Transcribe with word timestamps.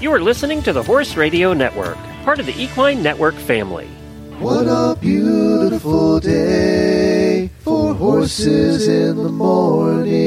You 0.00 0.10
are 0.14 0.20
listening 0.20 0.62
to 0.62 0.72
the 0.72 0.82
Horse 0.82 1.14
Radio 1.14 1.52
Network, 1.52 1.98
part 2.24 2.40
of 2.40 2.46
the 2.46 2.58
Equine 2.58 3.02
Network 3.02 3.34
family. 3.34 3.86
What 4.38 4.66
a 4.66 4.96
beautiful 4.98 6.18
day 6.18 7.50
for 7.58 7.92
horses 7.92 8.88
in 8.88 9.18
the 9.18 9.28
morning. 9.28 10.18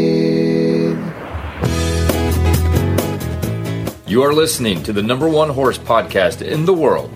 You 4.06 4.22
are 4.22 4.32
listening 4.32 4.84
to 4.84 4.94
the 4.94 5.02
number 5.02 5.28
one 5.28 5.50
horse 5.50 5.80
podcast 5.80 6.44
in 6.44 6.66
the 6.66 6.74
world. 6.76 7.12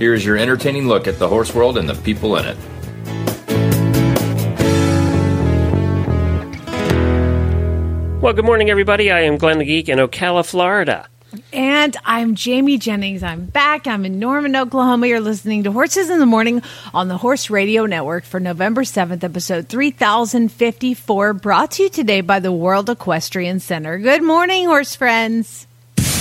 Here's 0.00 0.24
your 0.24 0.36
entertaining 0.36 0.88
look 0.88 1.06
at 1.06 1.20
the 1.20 1.28
horse 1.28 1.54
world 1.54 1.78
and 1.78 1.88
the 1.88 1.94
people 1.94 2.36
in 2.36 2.46
it. 2.46 2.56
Well, 8.20 8.32
good 8.32 8.44
morning, 8.44 8.70
everybody. 8.70 9.12
I 9.12 9.20
am 9.20 9.38
Glenn 9.38 9.58
the 9.58 9.64
Geek 9.64 9.88
in 9.88 10.00
Ocala, 10.00 10.44
Florida. 10.44 11.08
And 11.52 11.96
I'm 12.04 12.34
Jamie 12.34 12.78
Jennings. 12.78 13.22
I'm 13.22 13.46
back. 13.46 13.86
I'm 13.86 14.04
in 14.04 14.18
Norman, 14.18 14.56
Oklahoma. 14.56 15.06
You're 15.06 15.20
listening 15.20 15.64
to 15.64 15.72
Horses 15.72 16.10
in 16.10 16.18
the 16.18 16.26
Morning 16.26 16.62
on 16.92 17.08
the 17.08 17.16
Horse 17.16 17.50
Radio 17.50 17.86
Network 17.86 18.24
for 18.24 18.40
November 18.40 18.82
7th, 18.82 19.24
episode 19.24 19.68
3054, 19.68 21.32
brought 21.34 21.72
to 21.72 21.84
you 21.84 21.88
today 21.88 22.20
by 22.20 22.40
the 22.40 22.52
World 22.52 22.90
Equestrian 22.90 23.60
Center. 23.60 23.98
Good 23.98 24.22
morning, 24.22 24.66
horse 24.66 24.94
friends. 24.94 25.66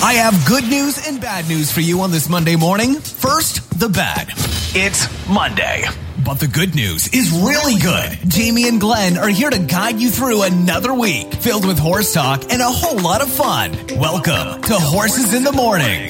I 0.04 0.14
have 0.14 0.46
good 0.48 0.64
news 0.64 1.08
and 1.08 1.22
bad 1.22 1.48
news 1.48 1.72
for 1.72 1.82
you 1.82 2.02
on 2.02 2.12
this 2.12 2.28
Monday 2.28 2.56
morning. 2.56 2.96
First, 2.96 3.80
the 3.80 3.90
bad. 3.90 4.30
It's 4.74 5.08
Monday. 5.30 5.86
But 6.24 6.40
the 6.40 6.48
good 6.48 6.76
news 6.76 7.08
is 7.10 7.32
really 7.32 7.80
good. 7.80 8.18
Jamie 8.30 8.68
and 8.68 8.80
Glenn 8.80 9.18
are 9.18 9.28
here 9.30 9.50
to 9.50 9.58
guide 9.60 10.00
you 10.00 10.10
through 10.10 10.44
another 10.44 10.94
week 10.94 11.34
filled 11.36 11.66
with 11.66 11.80
horse 11.80 12.14
talk 12.14 12.44
and 12.52 12.62
a 12.62 12.66
whole 12.70 13.00
lot 13.00 13.22
of 13.22 13.32
fun. 13.32 13.72
Welcome 13.98 14.62
to 14.64 14.74
Horses 14.74 15.34
in 15.34 15.44
the 15.44 15.52
Morning. 15.52 16.10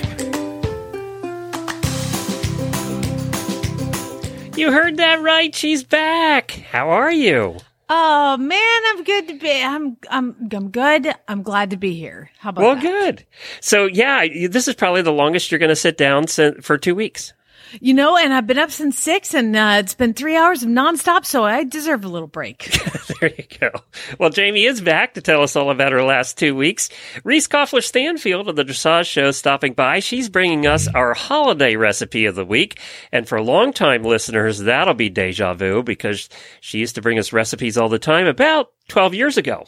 You 4.57 4.71
heard 4.71 4.97
that 4.97 5.21
right. 5.21 5.53
She's 5.55 5.83
back. 5.83 6.51
How 6.71 6.89
are 6.89 7.11
you? 7.11 7.57
Oh 7.89 8.37
man, 8.37 8.81
I'm 8.87 9.03
good 9.03 9.27
to 9.29 9.33
be. 9.35 9.63
I'm 9.63 9.97
I'm 10.09 10.35
I'm 10.51 10.69
good. 10.71 11.13
I'm 11.27 11.41
glad 11.43 11.69
to 11.71 11.77
be 11.77 11.93
here. 11.93 12.29
How 12.39 12.49
about 12.49 12.61
Well, 12.63 12.75
that? 12.75 12.81
good. 12.83 13.25
So, 13.59 13.85
yeah, 13.85 14.25
this 14.49 14.67
is 14.67 14.75
probably 14.75 15.01
the 15.01 15.11
longest 15.11 15.51
you're 15.51 15.59
going 15.59 15.69
to 15.69 15.75
sit 15.75 15.97
down 15.97 16.27
si- 16.27 16.53
for 16.61 16.77
two 16.77 16.95
weeks. 16.95 17.33
You 17.79 17.93
know, 17.93 18.17
and 18.17 18.33
I've 18.33 18.47
been 18.47 18.57
up 18.57 18.71
since 18.71 18.99
six, 18.99 19.33
and 19.33 19.55
uh, 19.55 19.77
it's 19.79 19.93
been 19.93 20.13
three 20.13 20.35
hours 20.35 20.63
of 20.63 20.69
nonstop, 20.69 21.25
so 21.25 21.45
I 21.45 21.63
deserve 21.63 22.03
a 22.03 22.09
little 22.09 22.27
break. 22.27 22.69
there 23.19 23.31
you 23.37 23.45
go. 23.59 23.71
Well, 24.19 24.29
Jamie 24.29 24.65
is 24.65 24.81
back 24.81 25.13
to 25.13 25.21
tell 25.21 25.41
us 25.41 25.55
all 25.55 25.71
about 25.71 25.91
her 25.91 26.03
last 26.03 26.37
two 26.37 26.55
weeks. 26.55 26.89
Reese 27.23 27.47
Koffler 27.47 27.83
Stanfield 27.83 28.49
of 28.49 28.55
the 28.55 28.65
Dressage 28.65 29.05
Show 29.05 29.31
stopping 29.31 29.73
by. 29.73 29.99
She's 29.99 30.29
bringing 30.29 30.67
us 30.67 30.87
our 30.87 31.13
holiday 31.13 31.75
recipe 31.75 32.25
of 32.25 32.35
the 32.35 32.45
week. 32.45 32.79
And 33.11 33.27
for 33.27 33.41
longtime 33.41 34.03
listeners, 34.03 34.59
that'll 34.59 34.93
be 34.93 35.09
deja 35.09 35.53
vu 35.53 35.83
because 35.83 36.27
she 36.59 36.79
used 36.79 36.95
to 36.95 37.01
bring 37.01 37.19
us 37.19 37.33
recipes 37.33 37.77
all 37.77 37.89
the 37.89 37.99
time 37.99 38.27
about 38.27 38.71
12 38.91 39.13
years 39.13 39.37
ago. 39.37 39.63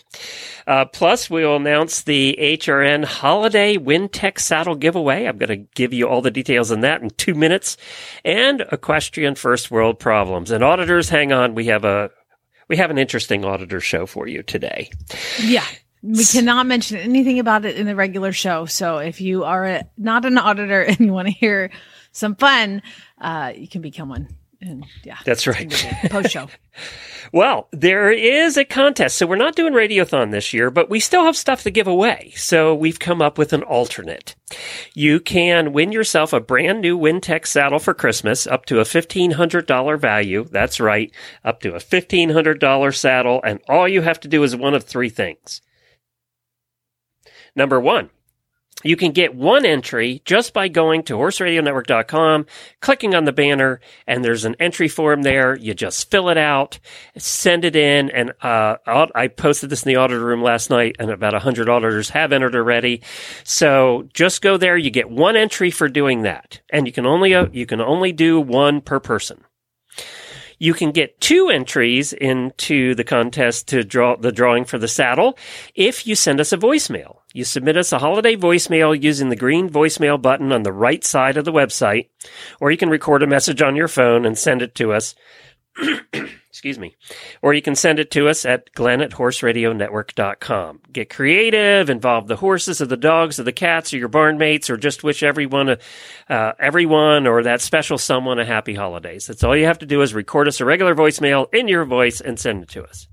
Uh, 0.68 0.86
plus, 0.86 1.30
we'll 1.30 1.56
announce 1.56 2.04
the 2.04 2.38
HRN 2.40 3.06
Holiday 3.06 3.78
Wintec 3.78 4.38
Saddle 4.38 4.76
giveaway. 4.76 5.26
I'm 5.26 5.38
going 5.38 5.50
to 5.50 5.68
give 5.76 5.94
you 5.94 6.10
all 6.10 6.22
the 6.22 6.30
details 6.30 6.72
on 6.72 6.82
that 6.82 7.02
in 7.02 7.10
two 7.12 7.34
minutes. 7.34 7.78
And 8.26 8.66
equestrian 8.72 9.36
first 9.36 9.72
world 9.72 9.98
problems. 9.98 10.52
And 10.52 10.62
auditors, 10.64 11.08
hang 11.08 11.32
on. 11.32 11.56
We 11.56 11.68
have 11.68 11.86
a 11.86 12.12
we 12.68 12.78
have 12.78 12.92
an 12.92 12.98
interesting 12.98 13.46
auditor 13.46 13.80
show 13.80 14.06
for 14.06 14.28
you 14.28 14.44
today. 14.44 14.90
yeah. 15.42 15.66
We 16.02 16.26
cannot 16.26 16.66
mention 16.66 16.98
anything 16.98 17.40
about 17.40 17.64
it 17.64 17.78
in 17.78 17.86
the 17.86 17.96
regular 17.96 18.34
show. 18.34 18.66
So 18.66 18.98
if 18.98 19.22
you 19.22 19.46
are 19.46 19.64
a, 19.64 19.84
not 19.98 20.26
an 20.26 20.38
auditor 20.38 20.82
and 20.88 21.00
you 21.00 21.14
want 21.14 21.30
to 21.30 21.34
hear 21.34 21.72
some 22.12 22.36
fun, 22.36 22.82
uh, 23.22 23.54
you 23.56 23.70
can 23.70 23.82
become 23.82 24.10
one. 24.10 24.28
And 24.66 24.86
yeah, 25.04 25.18
That's 25.26 25.46
right. 25.46 25.70
post 26.10 26.32
show. 26.32 26.48
Well, 27.32 27.68
there 27.72 28.12
is 28.12 28.58
a 28.58 28.66
contest. 28.66 29.18
So 29.18 29.26
we're 29.26 29.38
not 29.38 29.56
doing 29.56 29.74
Radiothon 29.74 30.30
this 30.30 30.54
year, 30.54 30.70
but 30.70 30.92
we 30.92 31.00
still 31.00 31.24
have 31.24 31.36
stuff 31.36 31.64
to 31.64 31.72
give 31.72 31.88
away. 31.88 32.32
So 32.36 32.76
we've 32.76 33.00
come 33.00 33.24
up 33.24 33.40
with 33.40 33.54
an 33.54 33.64
alternate. 33.64 34.36
You 34.94 35.20
can 35.20 35.74
win 35.74 35.92
yourself 35.92 36.32
a 36.32 36.40
brand 36.40 36.82
new 36.82 36.96
Wintec 36.96 37.48
saddle 37.48 37.80
for 37.80 37.96
Christmas 37.96 38.46
up 38.46 38.66
to 38.66 38.80
a 38.80 38.84
$1,500 38.84 40.00
value. 40.00 40.46
That's 40.52 40.80
right. 40.80 41.12
Up 41.44 41.60
to 41.62 41.74
a 41.74 41.80
$1,500 41.80 42.96
saddle. 42.96 43.42
And 43.44 43.62
all 43.68 43.88
you 43.88 44.02
have 44.04 44.20
to 44.20 44.28
do 44.28 44.44
is 44.44 44.56
one 44.56 44.76
of 44.76 44.84
three 44.84 45.10
things. 45.10 45.62
Number 47.56 47.80
one, 47.80 48.12
you 48.84 48.96
can 48.96 49.12
get 49.12 49.36
one 49.36 49.66
entry 49.66 50.22
just 50.26 50.54
by 50.54 50.68
going 50.68 51.04
to 51.04 51.16
horseradionetwork.com, 51.16 52.46
clicking 52.82 53.16
on 53.16 53.26
the 53.26 53.32
banner, 53.32 53.80
and 54.08 54.24
there's 54.24 54.46
an 54.46 54.56
entry 54.60 54.88
form 54.88 55.24
there. 55.24 55.56
You 55.56 55.74
just 55.74 56.12
fill 56.12 56.30
it 56.30 56.38
out, 56.38 56.80
send 57.18 57.66
it 57.66 57.76
in, 57.76 58.10
and 58.10 58.34
uh, 58.42 58.78
I'll- 58.86 59.10
posted 59.36 59.70
this 59.70 59.84
in 59.84 59.90
the 59.90 59.96
auditor 59.98 60.24
room 60.24 60.44
last 60.44 60.70
night, 60.70 60.96
and 61.00 61.10
about 61.10 61.34
100 61.34 61.70
auditors 61.70 62.10
have 62.10 62.32
entered 62.32 62.56
already. 62.56 63.02
So 63.44 64.08
just 64.14 64.42
go 64.42 64.58
there. 64.58 64.78
You 64.78 64.90
get 64.90 65.10
one 65.10 65.36
entry 65.36 65.72
for 65.72 65.88
doing 65.88 66.24
that, 66.24 66.62
and 66.70 66.86
you 66.88 66.94
can 66.94 67.06
only 67.06 67.34
uh, 67.34 67.48
you 67.52 67.66
can 67.66 67.82
only 67.82 68.12
do 68.12 68.40
one 68.40 68.82
per 68.82 69.00
person. 69.00 69.44
You 70.60 70.74
can 70.74 70.92
get 70.92 71.20
two 71.20 71.50
entries 71.50 72.14
into 72.14 72.96
the 72.96 73.04
contest 73.04 73.68
to 73.70 73.84
draw 73.84 74.16
the 74.16 74.32
drawing 74.32 74.64
for 74.66 74.78
the 74.78 74.88
saddle 74.88 75.38
if 75.76 76.08
you 76.08 76.16
send 76.16 76.40
us 76.40 76.54
a 76.54 76.58
voicemail. 76.58 77.18
You 77.34 77.44
submit 77.44 77.78
us 77.78 77.92
a 77.92 77.98
holiday 77.98 78.36
voicemail 78.36 79.02
using 79.02 79.30
the 79.30 79.36
green 79.36 79.68
voicemail 79.68 80.22
button 80.22 80.52
on 80.52 80.62
the 80.62 80.72
right 80.72 81.04
side 81.04 81.36
of 81.36 81.46
the 81.46 81.52
website, 81.52 82.10
or 82.62 82.70
you 82.70 82.78
can 82.78 82.90
record 82.90 83.24
a 83.24 83.28
message 83.28 83.60
on 83.60 83.76
your 83.76 83.88
phone 83.88 84.24
and 84.24 84.38
send 84.38 84.62
it 84.62 84.76
to 84.76 84.94
us. 84.94 85.16
Excuse 86.14 86.78
me. 86.78 86.96
Or 87.42 87.56
you 87.56 87.64
can 87.64 87.74
send 87.74 87.98
it 87.98 88.12
to 88.12 88.30
us 88.30 88.46
at 88.46 88.72
glenn 88.74 89.02
at 89.02 89.14
horseradionetwork.com. 89.14 90.82
Get 90.92 91.10
creative, 91.10 91.90
involve 91.90 92.28
the 92.28 92.36
horses 92.36 92.80
or 92.80 92.86
the 92.86 92.96
dogs 92.96 93.40
or 93.40 93.44
the 93.44 93.52
cats 93.52 93.92
or 93.92 93.98
your 93.98 94.10
barn 94.10 94.38
mates, 94.38 94.70
or 94.70 94.78
just 94.78 95.04
wish 95.04 95.24
everyone, 95.24 95.78
uh, 96.30 96.54
everyone 96.60 97.26
or 97.26 97.42
that 97.42 97.62
special 97.62 97.98
someone 97.98 98.38
a 98.38 98.46
happy 98.46 98.76
holidays. 98.76 99.26
That's 99.26 99.44
all 99.44 99.58
you 99.58 99.66
have 99.66 99.80
to 99.80 99.88
do 99.88 100.04
is 100.04 100.14
record 100.14 100.48
us 100.48 100.62
a 100.62 100.66
regular 100.66 100.94
voicemail 100.94 101.52
in 101.52 101.68
your 101.68 101.86
voice 101.86 102.22
and 102.22 102.40
send 102.40 102.62
it 102.62 102.70
to 102.70 102.84
us. 102.84 103.08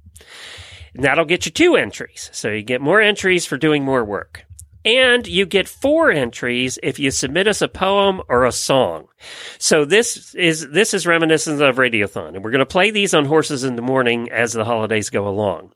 And 0.95 1.05
that'll 1.05 1.25
get 1.25 1.47
you 1.47 1.53
two 1.53 1.77
entries. 1.77 2.31
So 2.33 2.51
you 2.51 2.63
get 2.63 2.81
more 2.81 3.01
entries 3.01 3.47
for 3.47 3.57
doing 3.57 3.85
more 3.85 4.05
work. 4.05 4.45
And 4.85 5.27
you 5.27 5.45
get 5.45 5.69
four 5.69 6.11
entries 6.11 6.79
if 6.83 6.99
you 6.99 7.11
submit 7.11 7.47
us 7.47 7.61
a 7.61 7.69
poem 7.69 8.23
or 8.29 8.47
a 8.47 8.53
song. 8.53 9.09
So 9.59 9.85
this 9.85 10.35
is 10.35 10.71
this 10.71 10.95
is 10.95 11.07
reminiscent 11.07 11.61
of 11.61 11.77
Radiothon, 11.77 12.35
and 12.35 12.43
we're 12.43 12.51
going 12.51 12.61
to 12.61 12.67
play 12.67 12.91
these 12.91 13.13
on 13.13 13.27
Horses 13.27 13.63
in 13.63 13.77
the 13.77 13.83
Morning 13.83 14.31
as 14.31 14.55
the 14.55 14.65
holidays 14.65 15.11
go 15.11 15.29
along. 15.29 15.73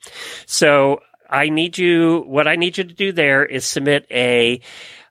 So 0.47 1.01
I 1.29 1.51
need 1.51 1.77
you. 1.77 2.25
What 2.27 2.49
I 2.49 2.57
need 2.57 2.79
you 2.79 2.85
to 2.85 2.95
do 2.95 3.13
there 3.13 3.45
is 3.45 3.67
submit 3.67 4.07
a. 4.11 4.61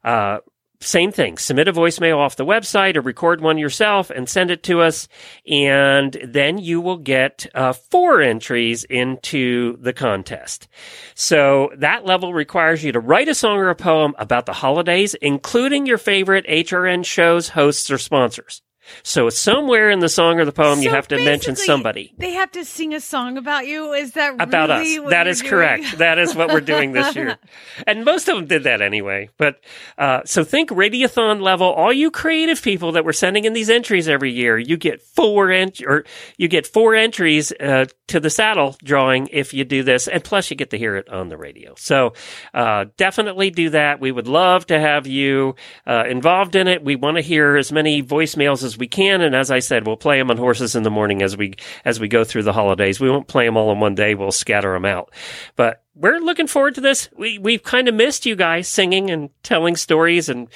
Uh, 0.03 0.39
same 0.83 1.11
thing. 1.11 1.37
Submit 1.37 1.67
a 1.67 1.73
voicemail 1.73 2.17
off 2.17 2.35
the 2.35 2.45
website 2.45 2.95
or 2.95 3.01
record 3.01 3.41
one 3.41 3.57
yourself 3.57 4.09
and 4.09 4.27
send 4.27 4.51
it 4.51 4.63
to 4.63 4.81
us. 4.81 5.07
And 5.47 6.13
then 6.23 6.57
you 6.57 6.81
will 6.81 6.97
get 6.97 7.47
uh, 7.55 7.73
four 7.73 8.21
entries 8.21 8.83
into 8.83 9.77
the 9.77 9.93
contest. 9.93 10.67
So 11.15 11.71
that 11.77 12.05
level 12.05 12.33
requires 12.33 12.83
you 12.83 12.91
to 12.91 12.99
write 12.99 13.27
a 13.27 13.35
song 13.35 13.57
or 13.57 13.69
a 13.69 13.75
poem 13.75 14.15
about 14.17 14.45
the 14.45 14.53
holidays, 14.53 15.13
including 15.15 15.85
your 15.85 15.97
favorite 15.97 16.45
HRN 16.47 17.05
shows, 17.05 17.49
hosts, 17.49 17.89
or 17.89 17.97
sponsors. 17.97 18.61
So 19.03 19.29
somewhere 19.29 19.89
in 19.89 19.99
the 19.99 20.09
song 20.09 20.39
or 20.39 20.45
the 20.45 20.51
poem, 20.51 20.81
you 20.81 20.89
have 20.89 21.07
to 21.09 21.17
mention 21.23 21.55
somebody 21.55 22.13
They 22.17 22.31
have 22.31 22.51
to 22.51 22.65
sing 22.65 22.93
a 22.93 22.99
song 22.99 23.37
about 23.37 23.65
you. 23.67 23.93
Is 23.93 24.13
that 24.13 24.35
about 24.39 24.69
really 24.69 24.97
us. 24.97 25.09
That 25.09 25.27
is 25.27 25.39
doing? 25.39 25.49
correct. 25.49 25.97
That 25.97 26.19
is 26.19 26.35
what 26.35 26.49
we're 26.49 26.61
doing 26.61 26.91
this 26.93 27.15
year. 27.15 27.37
And 27.87 28.05
most 28.05 28.27
of 28.27 28.35
them 28.35 28.45
did 28.45 28.63
that 28.63 28.81
anyway. 28.81 29.29
But 29.37 29.59
uh, 29.97 30.21
so 30.25 30.43
think 30.43 30.69
Radiothon 30.69 31.41
level. 31.41 31.67
All 31.67 31.91
you 31.91 32.11
creative 32.11 32.61
people 32.61 32.93
that 32.93 33.05
were 33.05 33.13
sending 33.13 33.45
in 33.45 33.53
these 33.53 33.69
entries 33.69 34.07
every 34.07 34.31
year, 34.31 34.57
you 34.57 34.77
get 34.77 35.01
four 35.01 35.51
ent- 35.51 35.81
or 35.81 36.05
you 36.37 36.47
get 36.47 36.67
four 36.67 36.95
entries 36.95 37.51
uh, 37.59 37.85
to 38.07 38.19
the 38.19 38.29
saddle 38.29 38.75
drawing 38.83 39.27
if 39.31 39.53
you 39.53 39.63
do 39.63 39.83
this, 39.83 40.07
and 40.07 40.23
plus 40.23 40.49
you 40.49 40.55
get 40.57 40.69
to 40.71 40.77
hear 40.77 40.95
it 40.95 41.09
on 41.09 41.29
the 41.29 41.37
radio. 41.37 41.73
So 41.77 42.13
uh, 42.53 42.85
definitely 42.97 43.49
do 43.49 43.69
that. 43.71 43.99
We 43.99 44.11
would 44.11 44.27
love 44.27 44.67
to 44.67 44.79
have 44.79 45.07
you 45.07 45.55
uh, 45.87 46.03
involved 46.07 46.55
in 46.55 46.67
it. 46.67 46.83
We 46.83 46.95
want 46.95 47.17
to 47.17 47.21
hear 47.21 47.55
as 47.57 47.71
many 47.71 48.03
voicemails 48.03 48.63
as 48.63 48.72
we 48.77 48.87
can, 48.87 49.21
and 49.21 49.35
as 49.35 49.51
I 49.51 49.59
said, 49.59 49.85
we'll 49.85 49.97
play 49.97 50.17
them 50.17 50.31
on 50.31 50.37
horses 50.37 50.75
in 50.75 50.83
the 50.83 50.89
morning 50.89 51.21
as 51.21 51.37
we 51.37 51.55
as 51.85 51.99
we 51.99 52.07
go 52.07 52.23
through 52.23 52.43
the 52.43 52.53
holidays. 52.53 52.99
We 52.99 53.09
won't 53.09 53.27
play 53.27 53.45
them 53.45 53.57
all 53.57 53.71
in 53.71 53.79
one 53.79 53.95
day. 53.95 54.15
We'll 54.15 54.31
scatter 54.31 54.73
them 54.73 54.85
out, 54.85 55.13
but 55.55 55.83
we're 55.95 56.17
looking 56.17 56.47
forward 56.47 56.75
to 56.75 56.81
this. 56.81 57.09
We 57.15 57.37
we've 57.37 57.63
kind 57.63 57.87
of 57.87 57.95
missed 57.95 58.25
you 58.25 58.35
guys 58.35 58.67
singing 58.67 59.09
and 59.11 59.29
telling 59.43 59.75
stories 59.75 60.27
and 60.27 60.47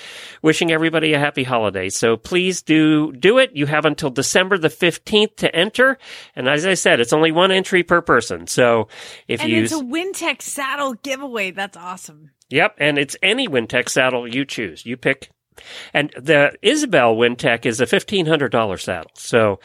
wishing 0.42 0.72
everybody 0.72 1.14
a 1.14 1.20
happy 1.20 1.44
holiday. 1.44 1.90
So 1.90 2.18
please 2.18 2.62
do 2.62 3.12
do 3.12 3.38
it. 3.38 3.56
You 3.56 3.68
have 3.68 3.86
until 3.86 4.10
December 4.10 4.58
the 4.58 4.70
fifteenth 4.70 5.36
to 5.38 5.56
enter, 5.56 5.98
and 6.36 6.48
as 6.48 6.66
I 6.66 6.74
said, 6.74 7.00
it's 7.00 7.14
only 7.14 7.32
one 7.32 7.52
entry 7.52 7.84
per 7.84 8.02
person. 8.02 8.48
So 8.48 8.88
if 9.28 9.42
And 9.42 9.50
you 9.50 9.64
it's 9.64 9.72
a 9.72 9.76
Wintec 9.76 10.42
saddle 10.42 10.96
giveaway. 10.96 11.52
That's 11.52 11.78
awesome. 11.78 12.32
Yep, 12.50 12.76
and 12.80 12.98
it's 12.98 13.16
any 13.22 13.48
Wintec 13.48 13.90
saddle 13.90 14.28
you 14.28 14.46
choose. 14.46 14.86
You 14.86 14.98
pick 14.98 15.30
And 15.94 16.12
the 16.18 16.58
Isabel 16.62 17.16
Wintec 17.16 17.66
is 17.66 17.80
a 17.82 17.86
$1,500 17.86 18.82
saddle. 18.82 19.12
So, 19.16 19.60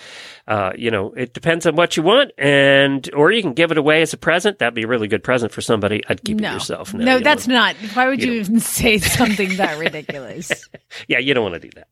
uh, 0.47 0.73
you 0.77 0.91
know, 0.91 1.13
it 1.13 1.35
depends 1.35 1.67
on 1.67 1.77
what 1.77 1.97
you 1.97 2.03
want 2.03 2.33
and, 2.39 3.09
or 3.15 3.31
you 3.31 3.43
can 3.43 3.53
give 3.53 3.71
it 3.71 3.79
away 3.79 4.03
as 4.03 4.13
a 4.13 4.17
present. 4.17 4.59
That'd 4.59 4.75
be 4.75 4.83
a 4.83 4.89
really 4.89 5.09
good 5.09 5.23
present 5.25 5.53
for 5.53 5.61
somebody. 5.61 6.03
I'd 6.09 6.23
keep 6.25 6.39
no. 6.39 6.51
it 6.51 6.55
yourself. 6.55 6.95
No, 6.95 7.17
you 7.17 7.25
that's 7.25 7.47
not. 7.47 7.77
Why 7.95 8.09
would 8.09 8.23
you, 8.23 8.33
you 8.33 8.41
even 8.41 8.61
say 8.61 8.99
something 8.99 9.57
that 9.57 9.79
ridiculous? 9.79 10.53
Yeah, 11.09 11.19
you 11.19 11.35
don't 11.35 11.43
want 11.43 11.61
to 11.61 11.69
do 11.69 11.71
that. 11.75 11.89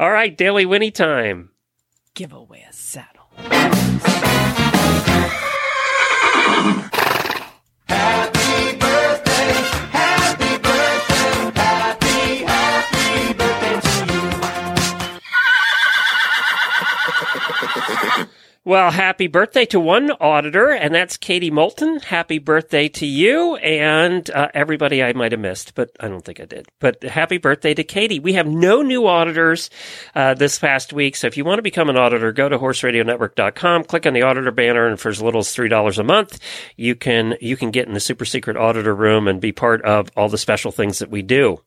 All 0.00 0.10
right, 0.10 0.36
Daily 0.36 0.66
Whinney 0.66 0.90
time. 0.90 1.50
Give 2.14 2.32
away 2.32 2.64
a 2.68 2.72
saddle. 2.72 3.30
Well, 18.66 18.90
happy 18.90 19.28
birthday 19.28 19.64
to 19.66 19.78
one 19.78 20.10
auditor, 20.10 20.72
and 20.72 20.92
that's 20.92 21.16
Katie 21.16 21.52
Moulton. 21.52 22.00
Happy 22.00 22.40
birthday 22.40 22.88
to 22.88 23.06
you 23.06 23.54
and 23.54 24.28
uh, 24.30 24.48
everybody 24.54 25.04
I 25.04 25.12
might 25.12 25.30
have 25.30 25.40
missed, 25.40 25.76
but 25.76 25.92
I 26.00 26.08
don't 26.08 26.24
think 26.24 26.40
I 26.40 26.46
did. 26.46 26.66
But 26.80 27.04
happy 27.04 27.38
birthday 27.38 27.74
to 27.74 27.84
Katie. 27.84 28.18
We 28.18 28.32
have 28.32 28.48
no 28.48 28.82
new 28.82 29.06
auditors 29.06 29.70
uh, 30.16 30.34
this 30.34 30.58
past 30.58 30.92
week, 30.92 31.14
so 31.14 31.28
if 31.28 31.36
you 31.36 31.44
want 31.44 31.58
to 31.58 31.62
become 31.62 31.88
an 31.88 31.96
auditor, 31.96 32.32
go 32.32 32.48
to 32.48 32.58
horseradionetwork.com, 32.58 33.84
click 33.84 34.04
on 34.04 34.14
the 34.14 34.22
auditor 34.22 34.50
banner, 34.50 34.88
and 34.88 34.98
for 34.98 35.10
as 35.10 35.22
little 35.22 35.42
as 35.42 35.54
three 35.54 35.68
dollars 35.68 36.00
a 36.00 36.02
month, 36.02 36.40
you 36.74 36.96
can 36.96 37.36
you 37.40 37.56
can 37.56 37.70
get 37.70 37.86
in 37.86 37.94
the 37.94 38.00
super 38.00 38.24
secret 38.24 38.56
auditor 38.56 38.96
room 38.96 39.28
and 39.28 39.40
be 39.40 39.52
part 39.52 39.80
of 39.82 40.08
all 40.16 40.28
the 40.28 40.38
special 40.38 40.72
things 40.72 40.98
that 40.98 41.08
we 41.08 41.22
do. 41.22 41.62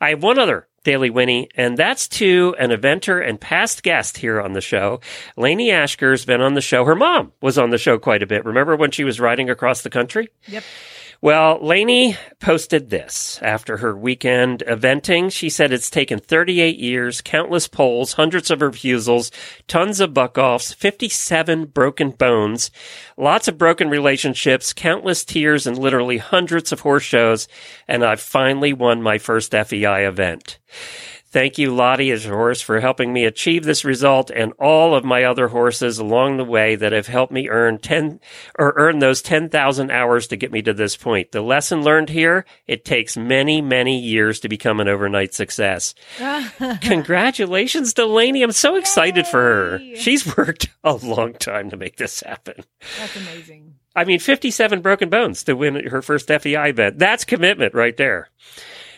I 0.00 0.08
have 0.08 0.22
one 0.22 0.38
other 0.38 0.66
Daily 0.88 1.10
Whinney, 1.10 1.50
and 1.54 1.76
that's 1.76 2.08
to 2.08 2.56
an 2.58 2.70
eventer 2.70 3.22
and 3.22 3.38
past 3.38 3.82
guest 3.82 4.16
here 4.16 4.40
on 4.40 4.54
the 4.54 4.62
show. 4.62 5.02
Lainey 5.36 5.70
Ashker's 5.70 6.24
been 6.24 6.40
on 6.40 6.54
the 6.54 6.62
show. 6.62 6.86
Her 6.86 6.96
mom 6.96 7.34
was 7.42 7.58
on 7.58 7.68
the 7.68 7.76
show 7.76 7.98
quite 7.98 8.22
a 8.22 8.26
bit. 8.26 8.46
Remember 8.46 8.74
when 8.74 8.90
she 8.90 9.04
was 9.04 9.20
riding 9.20 9.50
across 9.50 9.82
the 9.82 9.90
country? 9.90 10.30
Yep. 10.46 10.64
Well, 11.20 11.58
Lainey 11.60 12.16
posted 12.38 12.90
this 12.90 13.40
after 13.42 13.78
her 13.78 13.96
weekend 13.96 14.62
eventing. 14.68 15.32
She 15.32 15.50
said 15.50 15.72
it's 15.72 15.90
taken 15.90 16.20
38 16.20 16.78
years, 16.78 17.20
countless 17.20 17.66
poles, 17.66 18.12
hundreds 18.12 18.52
of 18.52 18.62
refusals, 18.62 19.32
tons 19.66 19.98
of 19.98 20.14
buck 20.14 20.38
offs, 20.38 20.72
57 20.72 21.66
broken 21.66 22.10
bones, 22.12 22.70
lots 23.16 23.48
of 23.48 23.58
broken 23.58 23.90
relationships, 23.90 24.72
countless 24.72 25.24
tears, 25.24 25.66
and 25.66 25.76
literally 25.76 26.18
hundreds 26.18 26.70
of 26.70 26.80
horse 26.80 27.02
shows. 27.02 27.48
And 27.88 28.04
I've 28.04 28.20
finally 28.20 28.72
won 28.72 29.02
my 29.02 29.18
first 29.18 29.50
FEI 29.50 30.06
event. 30.06 30.60
Thank 31.30 31.58
you, 31.58 31.74
Lottie, 31.74 32.10
as 32.10 32.24
a 32.24 32.30
horse, 32.30 32.62
for 32.62 32.80
helping 32.80 33.12
me 33.12 33.26
achieve 33.26 33.64
this 33.64 33.84
result 33.84 34.30
and 34.30 34.54
all 34.58 34.94
of 34.94 35.04
my 35.04 35.24
other 35.24 35.48
horses 35.48 35.98
along 35.98 36.38
the 36.38 36.44
way 36.44 36.74
that 36.74 36.92
have 36.92 37.06
helped 37.06 37.32
me 37.32 37.50
earn 37.50 37.76
10 37.78 38.18
or 38.58 38.72
earn 38.76 38.98
those 38.98 39.20
10,000 39.20 39.90
hours 39.90 40.26
to 40.28 40.36
get 40.36 40.50
me 40.50 40.62
to 40.62 40.72
this 40.72 40.96
point. 40.96 41.32
The 41.32 41.42
lesson 41.42 41.82
learned 41.82 42.08
here, 42.08 42.46
it 42.66 42.86
takes 42.86 43.14
many, 43.14 43.60
many 43.60 43.98
years 43.98 44.40
to 44.40 44.48
become 44.48 44.80
an 44.80 44.88
overnight 44.88 45.34
success. 45.34 45.94
Congratulations, 46.80 47.92
Delaney. 47.92 48.42
I'm 48.42 48.52
so 48.52 48.76
excited 48.76 49.26
for 49.26 49.40
her. 49.40 49.96
She's 49.96 50.34
worked 50.34 50.70
a 50.82 50.94
long 50.94 51.34
time 51.34 51.68
to 51.68 51.76
make 51.76 51.96
this 51.98 52.20
happen. 52.20 52.64
That's 52.98 53.16
amazing. 53.16 53.74
I 53.94 54.04
mean, 54.04 54.18
57 54.18 54.80
broken 54.80 55.10
bones 55.10 55.42
to 55.44 55.54
win 55.54 55.88
her 55.88 56.00
first 56.00 56.28
FEI 56.28 56.70
event. 56.70 56.98
That's 56.98 57.26
commitment 57.26 57.74
right 57.74 57.96
there. 57.98 58.30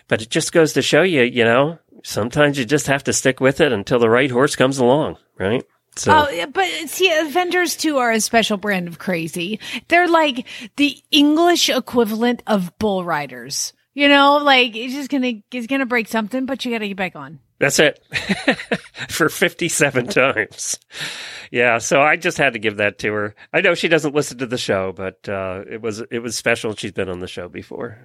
But 0.06 0.22
it 0.22 0.28
just 0.28 0.52
goes 0.52 0.72
to 0.74 0.82
show 0.82 1.02
you, 1.02 1.22
you 1.22 1.44
know, 1.44 1.78
sometimes 2.02 2.58
you 2.58 2.64
just 2.64 2.87
have 2.87 3.05
to 3.05 3.12
stick 3.12 3.41
with 3.41 3.61
it 3.61 3.73
until 3.73 3.99
the 3.99 4.11
right 4.11 4.31
horse 4.31 4.56
comes 4.56 4.79
along, 4.79 5.17
right? 5.38 5.64
So, 5.97 6.12
Oh, 6.31 6.47
but 6.52 6.67
see, 6.87 7.11
vendors 7.31 7.76
too 7.76 7.99
are 7.99 8.12
a 8.12 8.20
special 8.20 8.56
brand 8.56 8.87
of 8.88 8.99
crazy. 8.99 9.58
They're 9.88 10.08
like 10.08 10.47
the 10.76 10.97
English 11.11 11.69
equivalent 11.69 12.43
of 12.47 12.76
bull 12.79 13.05
riders. 13.05 13.73
You 13.93 14.08
know, 14.08 14.37
like 14.38 14.76
it's 14.76 14.94
just 14.94 15.11
gonna 15.11 15.32
it's 15.50 15.67
gonna 15.67 15.87
break 15.87 16.06
something, 16.06 16.47
but 16.47 16.64
you 16.64 16.70
got 16.70 16.79
to 16.79 16.88
get 16.88 16.97
back 16.97 17.17
on. 17.17 17.41
that's 17.58 17.81
it 17.81 17.99
for 19.08 19.29
57 19.29 20.06
times. 20.08 20.79
Yeah. 21.50 21.79
So 21.79 22.00
I 22.00 22.14
just 22.17 22.38
had 22.38 22.52
to 22.52 22.61
give 22.61 22.76
that 22.76 22.99
to 23.00 23.12
her. 23.12 23.35
I 23.52 23.61
know 23.61 23.75
she 23.75 23.88
doesn't 23.88 24.14
listen 24.14 24.38
to 24.38 24.47
the 24.47 24.56
show, 24.56 24.93
but, 24.93 25.29
uh, 25.29 25.64
it 25.69 25.82
was, 25.82 26.00
it 26.12 26.20
was 26.20 26.37
special. 26.37 26.76
She's 26.76 26.93
been 26.93 27.08
on 27.11 27.19
the 27.19 27.26
show 27.26 27.49
before. 27.49 27.99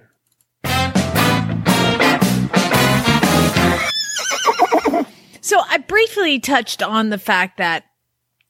So 5.46 5.60
I 5.64 5.78
briefly 5.78 6.40
touched 6.40 6.82
on 6.82 7.08
the 7.08 7.18
fact 7.18 7.58
that 7.58 7.84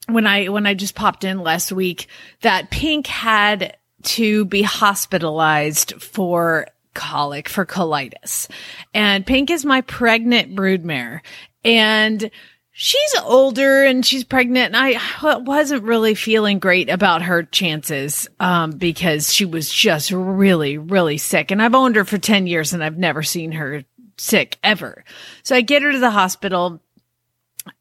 when 0.09 0.27
I 0.27 0.47
when 0.47 0.65
I 0.65 0.73
just 0.73 0.95
popped 0.95 1.25
in 1.25 1.41
last 1.41 1.71
week 1.71 2.09
that 2.41 2.71
Pink 2.71 3.07
had 3.07 3.77
to 4.05 4.47
be 4.47 4.63
hospitalized 4.63 6.01
for 6.01 6.69
colic 6.95 7.51
for 7.51 7.67
colitis. 7.67 8.49
And 8.95 9.27
Pink 9.27 9.51
is 9.51 9.67
my 9.67 9.83
pregnant 9.83 10.57
broodmare 10.57 11.21
and 11.63 12.31
she's 12.73 13.15
older 13.23 13.85
and 13.85 14.05
she's 14.07 14.25
pregnant 14.25 14.75
and 14.75 14.99
I 14.99 15.37
wasn't 15.37 15.83
really 15.83 16.15
feeling 16.15 16.61
great 16.61 16.89
about 16.89 17.21
her 17.21 17.43
chances 17.43 18.27
um 18.41 18.71
because 18.71 19.35
she 19.35 19.45
was 19.45 19.71
just 19.71 20.13
really 20.13 20.79
really 20.79 21.19
sick 21.19 21.51
and 21.51 21.61
I've 21.61 21.75
owned 21.75 21.97
her 21.97 22.07
for 22.07 22.17
10 22.17 22.47
years 22.47 22.73
and 22.73 22.83
I've 22.83 22.97
never 22.97 23.23
seen 23.23 23.53
her 23.53 23.85
sick 24.19 24.59
ever. 24.65 25.05
So 25.43 25.55
I 25.55 25.61
get 25.61 25.83
her 25.83 25.93
to 25.93 25.99
the 25.99 26.11
hospital 26.11 26.81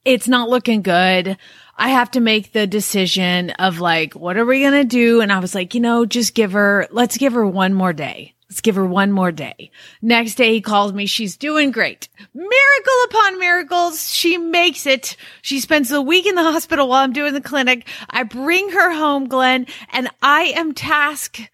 it's 0.03 0.27
not 0.27 0.49
looking 0.49 0.81
good. 0.81 1.37
I 1.77 1.89
have 1.89 2.11
to 2.11 2.19
make 2.19 2.51
the 2.51 2.67
decision 2.67 3.51
of 3.51 3.79
like, 3.79 4.13
what 4.13 4.37
are 4.37 4.45
we 4.45 4.61
going 4.61 4.73
to 4.73 4.85
do? 4.85 5.21
And 5.21 5.31
I 5.31 5.39
was 5.39 5.53
like, 5.53 5.75
you 5.75 5.81
know, 5.81 6.05
just 6.05 6.33
give 6.33 6.53
her, 6.53 6.87
let's 6.91 7.17
give 7.17 7.33
her 7.33 7.45
one 7.45 7.73
more 7.73 7.93
day. 7.93 8.33
Let's 8.49 8.61
give 8.61 8.75
her 8.75 8.85
one 8.85 9.11
more 9.11 9.31
day. 9.31 9.71
Next 10.01 10.35
day 10.35 10.53
he 10.53 10.61
calls 10.61 10.93
me. 10.93 11.07
She's 11.07 11.35
doing 11.35 11.71
great. 11.71 12.07
Miracle 12.33 13.03
upon 13.05 13.39
miracles. 13.39 14.13
She 14.13 14.37
makes 14.37 14.85
it. 14.85 15.17
She 15.41 15.59
spends 15.59 15.89
the 15.89 16.01
week 16.01 16.25
in 16.25 16.35
the 16.35 16.43
hospital 16.43 16.87
while 16.87 17.03
I'm 17.03 17.11
doing 17.11 17.33
the 17.33 17.41
clinic. 17.41 17.87
I 18.09 18.23
bring 18.23 18.69
her 18.69 18.93
home, 18.93 19.27
Glenn, 19.27 19.65
and 19.91 20.09
I 20.21 20.53
am 20.55 20.73
tasked 20.73 21.49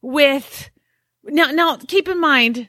with 0.00 0.70
now, 1.28 1.50
now 1.50 1.76
keep 1.76 2.08
in 2.08 2.20
mind, 2.20 2.68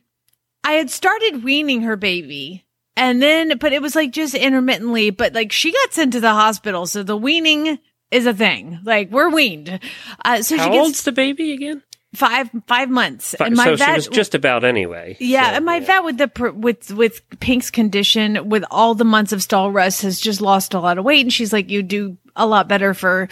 I 0.64 0.74
had 0.74 0.90
started 0.90 1.44
weaning 1.44 1.82
her 1.82 1.96
baby 1.96 2.66
and 2.98 3.22
then, 3.22 3.58
but 3.60 3.72
it 3.72 3.82
was 3.82 3.96
like 3.96 4.12
just 4.12 4.36
intermittently, 4.36 5.10
but 5.12 5.34
like 5.34 5.52
she 5.54 5.72
got 5.72 5.94
sent 5.94 6.14
to 6.14 6.20
the 6.20 6.32
hospital. 6.34 6.86
So 6.86 7.04
the 7.04 7.16
weaning 7.16 7.80
is 8.12 8.26
a 8.26 8.34
thing. 8.34 8.80
Like 8.84 9.12
we're 9.12 9.30
weaned. 9.30 9.80
Uh, 10.26 10.42
so 10.42 10.58
How 10.58 10.66
she 10.66 10.72
gets 10.72 10.82
old's 10.84 11.04
the 11.04 11.12
baby 11.12 11.54
again? 11.54 11.84
five, 12.16 12.50
five 12.68 12.90
months. 12.90 13.36
Fi- 13.38 13.46
and 13.46 13.56
my 13.56 13.66
so 13.66 13.76
vet, 13.76 13.90
she 13.90 13.96
was 13.96 14.08
just 14.08 14.34
about 14.36 14.64
anyway. 14.64 15.16
yeah, 15.20 15.50
So, 15.52 15.56
and 15.58 15.66
my 15.66 15.80
vet 15.80 16.04
with 16.04 16.18
the 16.18 16.52
with 16.56 16.92
with 16.92 17.22
Pink's 17.40 17.70
condition, 17.70 18.50
with 18.50 18.64
all 18.72 18.96
the 18.96 19.06
months 19.06 19.32
of 19.34 19.44
stall 19.44 19.72
rest, 19.72 20.02
has 20.02 20.20
just 20.20 20.42
lost 20.42 20.74
a 20.74 20.80
lot 20.80 20.98
of 20.98 21.06
weight, 21.06 21.22
and 21.22 21.32
she's 21.34 21.54
like, 21.54 21.70
"You 21.70 21.84
do 21.84 22.18
a 22.36 22.46
lot 22.48 22.68
better 22.68 22.94
for 22.94 23.28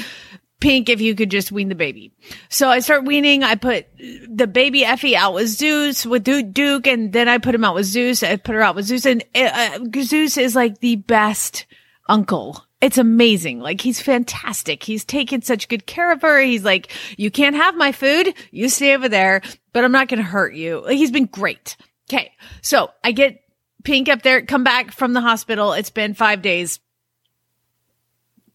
Pink 0.59 0.89
if 0.89 1.01
you 1.01 1.15
could 1.15 1.31
just 1.31 1.51
wean 1.51 1.69
the 1.69 1.75
baby." 1.75 2.13
So 2.49 2.69
I 2.69 2.79
start 2.79 3.05
weaning. 3.05 3.43
I 3.43 3.55
put 3.55 3.87
the 3.97 4.47
baby 4.47 4.85
Effie 4.85 5.15
out 5.15 5.33
with 5.33 5.47
Zeus 5.47 6.05
with 6.05 6.23
Duke, 6.23 6.87
and 6.87 7.13
then 7.13 7.27
I 7.27 7.37
put 7.37 7.55
him 7.55 7.63
out 7.65 7.75
with 7.75 7.85
Zeus. 7.85 8.23
I 8.23 8.35
put 8.37 8.55
her 8.55 8.61
out 8.61 8.75
with 8.75 8.85
Zeus, 8.85 9.05
and 9.05 9.23
uh, 9.35 9.79
Zeus 10.01 10.37
is 10.37 10.55
like 10.55 10.79
the 10.79 10.95
best 10.95 11.65
uncle. 12.07 12.63
It's 12.81 12.97
amazing. 12.97 13.61
Like 13.61 13.81
he's 13.81 13.99
fantastic. 13.99 14.83
He's 14.83 15.05
taken 15.05 15.41
such 15.41 15.69
good 15.69 15.85
care 15.87 16.11
of 16.11 16.21
her. 16.21 16.39
He's 16.39 16.63
like, 16.63 16.91
you 17.17 17.31
can't 17.31 17.55
have 17.55 17.75
my 17.75 17.91
food. 17.91 18.33
You 18.51 18.69
stay 18.69 18.93
over 18.93 19.09
there, 19.09 19.41
but 19.73 19.83
I'm 19.83 19.91
not 19.91 20.07
going 20.07 20.19
to 20.19 20.23
hurt 20.23 20.53
you. 20.53 20.83
Like, 20.83 20.97
he's 20.97 21.11
been 21.11 21.25
great. 21.25 21.77
Okay. 22.07 22.31
So 22.61 22.91
I 23.03 23.11
get 23.11 23.41
Pink 23.83 24.09
up 24.09 24.23
there, 24.23 24.43
come 24.43 24.63
back 24.63 24.91
from 24.91 25.13
the 25.13 25.21
hospital. 25.21 25.73
It's 25.73 25.91
been 25.91 26.15
five 26.15 26.41
days. 26.41 26.79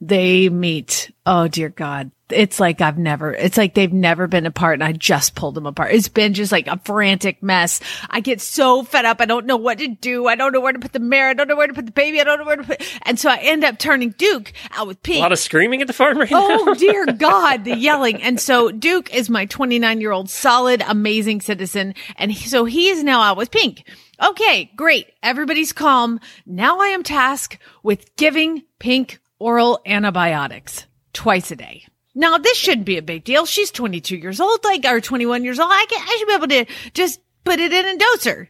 They 0.00 0.49
meet. 0.49 1.11
Oh 1.26 1.47
dear 1.47 1.69
God. 1.69 2.11
It's 2.30 2.61
like 2.61 2.80
I've 2.80 2.97
never, 2.97 3.35
it's 3.35 3.57
like 3.57 3.75
they've 3.75 3.92
never 3.92 4.26
been 4.28 4.47
apart 4.47 4.75
and 4.75 4.85
I 4.85 4.92
just 4.92 5.35
pulled 5.35 5.57
them 5.57 5.66
apart. 5.66 5.92
It's 5.92 6.09
been 6.09 6.33
just 6.33 6.52
like 6.52 6.69
a 6.69 6.80
frantic 6.85 7.42
mess. 7.42 7.80
I 8.09 8.21
get 8.21 8.40
so 8.40 8.83
fed 8.83 9.04
up. 9.04 9.21
I 9.21 9.25
don't 9.25 9.47
know 9.47 9.57
what 9.57 9.78
to 9.78 9.88
do. 9.88 10.26
I 10.26 10.37
don't 10.37 10.52
know 10.52 10.61
where 10.61 10.73
to 10.73 10.78
put 10.78 10.92
the 10.92 11.00
mare. 11.00 11.28
I 11.28 11.35
don't 11.35 11.49
know 11.49 11.57
where 11.57 11.66
to 11.66 11.75
put 11.75 11.87
the 11.87 11.92
baby. 11.92 12.21
I 12.21 12.25
don't 12.25 12.38
know 12.38 12.45
where 12.45 12.57
to 12.57 12.62
put, 12.62 12.83
and 13.02 13.19
so 13.19 13.28
I 13.28 13.37
end 13.38 13.64
up 13.64 13.78
turning 13.78 14.11
Duke 14.11 14.52
out 14.71 14.87
with 14.87 15.02
Pink. 15.02 15.19
A 15.19 15.23
lot 15.23 15.33
of 15.33 15.38
screaming 15.38 15.80
at 15.83 15.87
the 15.87 15.92
farm 15.92 16.19
right 16.19 16.33
oh, 16.33 16.49
now. 16.49 16.71
Oh 16.71 16.75
dear 16.75 17.04
God, 17.19 17.64
the 17.64 17.76
yelling. 17.76 18.23
And 18.23 18.38
so 18.40 18.71
Duke 18.71 19.12
is 19.12 19.28
my 19.28 19.47
29 19.47 20.00
year 20.00 20.12
old 20.12 20.30
solid, 20.30 20.83
amazing 20.87 21.40
citizen. 21.40 21.95
And 22.16 22.30
he- 22.30 22.49
so 22.49 22.64
he 22.64 22.88
is 22.88 23.02
now 23.02 23.23
out 23.23 23.37
with 23.37 23.50
Pink. 23.50 23.85
Okay, 24.23 24.71
great. 24.76 25.09
Everybody's 25.23 25.73
calm. 25.73 26.21
Now 26.47 26.80
I 26.80 26.88
am 26.88 27.02
tasked 27.02 27.59
with 27.83 28.14
giving 28.16 28.62
Pink 28.78 29.20
oral 29.40 29.80
antibiotics 29.85 30.87
twice 31.12 31.50
a 31.50 31.56
day. 31.56 31.85
Now 32.14 32.38
this 32.38 32.56
shouldn't 32.56 32.87
be 32.87 32.99
a 32.99 33.02
big 33.02 33.25
deal. 33.25 33.47
She's 33.47 33.70
22 33.70 34.16
years 34.16 34.40
old, 34.40 34.62
like, 34.64 34.85
or 34.85 35.00
21 35.00 35.42
years 35.42 35.59
old. 35.59 35.70
I 35.73 35.87
can, 35.88 36.00
I 36.00 36.16
should 36.18 36.28
be 36.28 36.35
able 36.35 36.49
to 36.49 36.90
just 36.92 37.20
put 37.44 37.59
it 37.59 37.73
in 37.73 37.87
and 37.87 37.99
dose 37.99 38.25
her. 38.25 38.49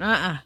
Uh-uh. 0.00 0.38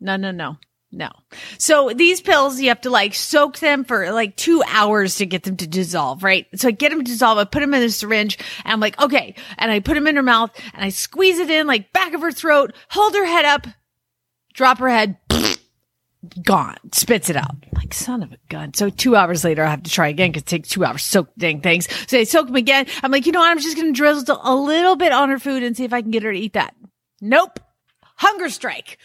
No, 0.00 0.16
no, 0.16 0.30
no. 0.30 0.56
No. 0.94 1.10
So 1.58 1.90
these 1.92 2.20
pills, 2.20 2.60
you 2.60 2.68
have 2.68 2.82
to 2.82 2.90
like 2.90 3.14
soak 3.14 3.58
them 3.58 3.84
for 3.84 4.12
like 4.12 4.36
two 4.36 4.62
hours 4.68 5.16
to 5.16 5.26
get 5.26 5.42
them 5.42 5.56
to 5.56 5.66
dissolve, 5.66 6.22
right? 6.22 6.46
So 6.54 6.68
I 6.68 6.70
get 6.70 6.90
them 6.90 7.00
to 7.00 7.10
dissolve. 7.10 7.36
I 7.36 7.44
put 7.44 7.60
them 7.60 7.74
in 7.74 7.82
a 7.82 7.90
syringe 7.90 8.38
and 8.64 8.72
I'm 8.72 8.80
like, 8.80 9.00
okay. 9.02 9.34
And 9.58 9.72
I 9.72 9.80
put 9.80 9.94
them 9.94 10.06
in 10.06 10.14
her 10.14 10.22
mouth 10.22 10.50
and 10.72 10.84
I 10.84 10.90
squeeze 10.90 11.40
it 11.40 11.50
in 11.50 11.66
like 11.66 11.92
back 11.92 12.14
of 12.14 12.20
her 12.20 12.30
throat, 12.30 12.74
hold 12.90 13.14
her 13.14 13.26
head 13.26 13.44
up, 13.44 13.66
drop 14.52 14.78
her 14.78 14.88
head, 14.88 15.16
gone, 16.42 16.76
spits 16.92 17.30
it 17.30 17.36
out. 17.36 17.54
Like, 17.74 17.94
son 17.94 18.22
of 18.22 18.32
a 18.32 18.38
gun. 18.48 18.74
So 18.74 18.90
two 18.90 19.16
hours 19.16 19.44
later, 19.44 19.64
I 19.64 19.70
have 19.70 19.82
to 19.82 19.90
try 19.90 20.08
again 20.08 20.30
because 20.30 20.42
it 20.42 20.46
takes 20.46 20.68
two 20.68 20.84
hours 20.84 21.02
to 21.02 21.08
soak 21.08 21.28
dang 21.38 21.60
things. 21.60 21.88
So 22.08 22.18
I 22.18 22.24
soak 22.24 22.46
them 22.46 22.56
again. 22.56 22.86
I'm 23.02 23.10
like, 23.10 23.26
you 23.26 23.32
know 23.32 23.40
what? 23.40 23.50
I'm 23.50 23.58
just 23.58 23.76
going 23.76 23.92
to 23.92 23.96
drizzle 23.96 24.40
a 24.42 24.54
little 24.54 24.96
bit 24.96 25.12
on 25.12 25.28
her 25.30 25.38
food 25.38 25.62
and 25.62 25.76
see 25.76 25.84
if 25.84 25.92
I 25.92 26.02
can 26.02 26.10
get 26.10 26.22
her 26.22 26.32
to 26.32 26.38
eat 26.38 26.54
that. 26.54 26.74
Nope. 27.20 27.60
Hunger 28.16 28.48
strike. 28.48 28.98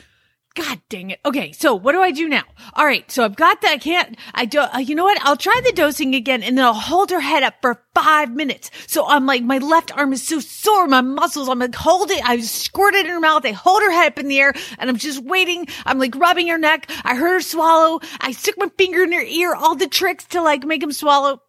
God 0.56 0.82
dang 0.89 1.12
it. 1.12 1.20
Okay. 1.24 1.51
So 1.51 1.75
what 1.75 1.91
do 1.94 2.01
I 2.01 2.12
do 2.12 2.27
now? 2.27 2.44
All 2.74 2.86
right. 2.86 3.10
So 3.12 3.24
I've 3.24 3.36
got 3.36 3.62
that. 3.62 3.72
I 3.72 3.77
can't, 3.77 4.18
I 4.34 4.46
do, 4.46 4.60
uh, 4.60 4.79
you 4.79 4.96
know 4.96 5.03
what? 5.03 5.20
I'll 5.22 5.38
try 5.38 5.62
the 5.63 5.72
dosing 5.72 6.15
again 6.15 6.41
and 6.44 6.58
then 6.58 6.65
I'll 6.65 6.74
hold 6.74 7.12
her 7.12 7.20
head 7.20 7.44
up 7.44 7.56
for 7.62 7.84
five 7.94 8.34
minutes. 8.34 8.72
So 8.88 9.08
I'm 9.08 9.25
like, 9.25 9.44
my 9.44 9.60
left 9.60 9.96
arm 9.96 10.12
is 10.12 10.27
so 10.27 10.39
sore. 10.39 10.88
My 10.88 11.01
muscles, 11.01 11.50
I'm 11.50 11.60
like, 11.60 11.75
hold 11.75 12.10
it. 12.12 12.27
I 12.27 12.39
squirt 12.41 12.96
it 12.96 13.06
in 13.06 13.12
her 13.12 13.20
mouth. 13.20 13.46
I 13.46 13.51
hold 13.51 13.84
her 13.84 13.91
head 13.91 14.13
up 14.13 14.20
in 14.20 14.27
the 14.27 14.39
air 14.39 14.53
and 14.79 14.89
I'm 14.89 14.98
just 14.98 15.24
waiting. 15.24 15.68
I'm 15.86 16.00
like 16.00 16.15
rubbing 16.15 16.48
her 16.48 16.58
neck. 16.58 16.89
I 17.03 17.15
heard 17.15 17.34
her 17.34 17.41
swallow. 17.41 18.00
I 18.20 18.32
stick 18.32 18.56
my 18.58 18.70
finger 18.77 19.03
in 19.03 19.12
her 19.12 19.22
ear, 19.22 19.53
all 19.53 19.75
the 19.75 19.88
tricks 19.88 20.25
to 20.27 20.41
like 20.41 20.65
make 20.65 20.84
him 20.84 20.91
swallow. 20.91 21.41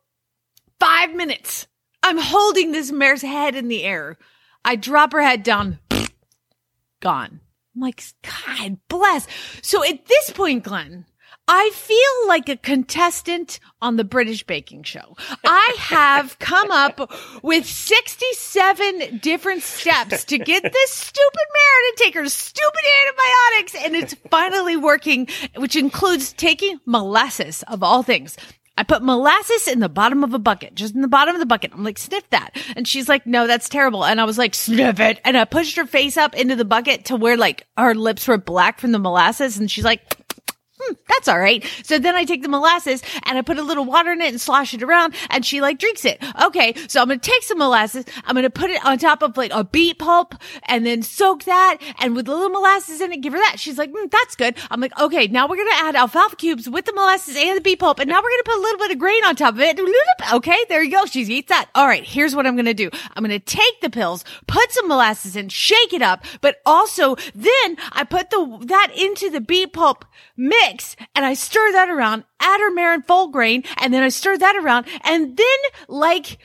Five 0.79 1.15
minutes. 1.15 1.67
I'm 2.03 2.19
holding 2.19 2.73
this 2.73 2.93
mare's 2.93 3.23
head 3.23 3.55
in 3.55 3.69
the 3.69 3.83
air. 3.83 4.19
I 4.65 4.77
drop 4.77 5.13
her 5.13 5.23
head 5.23 5.43
down. 5.43 5.79
Gone. 7.01 7.41
I'm 7.75 7.83
like, 7.83 8.03
God 8.23 8.79
bless. 8.89 9.27
So 9.63 9.85
at 9.85 10.07
this 10.07 10.31
point, 10.31 10.65
Glenn, 10.65 11.07
I 11.53 11.71
feel 11.75 12.29
like 12.29 12.49
a 12.49 12.57
contestant 12.57 13.59
on 13.83 13.97
the 13.97 14.05
British 14.05 14.45
baking 14.45 14.85
show. 14.85 15.17
I 15.45 15.77
have 15.79 16.39
come 16.39 16.71
up 16.71 17.11
with 17.43 17.67
67 17.67 19.19
different 19.19 19.63
steps 19.63 20.25
to 20.27 20.39
get 20.39 20.63
this 20.63 20.91
stupid 20.93 21.47
mare 21.53 21.91
to 21.91 22.05
take 22.05 22.15
her 22.15 22.29
stupid 22.29 22.81
antibiotics 23.03 23.75
and 23.85 23.97
it's 23.97 24.15
finally 24.31 24.77
working, 24.77 25.27
which 25.57 25.75
includes 25.75 26.33
taking 26.33 26.79
molasses 26.87 27.65
of 27.65 27.83
all 27.83 28.05
things. 28.05 28.37
I 28.81 28.83
put 28.83 29.03
molasses 29.03 29.69
in 29.69 29.81
the 29.81 29.91
bottom 29.91 30.25
of 30.25 30.33
a 30.33 30.39
bucket, 30.39 30.75
just 30.75 30.95
in 30.95 31.03
the 31.03 31.07
bottom 31.07 31.35
of 31.35 31.39
the 31.39 31.45
bucket. 31.45 31.75
I'm 31.75 31.85
like, 31.85 31.99
sniff 31.99 32.27
that. 32.31 32.57
And 32.75 32.89
she's 32.89 33.11
like, 33.11 33.27
no, 33.27 33.47
that's 33.47 33.69
terrible. 33.69 34.07
And 34.07 34.19
I 34.19 34.25
was 34.25 34.39
like, 34.39 34.55
sniff 34.55 34.99
it. 35.01 35.21
And 35.23 35.37
I 35.37 35.45
pushed 35.45 35.77
her 35.77 35.85
face 35.85 36.17
up 36.17 36.35
into 36.35 36.57
the 36.57 36.65
bucket 36.65 37.05
to 37.05 37.17
where 37.17 37.37
like 37.37 37.67
her 37.77 37.95
lips 37.95 38.27
were 38.27 38.39
black 38.39 38.81
from 38.81 38.93
the 38.93 38.99
molasses. 38.99 39.59
And 39.59 39.71
she's 39.71 39.85
like, 39.85 40.20
hmm, 40.81 40.95
that's 41.09 41.29
all 41.29 41.39
right. 41.39 41.65
So 41.83 41.99
then 41.99 42.15
I 42.15 42.25
take 42.25 42.43
the 42.43 42.49
molasses 42.49 43.03
and 43.25 43.39
I 43.39 43.43
put 43.43 43.59
a 43.59 43.63
little 43.63 43.85
water 43.85 44.13
in 44.13 44.21
it 44.21 44.29
and 44.29 44.41
slosh 44.41 44.75
it 44.75 44.83
around 44.83 45.15
and 45.29 45.45
she 45.45 45.61
like 45.61 45.79
drinks 45.79 46.05
it. 46.05 46.23
Okay. 46.43 46.75
So 46.89 47.01
I'm 47.01 47.09
going 47.09 47.21
to 47.21 47.31
take 47.31 47.43
some 47.43 47.59
molasses. 47.59 48.05
I'm 48.25 48.35
going 48.35 48.45
to 48.45 48.51
put 48.51 48.71
it 48.71 48.85
on 48.85 48.99
top 48.99 49.23
of 49.23 49.37
like 49.37 49.53
a 49.53 49.65
beet 49.65 49.99
pulp 49.99 50.35
and 50.65 50.87
then 50.87 51.03
soak 51.03 51.45
that 51.45 51.79
and 51.99 52.15
with 52.15 52.29
a 52.29 52.33
little 52.33 52.49
molasses 52.49 53.01
in 53.01 53.13
it, 53.13 53.21
give 53.21 53.33
her 53.33 53.39
that. 53.39 53.59
She's 53.59 53.79
like, 53.79 53.93
mm, 53.93 54.11
that's 54.11 54.37
good. 54.37 54.57
I'm 54.71 54.81
like, 54.81 54.99
okay, 54.99 55.27
now 55.27 55.49
we're 55.49 55.57
going 55.57 55.69
to 55.69 55.85
add 55.85 55.97
alfalfa 55.97 56.37
cubes 56.37 56.69
with 56.69 56.87
the 56.87 56.93
molasses 56.93 57.37
and 57.37 57.57
the 57.57 57.61
beet 57.61 57.79
pulp. 57.79 57.99
And 57.99 58.09
now 58.09 58.19
we're 58.19 58.31
going 58.31 58.43
to 58.45 58.51
put 58.51 58.59
a 58.59 58.63
little 58.63 58.79
bit 58.79 58.91
of 58.93 58.99
grain 58.99 59.25
on 59.25 59.37
top 59.37 59.55
of 59.55 59.61
it. 59.61 59.81
Okay. 60.33 60.65
There 60.69 60.83
you 60.83 60.91
go. 60.91 61.07
She 61.07 61.23
eats 61.23 61.49
that. 61.49 61.69
All 61.75 61.87
right. 61.87 62.05
Here's 62.05 62.35
what 62.35 62.47
I'm 62.47 62.57
going 62.57 62.67
to 62.67 62.75
do. 62.75 62.91
I'm 63.15 63.25
going 63.25 63.39
to 63.39 63.45
take 63.45 63.81
the 63.81 63.91
pills, 63.91 64.25
put 64.47 64.73
some 64.73 64.89
molasses 64.89 65.37
in, 65.37 65.49
shake 65.49 65.93
it 65.93 66.03
up, 66.03 66.25
but 66.41 66.57
also 66.65 67.17
then 67.35 67.77
I 67.93 68.05
put 68.09 68.31
the, 68.31 68.59
that 68.67 68.93
into 68.97 69.31
the 69.31 69.41
beet 69.41 69.73
pulp 69.73 70.05
mix 70.37 70.70
and 71.15 71.25
I 71.25 71.35
stir 71.35 71.73
that 71.73 71.91
around, 71.91 72.25
add 72.41 72.61
her 72.61 72.71
marin 72.71 73.03
full 73.03 73.29
grain, 73.29 73.65
and 73.79 73.93
then 73.93 74.03
I 74.03 74.09
stir 74.09 74.37
that 74.39 74.57
around. 74.57 74.87
And 75.03 75.37
then 75.37 75.59
like 75.89 76.39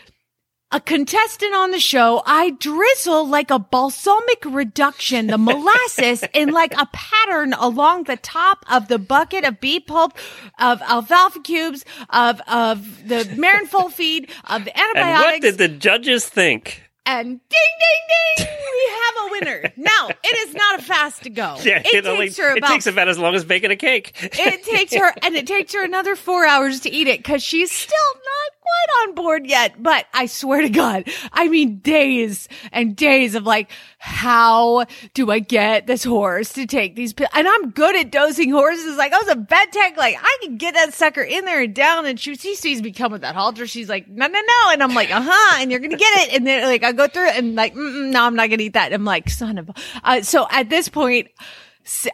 a 0.71 0.79
contestant 0.79 1.53
on 1.53 1.71
the 1.71 1.79
show, 1.79 2.21
I 2.25 2.51
drizzle 2.51 3.27
like 3.27 3.51
a 3.51 3.59
balsamic 3.59 4.43
reduction, 4.45 5.27
the 5.27 5.37
molasses 5.37 6.23
in 6.33 6.51
like 6.51 6.73
a 6.73 6.87
pattern 6.91 7.53
along 7.53 8.03
the 8.03 8.17
top 8.17 8.65
of 8.69 8.87
the 8.87 8.99
bucket 8.99 9.45
of 9.45 9.61
beet 9.61 9.87
pulp, 9.87 10.17
of 10.59 10.81
alfalfa 10.81 11.41
cubes, 11.41 11.85
of, 12.09 12.41
of 12.47 13.07
the 13.07 13.31
marin 13.37 13.67
full 13.67 13.89
feed, 13.89 14.29
of 14.49 14.65
the 14.65 14.77
antibiotics. 14.77 14.95
And 15.05 15.21
what 15.21 15.41
did 15.41 15.57
the 15.57 15.69
judges 15.69 16.27
think? 16.27 16.81
and 17.05 17.27
ding, 17.27 17.39
ding, 17.79 18.01
ding, 18.37 18.47
we 18.47 18.93
have 19.03 19.04
a 19.27 19.31
winner. 19.31 19.73
Now, 19.77 20.09
it 20.09 20.47
is 20.47 20.55
not 20.55 20.79
a 20.79 20.83
fast 20.83 21.23
to 21.23 21.29
go. 21.29 21.57
Yeah, 21.63 21.81
it, 21.83 22.05
only- 22.05 22.27
takes 22.27 22.37
her 22.37 22.55
it 22.55 22.63
takes 22.63 22.87
about 22.87 23.07
as 23.07 23.17
long 23.17 23.35
as 23.35 23.43
baking 23.45 23.71
a 23.71 23.75
cake. 23.75 24.11
it 24.21 24.63
takes 24.63 24.93
her 24.93 25.13
and 25.23 25.35
it 25.35 25.47
takes 25.47 25.73
her 25.73 25.83
another 25.83 26.15
four 26.15 26.45
hours 26.45 26.81
to 26.81 26.89
eat 26.91 27.07
it 27.07 27.19
because 27.19 27.43
she's 27.43 27.71
still 27.71 27.97
not 28.15 28.54
quite 28.65 29.07
on 29.09 29.15
board 29.15 29.45
yet. 29.45 29.81
But 29.81 30.05
I 30.13 30.25
swear 30.25 30.61
to 30.61 30.69
God, 30.69 31.09
I 31.31 31.47
mean 31.47 31.79
days 31.79 32.47
and 32.71 32.95
days 32.95 33.35
of 33.35 33.43
like, 33.43 33.69
how 33.99 34.85
do 35.13 35.31
I 35.31 35.39
get 35.39 35.87
this 35.87 36.03
horse 36.03 36.53
to 36.53 36.65
take 36.65 36.95
these 36.95 37.13
pills? 37.13 37.29
And 37.33 37.47
I'm 37.47 37.71
good 37.71 37.95
at 37.95 38.11
dosing 38.11 38.51
horses. 38.51 38.97
Like 38.97 39.13
I 39.13 39.17
was 39.17 39.29
a 39.29 39.35
vet 39.35 39.71
tech. 39.71 39.97
Like 39.97 40.17
I 40.19 40.37
can 40.43 40.57
get 40.57 40.73
that 40.75 40.93
sucker 40.93 41.21
in 41.21 41.45
there 41.45 41.61
and 41.61 41.73
down. 41.73 42.05
And 42.05 42.19
she, 42.19 42.35
she 42.35 42.55
sees 42.55 42.81
me 42.81 42.91
come 42.91 43.11
with 43.11 43.21
that 43.21 43.35
halter. 43.35 43.67
She's 43.67 43.89
like, 43.89 44.07
no, 44.07 44.27
no, 44.27 44.39
no. 44.39 44.71
And 44.71 44.83
I'm 44.83 44.93
like, 44.93 45.11
uh 45.11 45.21
huh. 45.23 45.57
And 45.59 45.71
you're 45.71 45.79
going 45.79 45.91
to 45.91 45.97
get 45.97 46.27
it. 46.27 46.35
And 46.35 46.45
then 46.45 46.63
like 46.63 46.83
I 46.83 46.91
go 46.91 47.07
through 47.07 47.27
it 47.27 47.35
and 47.37 47.55
like, 47.55 47.75
no, 47.75 48.23
I'm 48.23 48.35
not 48.35 48.47
going 48.49 48.59
to 48.59 48.65
eat 48.65 48.73
that. 48.73 48.93
I'm 48.93 49.05
like, 49.05 49.29
son 49.29 49.57
of, 49.57 49.69
a-" 49.69 49.73
uh, 50.03 50.21
so 50.21 50.47
at 50.49 50.69
this 50.69 50.89
point, 50.89 51.29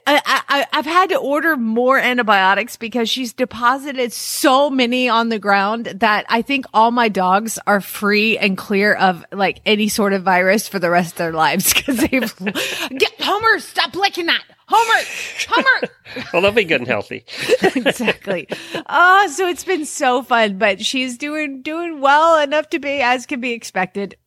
I, 0.06 0.22
I, 0.26 0.68
I've 0.74 0.86
had 0.86 1.10
to 1.10 1.16
order 1.16 1.56
more 1.56 1.98
antibiotics 1.98 2.76
because 2.76 3.10
she's 3.10 3.32
deposited 3.32 4.12
so 4.12 4.70
many 4.70 5.08
on 5.08 5.30
the 5.30 5.40
ground 5.40 5.86
that 5.86 6.26
I 6.28 6.42
think 6.42 6.66
all 6.74 6.92
my 6.92 7.08
dogs 7.08 7.58
are 7.66 7.80
free 7.80 8.38
and 8.38 8.58
clear 8.58 8.94
of 8.94 9.26
like 9.32 9.62
any 9.66 9.88
sort 9.88 10.12
of 10.12 10.24
virus 10.24 10.68
for 10.68 10.78
the 10.78 10.90
rest 10.90 11.14
of 11.14 11.18
their 11.18 11.32
lives 11.32 11.74
because 11.74 11.98
they've 11.98 12.36
get 12.98 13.22
Homer, 13.22 13.60
stop 13.60 13.96
licking 13.96 14.26
that. 14.26 14.44
Homer, 14.68 15.06
Homer. 15.50 16.26
well, 16.34 16.42
they'll 16.42 16.52
be 16.52 16.64
good 16.66 16.82
and 16.82 16.88
healthy. 16.88 17.26
exactly. 17.62 18.48
Oh, 18.88 19.28
so 19.28 19.48
it's 19.48 19.64
been 19.64 19.86
so 19.86 20.22
fun, 20.22 20.58
but 20.58 20.84
she's 20.84 21.18
doing 21.18 21.62
doing 21.62 22.02
well 22.02 22.40
enough 22.40 22.70
to 22.70 22.80
be 22.80 23.02
as 23.02 23.26
can 23.26 23.40
be 23.40 23.52
expected. 23.52 24.18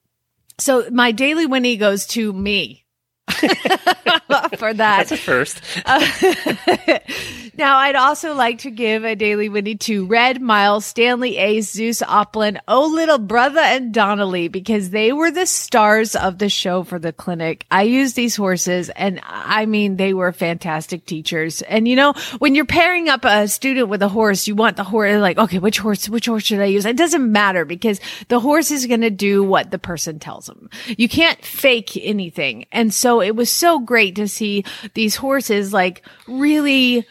So 0.59 0.89
my 0.91 1.13
daily 1.13 1.47
Whinney 1.47 1.77
goes 1.77 2.07
to 2.09 2.33
me. 2.33 2.84
for 4.59 4.75
that. 4.75 5.09
That's 5.09 5.13
a 5.13 5.17
first. 5.17 5.61
Now, 7.57 7.79
I'd 7.79 7.95
also 7.95 8.35
like 8.35 8.59
to 8.61 8.71
give 8.71 9.05
a 9.05 9.15
daily 9.15 9.49
Whinney 9.49 9.77
to 9.77 10.07
Red, 10.07 10.43
Miles, 10.43 10.85
Stanley, 10.85 11.37
Ace, 11.37 11.71
Zeus, 11.71 12.03
Oplin, 12.03 12.59
Oh 12.67 12.87
Little 12.89 13.19
Brother, 13.19 13.61
and 13.61 13.95
Donnelly 13.95 14.49
because 14.49 14.91
they 14.91 15.13
were 15.13 15.31
the 15.31 15.47
stars 15.47 16.17
of 16.17 16.39
the 16.39 16.49
show 16.49 16.83
for 16.83 16.99
the 16.99 17.13
clinic. 17.13 17.65
I 17.71 17.83
used 17.83 18.17
these 18.17 18.35
horses 18.35 18.91
and 18.91 19.21
I 19.25 19.67
mean, 19.67 19.97
they 19.97 20.15
were 20.15 20.33
fantastic 20.33 21.07
teachers. 21.07 21.63
And 21.63 21.87
you 21.87 21.95
know, 21.95 22.15
when 22.39 22.57
you're 22.57 22.65
pairing 22.65 23.09
up 23.09 23.25
a 23.25 23.47
student 23.47 23.89
with 23.89 24.03
a 24.03 24.09
horse, 24.09 24.49
you 24.49 24.57
want 24.57 24.77
the 24.77 24.83
horse 24.83 25.21
like, 25.21 25.39
okay, 25.39 25.61
which 25.61 25.79
horse, 25.79 26.09
which 26.09 26.27
horse 26.27 26.43
should 26.43 26.61
I 26.61 26.65
use? 26.65 26.85
It 26.85 26.97
doesn't 26.97 27.31
matter 27.31 27.65
because 27.65 28.01
the 28.29 28.41
horse 28.41 28.73
is 28.73 28.87
going 28.87 29.03
to 29.03 29.11
do 29.11 29.45
what 29.45 29.71
the 29.71 29.79
person 29.79 30.19
tells 30.19 30.47
them. 30.47 30.71
You 30.89 31.09
can't 31.09 31.43
fake 31.45 31.97
anything. 31.97 32.67
And 32.73 32.93
so 32.93 33.14
it 33.21 33.37
was 33.37 33.51
so 33.51 33.79
great 33.79 34.17
to 34.17 34.29
see 34.29 34.65
these 34.95 35.17
horses 35.17 35.73
like 35.73 36.07
really 36.27 37.07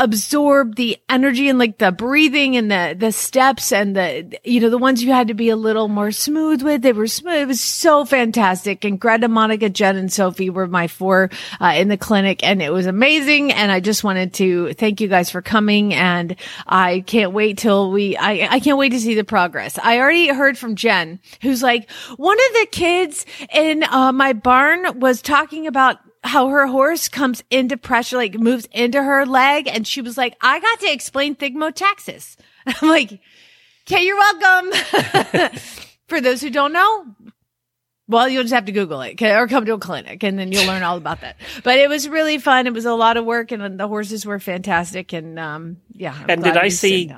absorb 0.00 0.76
the 0.76 0.96
energy 1.10 1.50
and 1.50 1.58
like 1.58 1.76
the 1.76 1.92
breathing 1.92 2.56
and 2.56 2.70
the 2.70 2.96
the 2.98 3.12
steps 3.12 3.70
and 3.70 3.94
the 3.94 4.38
you 4.44 4.58
know 4.58 4.70
the 4.70 4.78
ones 4.78 5.04
you 5.04 5.12
had 5.12 5.28
to 5.28 5.34
be 5.34 5.50
a 5.50 5.56
little 5.56 5.88
more 5.88 6.10
smooth 6.10 6.62
with. 6.62 6.80
They 6.80 6.94
were 6.94 7.06
smooth. 7.06 7.34
It 7.34 7.46
was 7.46 7.60
so 7.60 8.06
fantastic. 8.06 8.84
And 8.84 8.98
greta 8.98 9.28
monica 9.28 9.68
jen 9.68 9.96
and 9.96 10.10
sophie 10.10 10.48
were 10.48 10.66
my 10.66 10.88
four 10.88 11.28
uh, 11.60 11.74
in 11.76 11.88
the 11.88 11.98
clinic 11.98 12.42
and 12.42 12.62
it 12.62 12.72
was 12.72 12.86
amazing. 12.86 13.52
And 13.52 13.70
i 13.70 13.80
just 13.80 14.02
wanted 14.02 14.32
to 14.34 14.72
thank 14.72 15.02
you 15.02 15.08
guys 15.08 15.28
for 15.30 15.42
coming 15.42 15.92
and 15.92 16.34
i 16.66 17.00
can't 17.06 17.32
wait 17.32 17.58
till 17.58 17.92
we 17.92 18.16
i 18.16 18.48
i 18.50 18.60
can't 18.60 18.78
wait 18.78 18.90
to 18.90 19.00
see 19.00 19.14
the 19.14 19.24
progress. 19.24 19.78
I 19.78 19.98
already 19.98 20.28
heard 20.28 20.56
from 20.56 20.76
jen 20.76 21.20
who's 21.42 21.62
like 21.62 21.90
one 22.16 22.38
of 22.38 22.54
the 22.60 22.68
kids 22.72 23.26
in 23.52 23.84
uh, 23.84 24.12
my 24.12 24.32
barn 24.32 24.98
was 24.98 25.20
talking 25.20 25.66
about 25.66 25.98
how 26.22 26.48
her 26.48 26.66
horse 26.66 27.08
comes 27.08 27.42
into 27.50 27.76
pressure, 27.76 28.16
like 28.16 28.34
moves 28.34 28.68
into 28.72 29.02
her 29.02 29.24
leg. 29.24 29.68
And 29.68 29.86
she 29.86 30.02
was 30.02 30.18
like, 30.18 30.36
I 30.40 30.60
got 30.60 30.80
to 30.80 30.92
explain 30.92 31.34
thigmotaxis. 31.34 32.36
I'm 32.66 32.88
like, 32.88 33.20
okay, 33.88 34.04
you're 34.04 34.16
welcome. 34.16 34.72
For 36.08 36.20
those 36.20 36.40
who 36.40 36.50
don't 36.50 36.72
know, 36.72 37.06
Well, 38.10 38.28
you'll 38.28 38.42
just 38.42 38.52
have 38.54 38.64
to 38.66 38.72
Google 38.72 39.00
it 39.02 39.22
or 39.22 39.46
come 39.48 39.64
to 39.66 39.74
a 39.74 39.78
clinic 39.78 40.22
and 40.24 40.38
then 40.38 40.50
you'll 40.52 40.66
learn 40.66 40.82
all 40.82 40.96
about 40.96 41.20
that. 41.22 41.36
But 41.62 41.78
it 41.78 41.88
was 41.88 42.08
really 42.08 42.38
fun. 42.38 42.66
It 42.66 42.72
was 42.74 42.84
a 42.84 42.94
lot 42.94 43.16
of 43.16 43.24
work 43.24 43.52
and 43.52 43.78
the 43.78 43.86
horses 43.86 44.26
were 44.26 44.38
fantastic. 44.40 45.12
And, 45.12 45.38
um, 45.38 45.76
yeah. 45.94 46.14
I'm 46.14 46.30
And 46.30 46.44
did 46.44 46.56
I 46.56 46.68
see? 46.68 47.12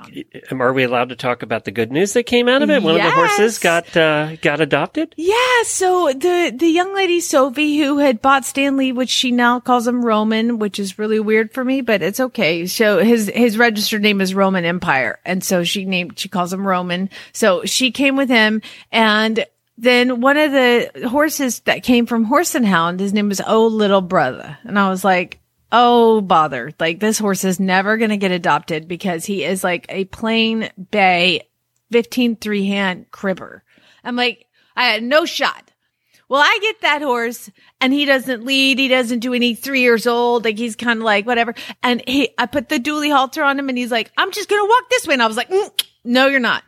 um, 0.51 0.61
Are 0.61 0.73
we 0.73 0.83
allowed 0.83 1.09
to 1.09 1.15
talk 1.15 1.41
about 1.41 1.63
the 1.65 1.71
good 1.71 1.91
news 1.91 2.13
that 2.13 2.23
came 2.23 2.47
out 2.47 2.61
of 2.61 2.69
it? 2.69 2.83
One 2.83 2.95
of 2.95 3.01
the 3.01 3.11
horses 3.11 3.57
got 3.59 3.95
uh, 3.95 4.35
got 4.37 4.59
adopted. 4.59 5.15
Yeah, 5.17 5.63
so 5.63 6.11
the 6.13 6.53
the 6.55 6.67
young 6.67 6.93
lady 6.93 7.21
Sophie 7.21 7.77
who 7.77 7.99
had 7.99 8.21
bought 8.21 8.43
Stanley, 8.45 8.91
which 8.91 9.09
she 9.09 9.31
now 9.31 9.59
calls 9.61 9.87
him 9.87 10.03
Roman, 10.03 10.59
which 10.59 10.79
is 10.79 10.99
really 10.99 11.19
weird 11.19 11.53
for 11.53 11.63
me, 11.63 11.79
but 11.81 12.01
it's 12.01 12.19
okay. 12.19 12.65
So 12.67 12.99
his 12.99 13.31
his 13.33 13.57
registered 13.57 14.01
name 14.01 14.19
is 14.19 14.35
Roman 14.35 14.65
Empire, 14.65 15.19
and 15.25 15.43
so 15.43 15.63
she 15.63 15.85
named 15.85 16.19
she 16.19 16.27
calls 16.27 16.51
him 16.51 16.67
Roman. 16.67 17.09
So 17.31 17.63
she 17.63 17.91
came 17.91 18.17
with 18.17 18.29
him, 18.29 18.61
and 18.91 19.45
then 19.77 20.21
one 20.21 20.37
of 20.37 20.51
the 20.51 21.07
horses 21.09 21.61
that 21.61 21.83
came 21.83 22.05
from 22.05 22.25
Horse 22.25 22.55
and 22.55 22.65
Hound, 22.65 22.99
his 22.99 23.13
name 23.13 23.29
was 23.29 23.41
Oh 23.45 23.67
Little 23.67 24.01
Brother, 24.01 24.57
and 24.63 24.77
I 24.77 24.89
was 24.89 25.03
like. 25.03 25.39
Oh, 25.75 26.21
bother. 26.21 26.71
Like 26.79 26.99
this 26.99 27.17
horse 27.17 27.43
is 27.43 27.59
never 27.59 27.97
going 27.97 28.11
to 28.11 28.17
get 28.17 28.29
adopted 28.29 28.87
because 28.87 29.25
he 29.25 29.43
is 29.43 29.63
like 29.63 29.87
a 29.89 30.05
plain 30.05 30.69
bay 30.91 31.47
15 31.91 32.35
three 32.35 32.67
hand 32.67 33.07
cribber. 33.11 33.63
I'm 34.03 34.15
like, 34.15 34.45
I 34.75 34.85
had 34.85 35.03
no 35.03 35.25
shot. 35.25 35.71
Well, 36.27 36.41
I 36.41 36.57
get 36.61 36.81
that 36.81 37.03
horse 37.03 37.51
and 37.79 37.93
he 37.93 38.05
doesn't 38.05 38.43
lead. 38.43 38.79
He 38.79 38.87
doesn't 38.87 39.19
do 39.19 39.35
any 39.35 39.53
three 39.53 39.81
years 39.81 40.07
old. 40.07 40.45
Like 40.45 40.57
he's 40.57 40.75
kind 40.75 40.97
of 40.97 41.05
like 41.05 41.27
whatever. 41.27 41.53
And 41.83 42.01
he, 42.07 42.33
I 42.39 42.47
put 42.47 42.69
the 42.69 42.79
dually 42.79 43.11
halter 43.11 43.43
on 43.43 43.59
him 43.59 43.69
and 43.69 43.77
he's 43.77 43.91
like, 43.91 44.11
I'm 44.17 44.31
just 44.31 44.49
going 44.49 44.63
to 44.63 44.67
walk 44.67 44.89
this 44.89 45.05
way. 45.05 45.13
And 45.13 45.21
I 45.21 45.27
was 45.27 45.37
like, 45.37 45.49
"Mm, 45.49 45.83
no, 46.03 46.25
you're 46.25 46.39
not. 46.39 46.63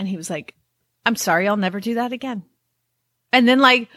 And 0.00 0.08
he 0.08 0.16
was 0.16 0.28
like, 0.28 0.55
I'm 1.06 1.16
sorry. 1.16 1.48
I'll 1.48 1.56
never 1.56 1.80
do 1.80 1.94
that 1.94 2.12
again. 2.12 2.42
And 3.32 3.48
then 3.48 3.60
like, 3.60 3.88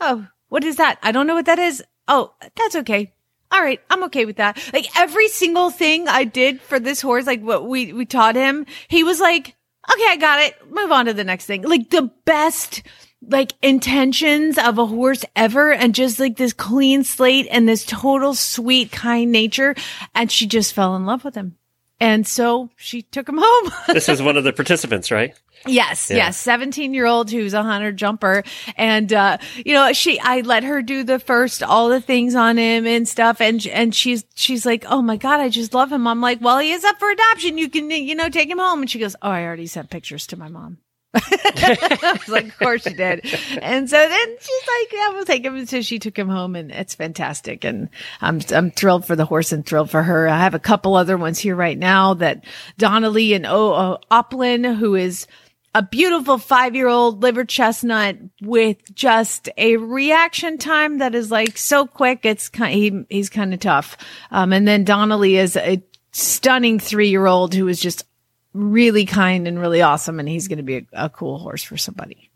oh, 0.00 0.26
what 0.48 0.62
is 0.62 0.76
that? 0.76 0.98
I 1.02 1.10
don't 1.10 1.26
know 1.26 1.34
what 1.34 1.46
that 1.46 1.58
is. 1.58 1.82
Oh, 2.06 2.34
that's 2.56 2.76
okay. 2.76 3.12
All 3.50 3.60
right, 3.60 3.80
I'm 3.90 4.04
okay 4.04 4.24
with 4.24 4.36
that. 4.36 4.58
Like 4.72 4.86
every 4.98 5.28
single 5.28 5.70
thing 5.70 6.08
I 6.08 6.24
did 6.24 6.60
for 6.60 6.78
this 6.78 7.00
horse, 7.00 7.26
like 7.26 7.42
what 7.42 7.66
we 7.66 7.92
we 7.92 8.06
taught 8.06 8.34
him, 8.34 8.66
he 8.88 9.04
was 9.04 9.20
like, 9.20 9.56
"Okay, 9.92 10.06
I 10.08 10.16
got 10.16 10.40
it. 10.40 10.54
Move 10.70 10.90
on 10.90 11.06
to 11.06 11.12
the 11.12 11.24
next 11.24 11.44
thing." 11.46 11.62
Like 11.62 11.90
the 11.90 12.10
best 12.24 12.82
like 13.28 13.52
intentions 13.62 14.58
of 14.58 14.78
a 14.78 14.86
horse 14.86 15.24
ever 15.36 15.72
and 15.72 15.94
just 15.94 16.18
like 16.18 16.36
this 16.36 16.52
clean 16.52 17.04
slate 17.04 17.46
and 17.50 17.68
this 17.68 17.84
total 17.84 18.34
sweet 18.34 18.90
kind 18.90 19.30
nature 19.30 19.74
and 20.14 20.30
she 20.30 20.46
just 20.46 20.72
fell 20.72 20.96
in 20.96 21.06
love 21.06 21.24
with 21.24 21.34
him. 21.34 21.56
And 22.00 22.26
so 22.26 22.68
she 22.74 23.02
took 23.02 23.28
him 23.28 23.38
home. 23.40 23.72
This 23.94 24.08
is 24.08 24.20
one 24.20 24.36
of 24.36 24.42
the 24.42 24.52
participants, 24.52 25.12
right? 25.12 25.38
Yes, 25.66 26.10
Yeah. 26.10 26.16
yes, 26.16 26.36
seventeen 26.38 26.94
year 26.94 27.06
old 27.06 27.30
who's 27.30 27.54
a 27.54 27.62
hunter 27.62 27.92
jumper, 27.92 28.42
and 28.76 29.12
uh, 29.12 29.38
you 29.64 29.74
know 29.74 29.92
she, 29.92 30.18
I 30.20 30.40
let 30.40 30.64
her 30.64 30.82
do 30.82 31.04
the 31.04 31.18
first 31.18 31.62
all 31.62 31.88
the 31.88 32.00
things 32.00 32.34
on 32.34 32.56
him 32.56 32.86
and 32.86 33.06
stuff, 33.06 33.40
and 33.40 33.64
and 33.68 33.94
she's 33.94 34.24
she's 34.34 34.66
like, 34.66 34.84
oh 34.88 35.02
my 35.02 35.16
god, 35.16 35.40
I 35.40 35.48
just 35.48 35.74
love 35.74 35.92
him. 35.92 36.06
I'm 36.06 36.20
like, 36.20 36.40
well, 36.40 36.58
he 36.58 36.72
is 36.72 36.84
up 36.84 36.98
for 36.98 37.10
adoption. 37.10 37.58
You 37.58 37.68
can 37.68 37.90
you 37.90 38.14
know 38.14 38.28
take 38.28 38.48
him 38.50 38.58
home, 38.58 38.80
and 38.80 38.90
she 38.90 38.98
goes, 38.98 39.14
oh, 39.22 39.30
I 39.30 39.44
already 39.44 39.66
sent 39.66 39.90
pictures 39.90 40.26
to 40.28 40.36
my 40.36 40.48
mom. 40.48 40.78
I 41.14 42.16
was 42.18 42.28
like, 42.28 42.46
of 42.46 42.58
course 42.58 42.86
you 42.86 42.94
did. 42.94 43.20
And 43.60 43.88
so 43.90 43.96
then 43.98 44.36
she's 44.40 44.68
like, 44.80 44.92
yeah, 44.92 45.08
we'll 45.10 45.26
take 45.26 45.44
him. 45.44 45.66
So 45.66 45.82
she 45.82 45.98
took 45.98 46.18
him 46.18 46.30
home 46.30 46.56
and 46.56 46.70
it's 46.70 46.94
fantastic. 46.94 47.64
And 47.64 47.90
I'm, 48.22 48.40
I'm 48.50 48.70
thrilled 48.70 49.04
for 49.06 49.14
the 49.14 49.26
horse 49.26 49.52
and 49.52 49.64
thrilled 49.66 49.90
for 49.90 50.02
her. 50.02 50.26
I 50.26 50.38
have 50.38 50.54
a 50.54 50.58
couple 50.58 50.94
other 50.96 51.18
ones 51.18 51.38
here 51.38 51.54
right 51.54 51.76
now 51.76 52.14
that 52.14 52.46
Donnelly 52.78 53.34
and 53.34 53.44
O, 53.44 53.74
o 53.74 53.98
Oplin, 54.10 54.74
who 54.74 54.94
is 54.94 55.26
a 55.74 55.82
beautiful 55.82 56.38
five 56.38 56.74
year 56.74 56.88
old 56.88 57.22
liver 57.22 57.44
chestnut 57.44 58.16
with 58.42 58.94
just 58.94 59.48
a 59.56 59.76
reaction 59.76 60.58
time 60.58 60.98
that 60.98 61.14
is 61.14 61.30
like 61.30 61.56
so 61.56 61.86
quick. 61.86 62.20
It's 62.24 62.48
kind, 62.48 62.74
he, 62.74 63.04
he's 63.08 63.30
kind 63.30 63.54
of 63.54 63.60
tough. 63.60 63.96
Um, 64.30 64.52
and 64.52 64.68
then 64.68 64.84
Donnelly 64.84 65.36
is 65.36 65.56
a 65.56 65.82
stunning 66.12 66.78
three 66.78 67.08
year 67.08 67.26
old 67.26 67.54
who 67.54 67.68
is 67.68 67.80
just 67.80 68.04
really 68.52 69.06
kind 69.06 69.48
and 69.48 69.58
really 69.58 69.80
awesome. 69.80 70.20
And 70.20 70.28
he's 70.28 70.48
going 70.48 70.58
to 70.58 70.62
be 70.62 70.76
a, 70.76 70.86
a 70.92 71.08
cool 71.08 71.38
horse 71.38 71.62
for 71.62 71.76
somebody. 71.76 72.30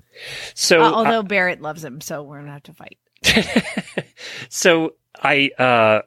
So, 0.55 0.81
Uh, 0.81 0.91
although 0.91 1.23
Barrett 1.23 1.61
loves 1.61 1.85
him. 1.85 2.01
So 2.01 2.23
we're 2.23 2.37
going 2.37 2.47
to 2.47 2.53
have 2.53 2.63
to 2.65 2.73
fight. 2.73 2.99
so 4.49 4.95
I, 5.23 5.51
uh, 5.59 6.03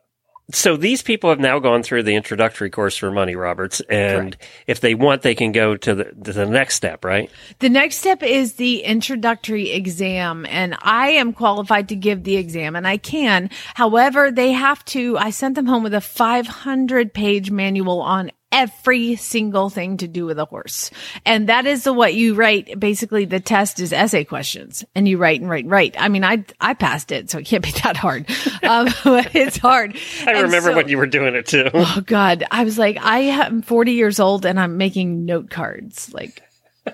so 0.52 0.78
these 0.78 1.02
people 1.02 1.30
have 1.30 1.40
now 1.40 1.60
gone 1.60 1.84
through 1.84 2.04
the 2.04 2.16
introductory 2.16 2.70
course 2.70 2.98
for 2.98 3.12
Monty 3.12 3.36
Roberts, 3.36 3.82
and 3.82 4.36
if 4.68 4.80
they 4.80 4.96
want, 4.96 5.22
they 5.22 5.36
can 5.36 5.52
go 5.52 5.76
to 5.78 5.96
the 5.96 6.06
to 6.06 6.34
the 6.34 6.46
next 6.46 6.76
step, 6.76 7.06
right? 7.06 7.30
The 7.60 7.70
next 7.70 7.98
step 7.98 8.24
is 8.24 8.54
the 8.54 8.82
introductory 8.82 9.72
exam, 9.72 10.46
and 10.48 10.76
I 10.82 11.10
am 11.10 11.34
qualified 11.34 11.90
to 11.90 11.96
give 11.96 12.24
the 12.24 12.38
exam, 12.38 12.76
and 12.76 12.88
I 12.88 12.98
can. 12.98 13.50
However, 13.76 14.32
they 14.32 14.52
have 14.52 14.84
to, 14.86 15.18
I 15.18 15.30
sent 15.30 15.56
them 15.56 15.68
home 15.68 15.84
with 15.84 15.94
a 15.94 16.02
500 16.02 17.14
page 17.14 17.52
manual 17.52 18.02
on 18.02 18.32
every 18.52 19.16
single 19.16 19.70
thing 19.70 19.98
to 19.98 20.08
do 20.08 20.26
with 20.26 20.40
a 20.40 20.46
horse. 20.46 20.90
And 21.26 21.50
that 21.50 21.66
is 21.68 21.84
the 21.84 21.94
what 21.94 22.16
you 22.16 22.34
write. 22.34 22.80
Basically, 22.80 23.26
the 23.26 23.40
test 23.40 23.80
is 23.80 23.94
essay 23.94 24.24
questions 24.24 24.84
and 24.96 25.08
you 25.08 25.18
write 25.18 25.40
and 25.42 25.50
write 25.50 25.66
and 25.66 25.72
write. 25.72 25.96
I 26.00 26.08
mean, 26.10 26.24
I, 26.24 26.44
I 26.60 26.74
passed 26.74 27.12
it, 27.12 27.30
so 27.30 27.38
it 27.38 27.46
can't 27.46 27.64
be 27.64 27.72
that 27.84 27.98
hard. 27.98 28.28
Um, 28.62 28.90
but 29.04 29.36
it's 29.36 29.58
hard. 29.58 29.96
I 30.28 30.34
And 30.34 30.44
remember 30.44 30.72
so- 30.72 30.76
when 30.76 30.90
you 30.90 30.98
were 30.98 31.08
doing 31.08 31.34
it 31.34 31.48
too. 31.48 31.70
Oh 31.74 32.02
God. 32.06 32.44
I 32.52 32.64
was 32.64 32.78
like, 32.78 32.98
I 33.04 33.20
am 33.20 33.62
40 33.64 33.94
years 33.94 34.20
old 34.20 34.46
and 34.46 34.60
I'm 34.60 34.78
making 34.78 35.26
note 35.26 35.50
cards. 35.50 36.14
Like, 36.14 36.44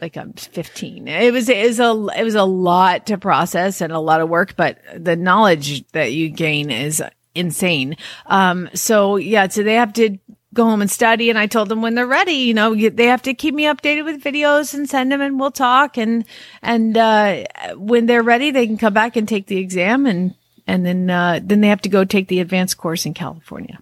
like 0.02 0.16
I'm 0.16 0.34
15. 0.34 1.08
It 1.10 1.34
was, 1.34 1.50
it 1.50 1.66
was 1.66 1.80
a, 1.80 2.20
it 2.20 2.24
was 2.24 2.36
a 2.36 2.44
lot 2.46 3.08
to 3.08 3.18
process 3.18 3.82
and 3.82 3.92
a 3.92 4.00
lot 4.00 4.22
of 4.22 4.30
work, 4.30 4.56
but 4.56 4.78
the 4.96 5.16
knowledge 5.16 5.86
that 5.90 6.14
you 6.14 6.30
gain 6.30 6.70
is 6.72 7.02
insane. 7.34 7.98
Um, 8.28 8.70
so 8.74 9.18
yeah, 9.18 9.48
so 9.50 9.64
they 9.64 9.76
have 9.76 9.92
to 9.94 10.18
go 10.56 10.66
home 10.66 10.82
and 10.82 10.90
study. 10.90 11.30
And 11.30 11.38
I 11.38 11.46
told 11.46 11.70
them 11.70 11.82
when 11.84 11.94
they're 11.94 12.08
ready, 12.08 12.34
you 12.34 12.54
know, 12.56 12.74
you- 12.74 12.90
they 12.90 13.06
have 13.06 13.22
to 13.24 13.34
keep 13.36 13.54
me 13.54 13.66
updated 13.66 14.06
with 14.06 14.24
videos 14.24 14.74
and 14.74 14.90
send 14.90 15.12
them 15.12 15.22
and 15.22 15.40
we'll 15.40 15.52
talk. 15.52 15.98
And, 15.98 16.26
and, 16.64 16.98
uh, 16.98 17.44
when 17.76 18.08
they're 18.08 18.24
ready, 18.24 18.50
they 18.50 18.66
can 18.66 18.78
come 18.78 18.94
back 18.94 19.16
and 19.16 19.28
take 19.28 19.46
the 19.48 19.58
exam 19.58 20.08
and, 20.08 20.34
and 20.66 20.86
then, 20.86 21.10
uh, 21.10 21.40
then 21.44 21.62
they 21.62 21.68
have 21.68 21.82
to 21.82 21.90
go 21.90 22.04
take 22.04 22.28
the 22.28 22.40
advanced 22.40 22.78
course 22.78 23.06
in 23.06 23.14
California. 23.14 23.80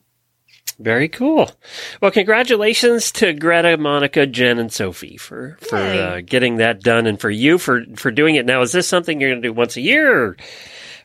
Very 0.80 1.08
cool. 1.08 1.52
Well, 2.02 2.10
congratulations 2.10 3.12
to 3.14 3.32
Greta, 3.32 3.78
Monica, 3.78 4.26
Jen, 4.26 4.58
and 4.58 4.72
Sophie 4.74 5.18
for 5.18 5.56
for 5.62 5.78
uh, 5.78 6.22
getting 6.26 6.58
that 6.58 6.82
done, 6.82 7.06
and 7.06 7.22
for 7.22 7.30
you 7.30 7.60
for 7.60 7.84
for 7.96 8.10
doing 8.10 8.36
it. 8.36 8.46
Now, 8.48 8.62
is 8.64 8.72
this 8.72 8.88
something 8.88 9.22
you're 9.22 9.30
going 9.30 9.42
to 9.44 9.48
do 9.48 9.54
once 9.54 9.78
a 9.78 9.82
year? 9.82 10.12
Or? 10.12 10.38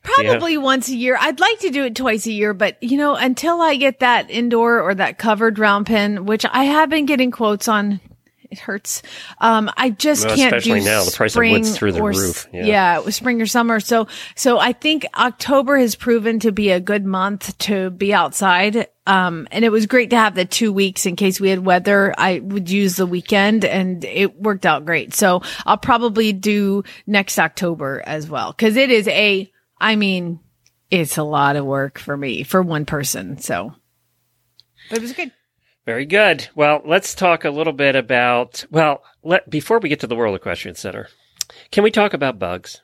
Probably 0.02 0.56
once 0.56 0.88
a 0.88 0.94
year. 0.96 1.16
I'd 1.20 1.40
like 1.40 1.60
to 1.60 1.70
do 1.70 1.84
it 1.84 1.94
twice 1.94 2.26
a 2.26 2.32
year, 2.32 2.54
but 2.54 2.82
you 2.82 2.96
know, 2.96 3.14
until 3.14 3.60
I 3.60 3.76
get 3.76 4.00
that 4.00 4.30
indoor 4.30 4.80
or 4.80 4.94
that 4.94 5.18
covered 5.18 5.58
round 5.58 5.86
pen, 5.86 6.26
which 6.26 6.44
I 6.50 6.64
have 6.64 6.90
been 6.90 7.06
getting 7.06 7.30
quotes 7.30 7.68
on, 7.68 8.00
it 8.50 8.58
hurts. 8.58 9.02
Um, 9.40 9.70
I 9.76 9.90
just 9.90 10.24
Well, 10.26 10.34
can't 10.36 10.56
especially 10.56 10.80
do 10.80 10.86
now, 10.86 11.04
the 11.04 11.10
price 11.10 11.36
of 11.36 11.40
wood's 11.42 11.76
through 11.76 11.92
the 11.92 12.00
or 12.00 12.10
roof. 12.10 12.48
Yeah. 12.52 12.64
Yeah. 12.64 12.98
it 12.98 13.04
was 13.04 13.14
spring 13.14 13.42
or 13.42 13.46
summer. 13.46 13.78
So, 13.78 14.06
so 14.34 14.58
I 14.58 14.72
think 14.72 15.04
October 15.14 15.76
has 15.76 15.94
proven 15.94 16.40
to 16.40 16.52
be 16.52 16.70
a 16.70 16.80
good 16.80 17.04
month 17.04 17.56
to 17.58 17.90
be 17.90 18.14
outside. 18.14 18.86
Um, 19.06 19.48
and 19.50 19.64
it 19.64 19.70
was 19.70 19.86
great 19.86 20.10
to 20.10 20.16
have 20.16 20.34
the 20.34 20.44
two 20.46 20.72
weeks 20.72 21.04
in 21.04 21.16
case 21.16 21.40
we 21.40 21.50
had 21.50 21.64
weather. 21.64 22.14
I 22.16 22.38
would 22.38 22.70
use 22.70 22.96
the 22.96 23.06
weekend 23.06 23.64
and 23.66 24.02
it 24.04 24.40
worked 24.40 24.64
out 24.64 24.86
great. 24.86 25.14
So 25.14 25.42
I'll 25.66 25.76
probably 25.78 26.32
do 26.32 26.84
next 27.06 27.38
October 27.38 28.02
as 28.06 28.28
well. 28.30 28.52
Cause 28.54 28.76
it 28.76 28.90
is 28.90 29.08
a, 29.08 29.50
I 29.80 29.96
mean, 29.96 30.40
it's 30.90 31.18
a 31.18 31.22
lot 31.22 31.56
of 31.56 31.64
work 31.64 31.98
for 31.98 32.16
me 32.16 32.42
for 32.42 32.62
one 32.62 32.86
person. 32.86 33.38
So, 33.38 33.74
but 34.88 34.98
it 34.98 35.02
was 35.02 35.12
good. 35.12 35.32
Very 35.86 36.06
good. 36.06 36.48
Well, 36.54 36.82
let's 36.84 37.14
talk 37.14 37.44
a 37.44 37.50
little 37.50 37.72
bit 37.72 37.96
about. 37.96 38.64
Well, 38.70 39.02
let 39.22 39.48
before 39.48 39.78
we 39.78 39.88
get 39.88 40.00
to 40.00 40.06
the 40.06 40.16
World 40.16 40.36
Equestrian 40.36 40.74
Center, 40.74 41.08
can 41.70 41.84
we 41.84 41.90
talk 41.90 42.12
about 42.12 42.38
bugs? 42.38 42.82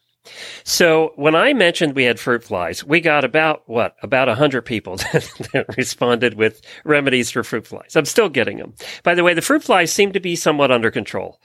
So 0.64 1.12
when 1.16 1.34
I 1.34 1.52
mentioned 1.52 1.94
we 1.94 2.04
had 2.04 2.18
fruit 2.18 2.42
flies, 2.42 2.82
we 2.82 3.00
got 3.00 3.24
about 3.24 3.62
what 3.66 3.94
about 4.02 4.28
a 4.28 4.34
hundred 4.34 4.62
people 4.62 4.96
that 5.52 5.66
responded 5.76 6.34
with 6.34 6.62
remedies 6.84 7.30
for 7.30 7.44
fruit 7.44 7.66
flies. 7.66 7.94
I'm 7.94 8.06
still 8.06 8.30
getting 8.30 8.56
them. 8.56 8.74
By 9.02 9.14
the 9.14 9.22
way, 9.22 9.34
the 9.34 9.42
fruit 9.42 9.62
flies 9.62 9.92
seem 9.92 10.12
to 10.12 10.20
be 10.20 10.34
somewhat 10.34 10.70
under 10.70 10.90
control. 10.90 11.40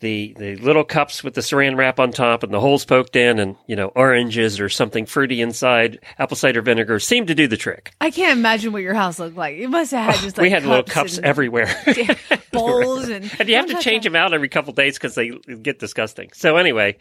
The 0.00 0.34
the 0.36 0.56
little 0.56 0.84
cups 0.84 1.24
with 1.24 1.34
the 1.34 1.40
saran 1.40 1.76
wrap 1.76 1.98
on 1.98 2.12
top 2.12 2.42
and 2.42 2.52
the 2.52 2.60
holes 2.60 2.84
poked 2.84 3.16
in, 3.16 3.38
and 3.38 3.56
you 3.66 3.76
know 3.76 3.88
oranges 3.88 4.60
or 4.60 4.68
something 4.68 5.06
fruity 5.06 5.40
inside, 5.40 6.00
apple 6.18 6.36
cider 6.36 6.62
vinegar 6.62 6.98
seemed 6.98 7.28
to 7.28 7.34
do 7.34 7.46
the 7.46 7.56
trick. 7.56 7.94
I 8.00 8.10
can't 8.10 8.38
imagine 8.38 8.72
what 8.72 8.82
your 8.82 8.94
house 8.94 9.18
looked 9.18 9.36
like. 9.36 9.56
You 9.56 9.68
must 9.68 9.92
have 9.92 10.14
had 10.14 10.22
just 10.22 10.36
like 10.36 10.42
we 10.42 10.50
had 10.50 10.64
little 10.64 10.84
cups 10.84 11.18
everywhere. 11.18 11.74
bowls, 12.56 13.08
and 13.08 13.30
and 13.38 13.48
you 13.48 13.56
have 13.56 13.66
to 13.66 13.78
change 13.78 14.04
them 14.04 14.16
out 14.16 14.34
every 14.34 14.48
couple 14.48 14.72
days 14.72 14.94
because 14.94 15.14
they 15.14 15.30
get 15.62 15.78
disgusting. 15.78 16.30
So 16.32 16.56
anyway, 16.56 16.96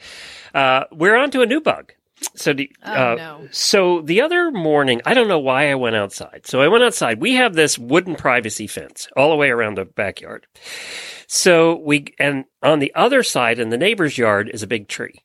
uh, 0.54 0.86
we're 0.92 1.16
on 1.16 1.32
to 1.32 1.42
a 1.42 1.46
new 1.46 1.62
bug. 1.62 1.94
So 2.36 2.54
the, 2.54 2.72
uh, 2.82 3.16
no. 3.18 3.48
so 3.52 4.02
the 4.02 4.22
other 4.22 4.50
morning, 4.50 5.02
I 5.06 5.14
don't 5.14 5.28
know 5.28 5.40
why 5.40 5.70
I 5.70 5.76
went 5.76 5.98
outside. 5.98 6.42
So 6.46 6.62
I 6.62 6.70
went 6.70 6.84
outside. 6.84 7.20
We 7.20 7.34
have 7.34 7.54
this 7.54 7.78
wooden 7.78 8.16
privacy 8.16 8.68
fence 8.68 9.10
all 9.18 9.30
the 9.30 9.36
way 9.36 9.50
around 9.50 9.76
the 9.76 9.86
backyard. 9.86 10.48
So 11.28 11.76
we, 11.76 12.14
and 12.20 12.46
on 12.62 12.80
the 12.80 12.94
other 12.96 13.24
side 13.24 13.60
in 13.60 13.70
the 13.70 13.78
neighbor's 13.78 14.18
yard 14.18 14.50
is 14.54 14.64
a 14.64 14.68
big 14.68 14.88
tree. 14.88 15.24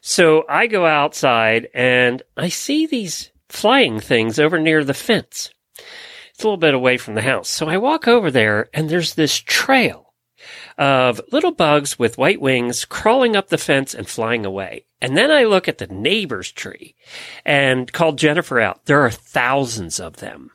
So 0.00 0.44
I 0.48 0.66
go 0.66 0.86
outside 0.86 1.68
and 1.74 2.22
I 2.36 2.48
see 2.48 2.86
these 2.86 3.30
flying 3.48 4.00
things 4.00 4.38
over 4.38 4.58
near 4.58 4.84
the 4.84 4.94
fence. 4.94 5.50
It's 6.34 6.42
a 6.42 6.46
little 6.46 6.56
bit 6.56 6.74
away 6.74 6.96
from 6.96 7.14
the 7.14 7.22
house. 7.22 7.48
So 7.48 7.68
I 7.68 7.76
walk 7.76 8.08
over 8.08 8.30
there 8.30 8.68
and 8.72 8.88
there's 8.88 9.14
this 9.14 9.36
trail 9.38 10.14
of 10.78 11.20
little 11.30 11.52
bugs 11.52 11.98
with 11.98 12.18
white 12.18 12.40
wings 12.40 12.84
crawling 12.84 13.36
up 13.36 13.48
the 13.48 13.58
fence 13.58 13.94
and 13.94 14.08
flying 14.08 14.44
away. 14.44 14.86
And 15.00 15.16
then 15.16 15.30
I 15.30 15.44
look 15.44 15.68
at 15.68 15.78
the 15.78 15.86
neighbor's 15.86 16.50
tree 16.50 16.94
and 17.44 17.92
called 17.92 18.18
Jennifer 18.18 18.60
out. 18.60 18.86
There 18.86 19.02
are 19.02 19.10
thousands 19.10 20.00
of 20.00 20.16
them 20.16 20.51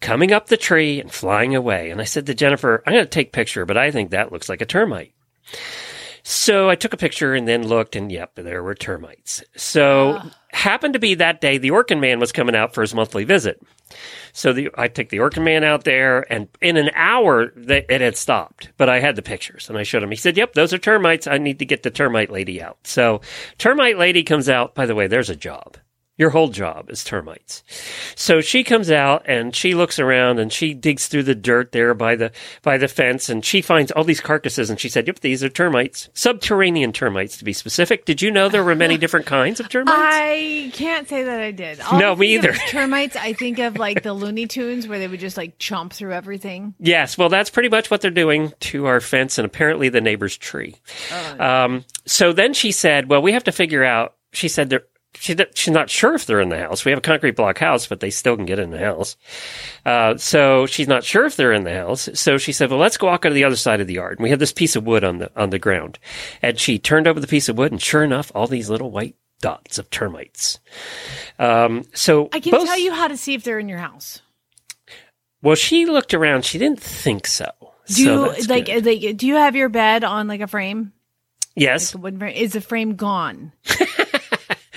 coming 0.00 0.32
up 0.32 0.46
the 0.46 0.56
tree 0.56 1.00
and 1.00 1.10
flying 1.10 1.54
away. 1.54 1.90
And 1.90 2.00
I 2.00 2.04
said 2.04 2.26
to 2.26 2.34
Jennifer, 2.34 2.82
I'm 2.86 2.92
going 2.92 3.04
to 3.04 3.10
take 3.10 3.28
a 3.28 3.32
picture, 3.32 3.64
but 3.64 3.76
I 3.76 3.90
think 3.90 4.10
that 4.10 4.32
looks 4.32 4.48
like 4.48 4.60
a 4.60 4.66
termite. 4.66 5.12
So 6.28 6.68
I 6.68 6.74
took 6.74 6.92
a 6.92 6.96
picture 6.96 7.34
and 7.34 7.46
then 7.46 7.68
looked, 7.68 7.94
and 7.94 8.10
yep, 8.10 8.34
there 8.34 8.60
were 8.60 8.74
termites. 8.74 9.44
So 9.56 10.18
ah. 10.18 10.34
happened 10.48 10.94
to 10.94 10.98
be 10.98 11.14
that 11.14 11.40
day 11.40 11.56
the 11.56 11.70
Orkin 11.70 12.00
man 12.00 12.18
was 12.18 12.32
coming 12.32 12.56
out 12.56 12.74
for 12.74 12.80
his 12.80 12.96
monthly 12.96 13.22
visit. 13.22 13.62
So 14.32 14.52
the, 14.52 14.70
I 14.74 14.88
took 14.88 15.10
the 15.10 15.18
Orkin 15.18 15.44
man 15.44 15.62
out 15.62 15.84
there, 15.84 16.30
and 16.32 16.48
in 16.60 16.76
an 16.78 16.90
hour 16.96 17.52
it 17.56 18.00
had 18.00 18.16
stopped. 18.16 18.70
But 18.76 18.88
I 18.88 18.98
had 18.98 19.14
the 19.14 19.22
pictures, 19.22 19.68
and 19.68 19.78
I 19.78 19.84
showed 19.84 20.02
him. 20.02 20.10
He 20.10 20.16
said, 20.16 20.36
"Yep, 20.36 20.54
those 20.54 20.72
are 20.72 20.78
termites. 20.78 21.28
I 21.28 21.38
need 21.38 21.60
to 21.60 21.64
get 21.64 21.84
the 21.84 21.92
termite 21.92 22.32
lady 22.32 22.60
out." 22.60 22.78
So 22.82 23.20
termite 23.58 23.96
lady 23.96 24.24
comes 24.24 24.48
out. 24.48 24.74
By 24.74 24.86
the 24.86 24.96
way, 24.96 25.06
there's 25.06 25.30
a 25.30 25.36
job. 25.36 25.76
Your 26.18 26.30
whole 26.30 26.48
job 26.48 26.88
is 26.88 27.04
termites. 27.04 27.62
So 28.14 28.40
she 28.40 28.64
comes 28.64 28.90
out 28.90 29.24
and 29.26 29.54
she 29.54 29.74
looks 29.74 29.98
around 29.98 30.38
and 30.38 30.50
she 30.50 30.72
digs 30.72 31.08
through 31.08 31.24
the 31.24 31.34
dirt 31.34 31.72
there 31.72 31.92
by 31.92 32.16
the 32.16 32.32
by 32.62 32.78
the 32.78 32.88
fence 32.88 33.28
and 33.28 33.44
she 33.44 33.60
finds 33.60 33.92
all 33.92 34.02
these 34.02 34.22
carcasses 34.22 34.70
and 34.70 34.80
she 34.80 34.88
said, 34.88 35.06
"Yep, 35.06 35.20
these 35.20 35.44
are 35.44 35.50
termites, 35.50 36.08
subterranean 36.14 36.92
termites 36.92 37.36
to 37.36 37.44
be 37.44 37.52
specific." 37.52 38.06
Did 38.06 38.22
you 38.22 38.30
know 38.30 38.48
there 38.48 38.64
were 38.64 38.74
many 38.74 38.96
different 38.96 39.26
kinds 39.26 39.60
of 39.60 39.68
termites? 39.68 39.98
I 40.00 40.70
can't 40.72 41.06
say 41.06 41.22
that 41.24 41.40
I 41.40 41.50
did. 41.50 41.80
All 41.80 41.98
No, 41.98 42.12
I 42.12 42.14
me 42.14 42.34
either. 42.34 42.54
Termites. 42.54 43.16
I 43.16 43.34
think 43.34 43.58
of 43.58 43.76
like 43.76 44.02
the 44.02 44.14
Looney 44.14 44.46
Tunes 44.46 44.88
where 44.88 44.98
they 44.98 45.08
would 45.08 45.20
just 45.20 45.36
like 45.36 45.58
chomp 45.58 45.92
through 45.92 46.14
everything. 46.14 46.74
Yes, 46.78 47.18
well, 47.18 47.28
that's 47.28 47.50
pretty 47.50 47.68
much 47.68 47.90
what 47.90 48.00
they're 48.00 48.10
doing 48.10 48.54
to 48.60 48.86
our 48.86 49.02
fence 49.02 49.36
and 49.36 49.44
apparently 49.44 49.90
the 49.90 50.00
neighbor's 50.00 50.38
tree. 50.38 50.76
Um, 51.38 51.84
so 52.06 52.32
then 52.32 52.54
she 52.54 52.72
said, 52.72 53.10
"Well, 53.10 53.20
we 53.20 53.32
have 53.32 53.44
to 53.44 53.52
figure 53.52 53.84
out." 53.84 54.14
She 54.32 54.48
said, 54.48 54.82
she, 55.18 55.36
"She's 55.54 55.72
not 55.72 55.90
sure 55.90 56.14
if 56.14 56.26
they're 56.26 56.40
in 56.40 56.48
the 56.48 56.58
house. 56.58 56.84
We 56.84 56.90
have 56.92 56.98
a 56.98 57.02
concrete 57.02 57.36
block 57.36 57.58
house, 57.58 57.86
but 57.86 58.00
they 58.00 58.10
still 58.10 58.36
can 58.36 58.46
get 58.46 58.58
in 58.58 58.70
the 58.70 58.78
house." 58.78 59.16
Uh, 59.84 60.16
so 60.16 60.66
she's 60.66 60.88
not 60.88 61.04
sure 61.04 61.24
if 61.26 61.36
they're 61.36 61.52
in 61.52 61.64
the 61.64 61.74
house. 61.74 62.08
So 62.14 62.38
she 62.38 62.52
said, 62.52 62.70
"Well, 62.70 62.78
let's 62.78 62.96
go 62.96 63.06
walk 63.06 63.24
on 63.26 63.34
the 63.34 63.44
other 63.44 63.56
side 63.56 63.80
of 63.80 63.86
the 63.86 63.94
yard." 63.94 64.18
And 64.18 64.24
we 64.24 64.30
had 64.30 64.38
this 64.38 64.52
piece 64.52 64.76
of 64.76 64.84
wood 64.86 65.04
on 65.04 65.18
the 65.18 65.30
on 65.36 65.50
the 65.50 65.58
ground, 65.58 65.98
and 66.42 66.58
she 66.58 66.78
turned 66.78 67.06
over 67.06 67.20
the 67.20 67.26
piece 67.26 67.48
of 67.48 67.56
wood, 67.58 67.72
and 67.72 67.80
sure 67.82 68.04
enough, 68.04 68.30
all 68.34 68.46
these 68.46 68.70
little 68.70 68.90
white 68.90 69.16
dots 69.40 69.78
of 69.78 69.90
termites. 69.90 70.58
Um, 71.38 71.84
so 71.92 72.28
I 72.32 72.40
can 72.40 72.52
both- 72.52 72.66
tell 72.66 72.78
you 72.78 72.92
how 72.92 73.08
to 73.08 73.16
see 73.16 73.34
if 73.34 73.44
they're 73.44 73.58
in 73.58 73.68
your 73.68 73.78
house. 73.78 74.20
Well, 75.42 75.54
she 75.56 75.84
looked 75.86 76.14
around. 76.14 76.44
She 76.44 76.58
didn't 76.58 76.80
think 76.80 77.26
so. 77.26 77.50
Do 77.88 77.92
So 77.94 78.00
you 78.02 78.46
like, 78.48 78.66
good. 78.66 78.84
like? 78.86 79.16
Do 79.16 79.26
you 79.26 79.34
have 79.36 79.54
your 79.54 79.68
bed 79.68 80.02
on 80.02 80.26
like 80.26 80.40
a 80.40 80.46
frame? 80.46 80.92
yes. 81.54 81.92
The 81.92 81.98
wooden 81.98 82.18
frame? 82.18 82.34
Is 82.34 82.52
the 82.52 82.60
frame 82.60 82.96
gone? 82.96 83.52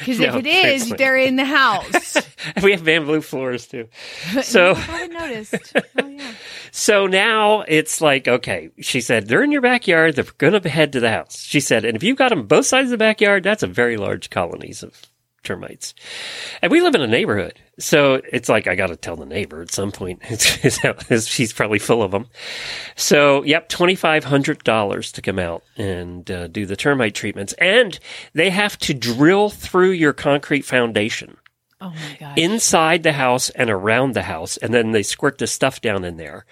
Because 0.10 0.20
if 0.22 0.34
No, 0.34 0.40
it 0.40 0.46
is, 0.48 0.90
they're 0.90 1.18
in 1.18 1.36
the 1.36 1.46
house. 1.46 2.18
we 2.64 2.72
have 2.72 2.84
bamboo 2.84 3.22
floors 3.22 3.68
too. 3.68 3.88
So, 4.42 4.74
I 4.76 5.08
noticed. 5.08 5.74
Oh 5.76 6.08
yeah. 6.08 6.34
so 6.72 7.06
now 7.06 7.62
it's 7.68 8.02
like, 8.02 8.28
okay, 8.28 8.72
she 8.80 9.02
said, 9.02 9.28
they're 9.28 9.44
in 9.44 9.52
your 9.52 9.62
backyard. 9.62 10.16
They're 10.16 10.26
going 10.38 10.60
to 10.60 10.70
head 10.70 10.94
to 10.94 11.00
the 11.00 11.12
house. 11.12 11.40
She 11.42 11.60
said, 11.60 11.86
and 11.86 11.96
if 11.96 12.04
you've 12.04 12.18
got 12.18 12.30
them 12.30 12.48
both 12.48 12.66
sides 12.66 12.88
of 12.88 12.92
the 12.92 12.98
backyard, 12.98 13.44
that's 13.44 13.64
a 13.64 13.68
very 13.68 13.98
large 13.98 14.30
colonies 14.30 14.82
of 14.82 15.00
termites. 15.44 15.94
And 16.62 16.72
we 16.72 16.82
live 16.82 16.96
in 16.96 17.02
a 17.02 17.08
neighborhood. 17.08 17.60
So 17.80 18.22
it's 18.32 18.50
like, 18.50 18.68
I 18.68 18.76
got 18.76 18.88
to 18.88 18.96
tell 18.96 19.16
the 19.16 19.26
neighbor 19.26 19.62
at 19.62 19.72
some 19.72 19.92
point. 19.92 20.22
She's 21.26 21.54
probably 21.54 21.80
full 21.80 22.04
of 22.04 22.12
them. 22.12 22.28
So, 22.96 23.44
yep, 23.44 23.70
$2,500 23.70 25.12
to 25.14 25.22
come 25.22 25.40
out 25.40 25.64
and 25.78 26.30
uh, 26.30 26.48
do 26.48 26.66
the 26.66 26.76
termite 26.76 27.16
treatments. 27.16 27.54
And 27.54 27.98
they 28.34 28.50
have 28.50 28.78
to 28.80 28.94
drill 28.94 29.50
through 29.50 29.92
your 29.92 30.14
concrete 30.14 30.66
foundation. 30.66 31.38
Oh 31.82 31.92
my 31.92 32.18
god. 32.20 32.38
inside 32.38 33.04
the 33.04 33.14
house 33.14 33.50
and 33.52 33.70
around 33.70 34.14
the 34.14 34.24
house, 34.24 34.58
and 34.58 34.74
then 34.74 34.92
they 34.92 35.02
squirt 35.02 35.38
the 35.38 35.48
stuff 35.48 35.80
down 35.80 36.04
in 36.04 36.18
there. 36.18 36.46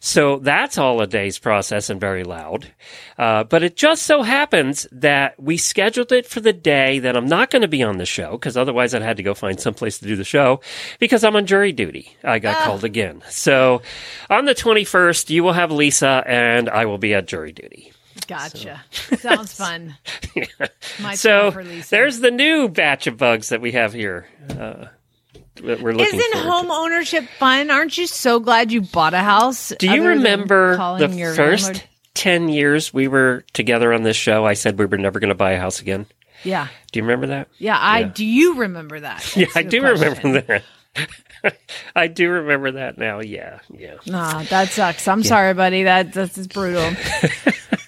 So 0.00 0.38
that's 0.38 0.78
all 0.78 1.02
a 1.02 1.06
day's 1.06 1.38
process 1.38 1.90
and 1.90 2.00
very 2.00 2.24
loud. 2.24 2.72
Uh, 3.18 3.44
but 3.44 3.62
it 3.62 3.76
just 3.76 4.02
so 4.04 4.22
happens 4.22 4.86
that 4.90 5.38
we 5.38 5.58
scheduled 5.58 6.12
it 6.12 6.24
for 6.26 6.40
the 6.40 6.54
day 6.54 6.98
that 7.00 7.14
I'm 7.14 7.26
not 7.26 7.50
going 7.50 7.62
to 7.62 7.68
be 7.68 7.82
on 7.82 7.98
the 7.98 8.06
show, 8.06 8.32
because 8.32 8.56
otherwise 8.56 8.94
I'd 8.94 9.02
had 9.02 9.18
to 9.18 9.22
go 9.22 9.34
find 9.34 9.60
someplace 9.60 9.98
to 9.98 10.06
do 10.06 10.16
the 10.16 10.24
show, 10.24 10.60
because 10.98 11.24
I'm 11.24 11.36
on 11.36 11.44
jury 11.44 11.72
duty. 11.72 12.16
I 12.24 12.38
got 12.38 12.64
called 12.64 12.84
again. 12.84 13.22
So 13.28 13.82
on 14.30 14.46
the 14.46 14.54
21st, 14.54 15.28
you 15.28 15.42
will 15.44 15.52
have 15.52 15.70
Lisa, 15.70 16.24
and 16.26 16.70
I 16.70 16.86
will 16.86 16.98
be 16.98 17.12
at 17.12 17.26
jury 17.26 17.52
duty. 17.52 17.92
Gotcha. 18.30 18.80
Sounds 19.18 19.52
fun. 19.52 19.96
My 21.00 21.14
So 21.14 21.50
turn 21.50 21.52
for 21.52 21.64
Lisa. 21.64 21.90
there's 21.90 22.20
the 22.20 22.30
new 22.30 22.68
batch 22.68 23.06
of 23.06 23.16
bugs 23.16 23.48
that 23.50 23.60
we 23.60 23.72
have 23.72 23.92
here. 23.92 24.26
Uh, 24.48 24.86
that 25.62 25.80
we're 25.82 25.92
looking 25.92 26.18
Isn't 26.18 26.32
forward 26.32 26.44
to. 26.44 26.50
home 26.50 26.70
ownership 26.70 27.24
fun? 27.38 27.70
Aren't 27.70 27.98
you 27.98 28.06
so 28.06 28.40
glad 28.40 28.72
you 28.72 28.80
bought 28.82 29.12
a 29.14 29.18
house? 29.18 29.72
Do 29.78 29.90
you 29.90 30.06
remember 30.06 30.76
the 30.98 31.08
your 31.08 31.34
first 31.34 31.64
landlord? 31.64 31.86
10 32.14 32.48
years 32.48 32.94
we 32.94 33.08
were 33.08 33.44
together 33.52 33.92
on 33.92 34.02
this 34.02 34.16
show? 34.16 34.46
I 34.46 34.54
said 34.54 34.78
we 34.78 34.86
were 34.86 34.96
never 34.96 35.20
going 35.20 35.28
to 35.28 35.34
buy 35.34 35.52
a 35.52 35.58
house 35.60 35.80
again. 35.80 36.06
Yeah, 36.44 36.68
Do 36.92 36.98
you 36.98 37.02
remember 37.04 37.26
that? 37.26 37.48
yeah. 37.58 37.76
I 37.78 37.98
Yeah. 38.00 38.06
do. 38.14 38.24
You 38.24 38.54
remember 38.60 39.00
that? 39.00 39.30
Yeah, 39.36 39.46
I 39.54 39.62
do 39.62 39.80
question. 39.80 40.14
remember 40.32 40.40
that. 40.94 41.56
I 41.96 42.06
do 42.06 42.30
remember 42.30 42.72
that 42.72 42.96
now. 42.98 43.20
Yeah, 43.20 43.58
yeah. 43.76 43.94
Nah, 44.06 44.42
that 44.44 44.68
sucks. 44.68 45.06
I'm 45.06 45.22
sorry, 45.22 45.52
buddy. 45.54 45.82
That 45.84 46.12
that's 46.14 46.46
brutal. 46.46 46.90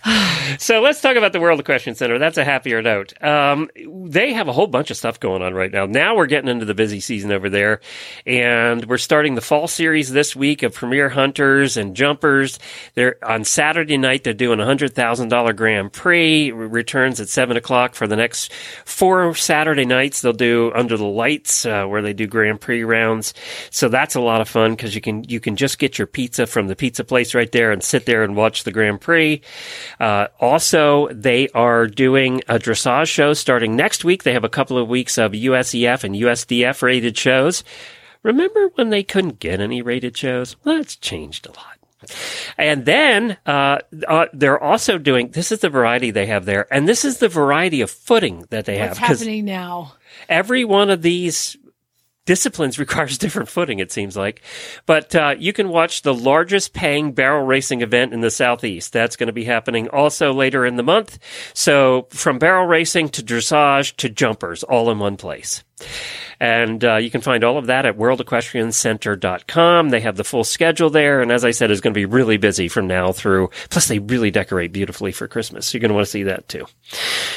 So 0.58 0.80
let's 0.80 1.00
talk 1.00 1.16
about 1.16 1.32
the 1.32 1.40
World 1.40 1.60
Equestrian 1.60 1.96
Center. 1.96 2.18
That's 2.18 2.36
a 2.36 2.44
happier 2.44 2.82
note. 2.82 3.14
Um, 3.22 3.70
they 4.04 4.34
have 4.34 4.48
a 4.48 4.52
whole 4.52 4.66
bunch 4.66 4.90
of 4.90 4.96
stuff 4.98 5.18
going 5.18 5.40
on 5.40 5.54
right 5.54 5.72
now. 5.72 5.86
Now 5.86 6.14
we're 6.14 6.26
getting 6.26 6.50
into 6.50 6.66
the 6.66 6.74
busy 6.74 7.00
season 7.00 7.32
over 7.32 7.48
there, 7.48 7.80
and 8.26 8.84
we're 8.84 8.98
starting 8.98 9.34
the 9.34 9.40
fall 9.40 9.66
series 9.66 10.12
this 10.12 10.36
week 10.36 10.62
of 10.62 10.74
Premier 10.74 11.08
Hunters 11.08 11.76
and 11.76 11.96
Jumpers. 11.96 12.58
They're 12.94 13.16
on 13.24 13.44
Saturday 13.44 13.96
night. 13.96 14.24
They're 14.24 14.34
doing 14.34 14.60
a 14.60 14.64
hundred 14.64 14.94
thousand 14.94 15.30
dollar 15.30 15.52
Grand 15.52 15.92
Prix 15.92 16.52
returns 16.52 17.18
at 17.18 17.28
seven 17.28 17.56
o'clock 17.56 17.94
for 17.94 18.06
the 18.06 18.16
next 18.16 18.52
four 18.84 19.34
Saturday 19.34 19.86
nights. 19.86 20.20
They'll 20.20 20.32
do 20.32 20.70
Under 20.74 20.96
the 20.96 21.04
Lights, 21.04 21.64
uh, 21.64 21.86
where 21.86 22.02
they 22.02 22.12
do 22.12 22.26
Grand 22.26 22.60
Prix 22.60 22.84
rounds. 22.84 23.32
So 23.70 23.88
that's 23.88 24.14
a 24.14 24.20
lot 24.20 24.42
of 24.42 24.48
fun 24.48 24.72
because 24.72 24.94
you 24.94 25.00
can 25.00 25.24
you 25.24 25.40
can 25.40 25.56
just 25.56 25.78
get 25.78 25.98
your 25.98 26.06
pizza 26.06 26.46
from 26.46 26.66
the 26.66 26.76
pizza 26.76 27.04
place 27.04 27.34
right 27.34 27.50
there 27.50 27.72
and 27.72 27.82
sit 27.82 28.04
there 28.06 28.22
and 28.22 28.36
watch 28.36 28.64
the 28.64 28.72
Grand 28.72 29.00
Prix. 29.00 29.40
Uh, 30.00 30.28
also, 30.40 31.08
they 31.08 31.48
are 31.50 31.86
doing 31.86 32.42
a 32.48 32.58
dressage 32.58 33.08
show 33.08 33.32
starting 33.32 33.76
next 33.76 34.04
week. 34.04 34.22
They 34.22 34.32
have 34.32 34.44
a 34.44 34.48
couple 34.48 34.78
of 34.78 34.88
weeks 34.88 35.18
of 35.18 35.32
USEF 35.32 36.04
and 36.04 36.14
USDF 36.14 36.82
rated 36.82 37.16
shows. 37.16 37.64
Remember 38.22 38.68
when 38.74 38.90
they 38.90 39.02
couldn't 39.02 39.40
get 39.40 39.60
any 39.60 39.82
rated 39.82 40.16
shows? 40.16 40.56
Well, 40.64 40.76
that's 40.76 40.96
changed 40.96 41.46
a 41.46 41.50
lot. 41.50 41.78
And 42.58 42.84
then 42.84 43.36
uh, 43.46 43.78
uh, 44.08 44.26
they're 44.32 44.60
also 44.60 44.98
doing 44.98 45.30
this 45.30 45.52
is 45.52 45.60
the 45.60 45.68
variety 45.68 46.10
they 46.10 46.26
have 46.26 46.46
there, 46.46 46.72
and 46.72 46.88
this 46.88 47.04
is 47.04 47.18
the 47.18 47.28
variety 47.28 47.80
of 47.80 47.92
footing 47.92 48.44
that 48.50 48.64
they 48.64 48.78
have. 48.78 48.90
What's 48.90 48.98
happening 48.98 49.44
now? 49.44 49.92
every 50.28 50.64
one 50.64 50.90
of 50.90 51.02
these 51.02 51.56
disciplines 52.26 52.78
requires 52.78 53.18
different 53.18 53.48
footing, 53.48 53.78
it 53.78 53.92
seems 53.92 54.16
like. 54.16 54.42
But 54.86 55.14
uh, 55.14 55.34
you 55.38 55.52
can 55.52 55.68
watch 55.68 56.02
the 56.02 56.14
largest 56.14 56.72
paying 56.72 57.12
barrel 57.12 57.44
racing 57.44 57.82
event 57.82 58.12
in 58.12 58.20
the 58.20 58.30
Southeast. 58.30 58.92
That's 58.92 59.16
going 59.16 59.28
to 59.28 59.32
be 59.32 59.44
happening 59.44 59.88
also 59.88 60.32
later 60.32 60.64
in 60.64 60.76
the 60.76 60.82
month. 60.82 61.18
So 61.54 62.06
from 62.10 62.38
barrel 62.38 62.66
racing 62.66 63.10
to 63.10 63.22
dressage 63.22 63.96
to 63.96 64.08
jumpers, 64.08 64.62
all 64.62 64.90
in 64.90 64.98
one 64.98 65.16
place. 65.16 65.64
And 66.42 66.84
uh, 66.84 66.96
you 66.96 67.08
can 67.08 67.20
find 67.20 67.44
all 67.44 67.56
of 67.56 67.66
that 67.66 67.86
at 67.86 67.96
worldequestriancenter.com. 67.96 69.90
They 69.90 70.00
have 70.00 70.16
the 70.16 70.24
full 70.24 70.42
schedule 70.42 70.90
there. 70.90 71.22
And 71.22 71.30
as 71.30 71.44
I 71.44 71.52
said, 71.52 71.70
it's 71.70 71.80
going 71.80 71.94
to 71.94 72.00
be 72.00 72.04
really 72.04 72.36
busy 72.36 72.66
from 72.66 72.88
now 72.88 73.12
through. 73.12 73.50
Plus, 73.70 73.86
they 73.86 74.00
really 74.00 74.32
decorate 74.32 74.72
beautifully 74.72 75.12
for 75.12 75.28
Christmas. 75.28 75.72
You're 75.72 75.80
going 75.80 75.90
to 75.90 75.94
want 75.94 76.06
to 76.06 76.10
see 76.10 76.24
that 76.24 76.48
too. 76.48 76.66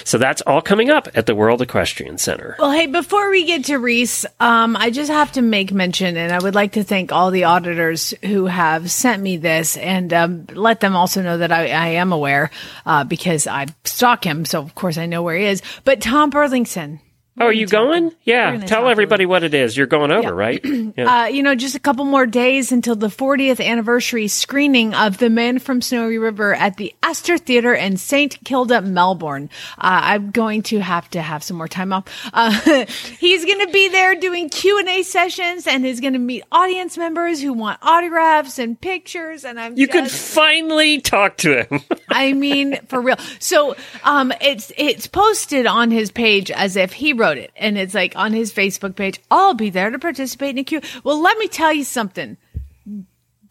So 0.05 0.17
that's 0.17 0.41
all 0.41 0.59
coming 0.59 0.89
up 0.89 1.07
at 1.13 1.27
the 1.27 1.35
World 1.35 1.61
Equestrian 1.61 2.17
Center. 2.17 2.55
Well, 2.57 2.71
hey, 2.71 2.87
before 2.87 3.29
we 3.29 3.45
get 3.45 3.65
to 3.65 3.77
Reese, 3.77 4.25
um, 4.39 4.75
I 4.75 4.89
just 4.89 5.11
have 5.11 5.33
to 5.33 5.43
make 5.43 5.71
mention, 5.71 6.17
and 6.17 6.33
I 6.33 6.39
would 6.39 6.55
like 6.55 6.71
to 6.71 6.83
thank 6.83 7.11
all 7.11 7.29
the 7.29 7.43
auditors 7.43 8.11
who 8.23 8.47
have 8.47 8.89
sent 8.89 9.21
me 9.21 9.37
this 9.37 9.77
and 9.77 10.11
um, 10.13 10.47
let 10.51 10.79
them 10.79 10.95
also 10.95 11.21
know 11.21 11.37
that 11.37 11.51
I, 11.51 11.67
I 11.67 11.87
am 11.89 12.11
aware 12.11 12.49
uh, 12.87 13.03
because 13.03 13.45
I 13.45 13.67
stalk 13.83 14.23
him. 14.23 14.45
So, 14.45 14.63
of 14.63 14.73
course, 14.73 14.97
I 14.97 15.05
know 15.05 15.21
where 15.21 15.37
he 15.37 15.45
is. 15.45 15.61
But 15.83 16.01
Tom 16.01 16.31
Burlinson, 16.31 17.01
Oh, 17.37 17.47
are 17.47 17.51
you 17.51 17.67
going? 17.67 18.13
Yeah. 18.23 18.57
Tell 18.65 18.87
everybody 18.87 19.25
what 19.25 19.43
it 19.43 19.53
is. 19.53 19.75
You're 19.75 19.87
going 19.87 20.11
over, 20.11 20.33
right? 20.33 20.63
Yeah. 20.95 21.23
Uh, 21.23 21.25
you 21.25 21.43
know, 21.43 21.55
just 21.55 21.75
a 21.75 21.79
couple 21.79 22.05
more 22.05 22.25
days 22.25 22.71
until 22.71 22.95
the 22.95 23.07
40th 23.07 23.63
anniversary 23.63 24.27
screening 24.27 24.93
of 24.93 25.17
The 25.17 25.29
Man 25.29 25.59
from 25.59 25.81
Snowy 25.81 26.17
River 26.17 26.53
at 26.53 26.77
the 26.77 26.93
Astor 27.03 27.37
Theatre 27.37 27.73
in 27.73 27.97
St. 27.97 28.37
Kilda, 28.45 28.81
Melbourne. 28.81 29.49
Uh, 29.77 29.99
I'm 30.03 30.31
going 30.31 30.61
to 30.63 30.79
have 30.79 31.09
to 31.09 31.21
have 31.21 31.43
some 31.43 31.57
more 31.57 31.67
time 31.67 31.91
off. 31.91 32.05
Uh, 32.31 32.85
he's 33.19 33.43
going 33.43 33.65
to 33.65 33.73
be 33.73 33.89
there 33.89 34.15
doing 34.15 34.49
Q 34.49 34.79
and 34.79 34.87
A 34.87 35.03
sessions, 35.03 35.67
and 35.67 35.83
he's 35.83 35.99
going 35.99 36.13
to 36.13 36.19
meet 36.19 36.43
audience 36.51 36.97
members 36.97 37.41
who 37.41 37.51
want 37.51 37.79
autographs 37.81 38.57
and 38.59 38.79
pictures. 38.79 39.43
And 39.43 39.59
I'm 39.59 39.75
you 39.77 39.87
could 39.87 40.09
finally 40.09 41.01
talk 41.01 41.37
to 41.37 41.63
him. 41.63 41.81
I 42.09 42.31
mean, 42.31 42.79
for 42.87 43.01
real. 43.01 43.17
So, 43.39 43.75
um, 44.03 44.31
it's 44.39 44.71
it's 44.77 45.07
posted 45.07 45.65
on 45.65 45.91
his 45.91 46.11
page 46.11 46.51
as 46.51 46.77
if 46.77 46.93
he 46.93 47.11
wrote 47.11 47.24
it, 47.33 47.51
and 47.55 47.77
it's 47.77 47.93
like 47.93 48.15
on 48.15 48.33
his 48.33 48.53
Facebook 48.53 48.95
page. 48.95 49.19
I'll 49.29 49.53
be 49.53 49.69
there 49.69 49.89
to 49.89 49.99
participate 49.99 50.51
in 50.51 50.59
a 50.59 50.63
Q. 50.63 50.81
Well, 51.03 51.21
let 51.21 51.37
me 51.37 51.47
tell 51.47 51.73
you 51.73 51.83
something. 51.83 52.37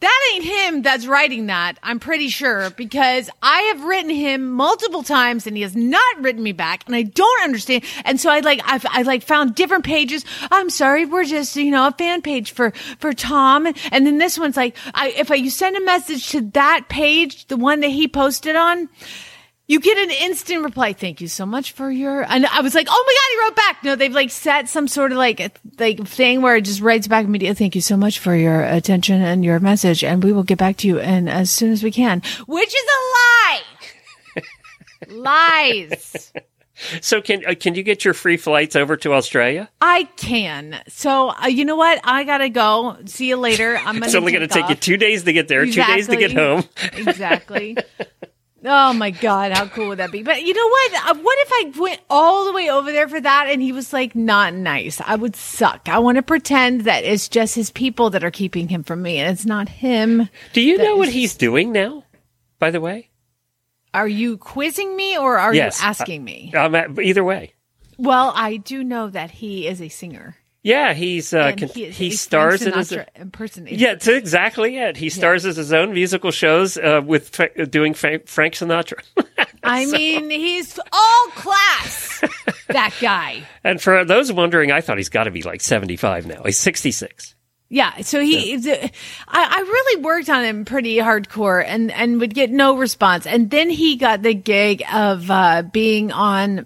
That 0.01 0.29
ain't 0.33 0.43
him 0.43 0.81
that's 0.81 1.07
writing 1.07 1.45
that. 1.45 1.79
I'm 1.81 1.99
pretty 1.99 2.27
sure 2.27 2.69
because 2.71 3.29
I 3.41 3.61
have 3.73 3.85
written 3.85 4.09
him 4.09 4.51
multiple 4.51 5.03
times 5.03 5.47
and 5.47 5.55
he 5.55 5.63
has 5.63 5.75
not 5.75 6.21
written 6.21 6.43
me 6.43 6.51
back 6.51 6.83
and 6.85 6.95
I 6.95 7.03
don't 7.03 7.43
understand. 7.43 7.83
And 8.03 8.19
so 8.19 8.29
I 8.29 8.41
like, 8.41 8.59
I've, 8.65 8.85
I 8.89 9.03
like 9.03 9.23
found 9.23 9.55
different 9.55 9.85
pages. 9.85 10.25
I'm 10.51 10.69
sorry. 10.69 11.05
We're 11.05 11.23
just, 11.23 11.55
you 11.55 11.71
know, 11.71 11.87
a 11.87 11.91
fan 11.91 12.21
page 12.21 12.51
for, 12.51 12.71
for 12.99 13.13
Tom. 13.13 13.67
And 13.91 14.05
then 14.05 14.17
this 14.17 14.37
one's 14.37 14.57
like, 14.57 14.75
I, 14.93 15.11
if 15.11 15.31
I, 15.31 15.35
you 15.35 15.49
send 15.49 15.77
a 15.77 15.81
message 15.81 16.29
to 16.31 16.41
that 16.51 16.87
page, 16.89 17.47
the 17.47 17.57
one 17.57 17.79
that 17.79 17.87
he 17.87 18.07
posted 18.07 18.57
on, 18.57 18.89
you 19.67 19.79
get 19.79 19.97
an 19.97 20.11
instant 20.11 20.63
reply. 20.63 20.93
Thank 20.93 21.21
you 21.21 21.27
so 21.27 21.45
much 21.45 21.71
for 21.71 21.89
your. 21.89 22.21
And 22.21 22.45
I 22.45 22.61
was 22.61 22.75
like, 22.75 22.87
oh 22.89 23.03
my 23.07 23.13
god, 23.13 23.31
he 23.31 23.49
wrote 23.49 23.55
back. 23.55 23.83
No, 23.83 23.95
they've 23.95 24.13
like 24.13 24.29
set 24.29 24.69
some 24.69 24.87
sort 24.87 25.11
of 25.11 25.17
like 25.17 25.57
like 25.79 26.05
thing 26.07 26.41
where 26.41 26.55
it 26.55 26.61
just 26.61 26.81
writes 26.81 27.07
back 27.07 27.25
immediately. 27.25 27.55
Thank 27.55 27.75
you 27.75 27.81
so 27.81 27.97
much 27.97 28.19
for 28.19 28.35
your 28.35 28.63
attention 28.63 29.21
and 29.21 29.43
your 29.43 29.59
message, 29.59 30.03
and 30.03 30.23
we 30.23 30.31
will 30.33 30.43
get 30.43 30.57
back 30.57 30.77
to 30.77 30.87
you 30.87 30.99
and 30.99 31.29
as 31.29 31.49
soon 31.49 31.71
as 31.71 31.83
we 31.83 31.91
can. 31.91 32.21
Which 32.47 32.69
is 32.75 32.83
a 32.83 33.01
lie. 33.15 33.61
Lies. 35.09 36.31
so 37.01 37.21
can 37.21 37.43
uh, 37.45 37.55
can 37.59 37.73
you 37.73 37.81
get 37.83 38.05
your 38.05 38.13
free 38.13 38.37
flights 38.37 38.75
over 38.75 38.97
to 38.97 39.13
Australia? 39.13 39.69
I 39.81 40.03
can. 40.17 40.79
So 40.89 41.29
uh, 41.29 41.47
you 41.47 41.65
know 41.65 41.75
what? 41.75 41.99
I 42.03 42.23
gotta 42.23 42.49
go. 42.49 42.97
See 43.05 43.29
you 43.29 43.37
later. 43.37 43.77
I'm 43.77 43.85
gonna. 43.95 44.05
It's 44.05 44.15
only 44.15 44.31
going 44.31 44.47
to 44.47 44.47
take 44.47 44.67
take 44.67 44.69
you 44.69 44.75
two 44.75 44.97
days 44.97 45.23
to 45.23 45.33
get 45.33 45.47
there, 45.47 45.65
two 45.65 45.83
days 45.83 46.07
to 46.07 46.15
get 46.17 46.33
home. 46.33 46.63
exactly. 46.93 47.77
Oh 48.67 48.93
my 48.93 49.11
god, 49.11 49.51
how 49.51 49.67
cool 49.67 49.89
would 49.89 49.99
that 49.99 50.11
be? 50.11 50.23
But 50.23 50.41
you 50.43 50.53
know 50.53 50.67
what? 50.67 50.93
Uh, 51.11 51.21
What 51.21 51.37
if 51.41 51.49
I 51.51 51.79
went 51.79 52.01
all 52.09 52.45
the 52.45 52.51
way 52.51 52.69
over 52.69 52.91
there 52.91 53.07
for 53.07 53.21
that 53.21 53.47
and 53.49 53.61
he 53.61 53.71
was 53.71 53.93
like 53.93 54.15
not 54.15 54.53
nice? 54.55 54.99
I 55.01 55.15
would 55.15 55.35
suck. 55.35 55.87
I 55.87 55.99
want 55.99 56.15
to 56.17 56.23
pretend 56.23 56.81
that 56.81 57.03
it's 57.03 57.27
just 57.29 57.53
his 57.55 57.69
people 57.69 58.09
that 58.09 58.23
are 58.23 58.31
keeping 58.31 58.67
him 58.69 58.83
from 58.83 59.01
me 59.03 59.17
and 59.19 59.31
it's 59.31 59.45
not 59.45 59.69
him. 59.69 60.29
Do 60.53 60.61
you 60.61 60.77
know 60.79 60.95
what 60.95 61.09
he's 61.09 61.35
doing 61.35 61.71
now? 61.71 62.03
By 62.57 62.71
the 62.71 62.81
way, 62.81 63.11
Are 63.93 64.07
you 64.07 64.37
quizzing 64.37 64.95
me 64.97 65.17
or 65.17 65.37
are 65.37 65.53
Yes. 65.53 65.79
you 65.81 65.87
asking 65.87 66.23
me? 66.23 66.51
uh, 66.55 66.87
either 67.01 67.23
way. 67.23 67.53
Well, 67.97 68.33
I 68.35 68.57
do 68.57 68.83
know 68.83 69.09
that 69.09 69.29
he 69.31 69.67
is 69.67 69.81
a 69.81 69.89
singer. 69.89 70.35
Yeah, 70.65 70.93
he's 70.95 71.31
uh, 71.31 71.53
con- 71.55 71.69
he, 71.69 71.91
he 71.91 72.09
stars 72.09 72.63
in 72.63 72.73
his. 72.73 72.89
Sinatra 72.91 73.07
impersonator. 73.15 73.75
Yeah, 73.75 73.91
that's 73.93 74.07
exactly 74.07 74.77
it. 74.79 74.97
He 74.97 75.09
stars 75.09 75.45
as 75.45 75.57
his 75.57 75.71
own 75.71 75.93
musical 75.93 76.31
shows 76.31 76.75
uh, 76.75 77.01
with 77.05 77.29
fra- 77.29 77.67
doing 77.67 77.93
Fra- 77.93 78.25
Frank 78.25 78.55
Sinatra. 78.55 79.03
I 79.63 79.85
mean, 79.85 80.31
he's 80.31 80.79
all 80.91 81.27
class. 81.35 82.19
that 82.69 82.95
guy. 82.99 83.43
and 83.63 83.79
for 83.79 84.03
those 84.05 84.31
wondering, 84.31 84.71
I 84.71 84.81
thought 84.81 84.97
he's 84.97 85.09
got 85.09 85.25
to 85.25 85.31
be 85.31 85.43
like 85.43 85.61
seventy-five 85.61 86.25
now. 86.25 86.41
He's 86.43 86.57
sixty-six. 86.57 87.35
Yeah, 87.69 88.01
so 88.01 88.19
he, 88.21 88.57
the- 88.57 88.85
I, 88.85 88.89
I 89.27 89.59
really 89.59 90.01
worked 90.03 90.29
on 90.29 90.43
him 90.45 90.65
pretty 90.65 90.97
hardcore 90.97 91.63
and, 91.65 91.91
and 91.91 92.19
would 92.21 92.33
get 92.33 92.49
no 92.49 92.75
response. 92.77 93.27
And 93.27 93.51
then 93.51 93.69
he 93.69 93.97
got 93.97 94.21
the 94.23 94.33
gig 94.33 94.83
of, 94.91 95.29
uh, 95.29 95.61
being 95.71 96.11
on, 96.11 96.65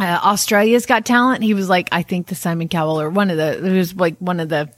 uh, 0.00 0.18
Australia's 0.24 0.86
Got 0.86 1.04
Talent. 1.04 1.44
He 1.44 1.54
was 1.54 1.68
like, 1.68 1.88
I 1.92 2.02
think 2.02 2.28
the 2.28 2.34
Simon 2.34 2.68
Cowell 2.68 3.00
or 3.00 3.10
one 3.10 3.30
of 3.30 3.36
the, 3.36 3.64
it 3.64 3.72
was 3.72 3.94
like 3.94 4.16
one 4.18 4.40
of 4.40 4.48
the 4.48 4.70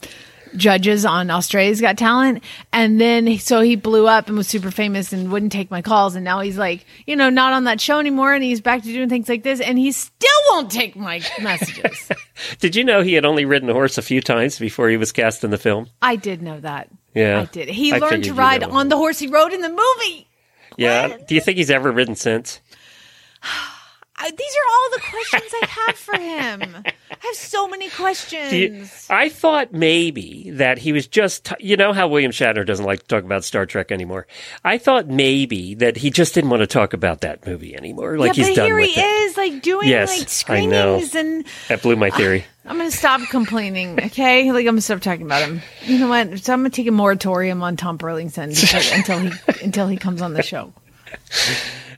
judges 0.55 1.05
on 1.05 1.31
Australia's 1.31 1.79
Got 1.81 1.97
Talent. 1.97 2.43
And 2.73 2.99
then, 2.99 3.37
so 3.39 3.61
he 3.61 3.77
blew 3.77 4.05
up 4.05 4.27
and 4.27 4.37
was 4.37 4.47
super 4.47 4.69
famous 4.69 5.13
and 5.13 5.31
wouldn't 5.31 5.53
take 5.53 5.71
my 5.71 5.81
calls. 5.81 6.15
And 6.15 6.25
now 6.25 6.41
he's 6.41 6.57
like, 6.57 6.85
you 7.07 7.15
know, 7.15 7.29
not 7.29 7.53
on 7.53 7.63
that 7.63 7.79
show 7.79 7.99
anymore. 7.99 8.33
And 8.33 8.43
he's 8.43 8.59
back 8.59 8.83
to 8.83 8.87
doing 8.87 9.07
things 9.09 9.29
like 9.29 9.43
this. 9.43 9.61
And 9.61 9.79
he 9.79 9.93
still 9.93 10.29
won't 10.51 10.69
take 10.69 10.95
my 10.95 11.21
messages. 11.41 12.11
Did 12.59 12.75
you 12.75 12.83
know 12.83 13.01
he 13.01 13.13
had 13.13 13.25
only 13.25 13.45
ridden 13.45 13.69
a 13.69 13.73
horse 13.73 13.97
a 13.97 14.01
few 14.01 14.21
times 14.21 14.59
before 14.59 14.89
he 14.89 14.97
was 14.97 15.13
cast 15.13 15.43
in 15.43 15.51
the 15.51 15.57
film? 15.57 15.87
I 16.01 16.17
did 16.17 16.41
know 16.41 16.59
that. 16.59 16.89
Yeah, 17.15 17.41
I 17.41 17.45
did. 17.45 17.69
He 17.69 17.93
I 17.93 17.99
learned 17.99 18.23
to 18.23 18.33
ride 18.33 18.63
on 18.63 18.89
the 18.89 18.97
horse 18.97 19.19
he 19.19 19.27
rode 19.27 19.53
in 19.53 19.61
the 19.61 19.69
movie. 19.69 20.27
Yeah. 20.77 21.15
Do 21.15 21.35
you 21.35 21.41
think 21.41 21.57
he's 21.57 21.69
ever 21.69 21.91
ridden 21.91 22.15
since? 22.15 22.59
I, 24.25 24.31
these 24.31 24.55
are 24.55 24.67
all 24.71 24.89
the 24.91 25.01
questions 25.11 25.51
I 25.61 25.65
have 25.67 25.97
for 25.97 26.17
him. 26.17 26.83
I 27.11 27.25
have 27.27 27.35
so 27.35 27.67
many 27.67 27.89
questions. 27.89 28.53
You- 28.53 28.85
I 29.09 29.27
thought 29.29 29.73
maybe 29.73 30.49
that 30.51 30.77
he 30.77 30.93
was 30.93 31.07
just, 31.07 31.45
t- 31.45 31.55
you 31.59 31.75
know 31.77 31.91
how 31.93 32.07
William 32.07 32.31
Shatner 32.31 32.65
doesn't 32.65 32.85
like 32.85 33.01
to 33.01 33.07
talk 33.07 33.23
about 33.23 33.43
Star 33.43 33.65
Trek 33.65 33.91
anymore. 33.91 34.25
I 34.63 34.77
thought 34.77 35.07
maybe 35.07 35.75
that 35.75 35.97
he 35.97 36.09
just 36.09 36.33
didn't 36.33 36.49
want 36.49 36.61
to 36.61 36.67
talk 36.67 36.93
about 36.93 37.21
that 37.21 37.45
movie 37.45 37.75
anymore. 37.75 38.17
Like 38.17 38.35
yeah, 38.37 38.45
he's 38.45 38.49
but 38.49 38.55
done 38.55 38.65
here 38.67 38.75
with 38.77 38.89
he 38.91 39.01
it. 39.01 39.03
is, 39.03 39.37
like 39.37 39.61
doing 39.61 39.89
Yes, 39.89 40.17
like 40.19 40.29
screenings, 40.29 41.15
and 41.15 41.45
That 41.67 41.81
blew 41.81 41.95
my 41.97 42.09
theory. 42.09 42.45
I'm 42.65 42.77
gonna 42.77 42.91
stop 42.91 43.19
complaining. 43.29 43.99
Okay, 44.05 44.51
like 44.53 44.61
I'm 44.61 44.71
gonna 44.75 44.81
stop 44.81 45.01
talking 45.01 45.25
about 45.25 45.41
him. 45.41 45.61
You 45.83 45.99
know 45.99 46.07
what? 46.07 46.39
So 46.39 46.53
I'm 46.53 46.59
gonna 46.59 46.69
take 46.69 46.87
a 46.87 46.91
moratorium 46.91 47.61
on 47.61 47.75
Tom 47.75 47.97
Burlinson 47.97 48.49
until 48.93 49.19
he 49.19 49.31
until 49.63 49.87
he 49.89 49.97
comes 49.97 50.21
on 50.21 50.33
the 50.33 50.43
show. 50.43 50.73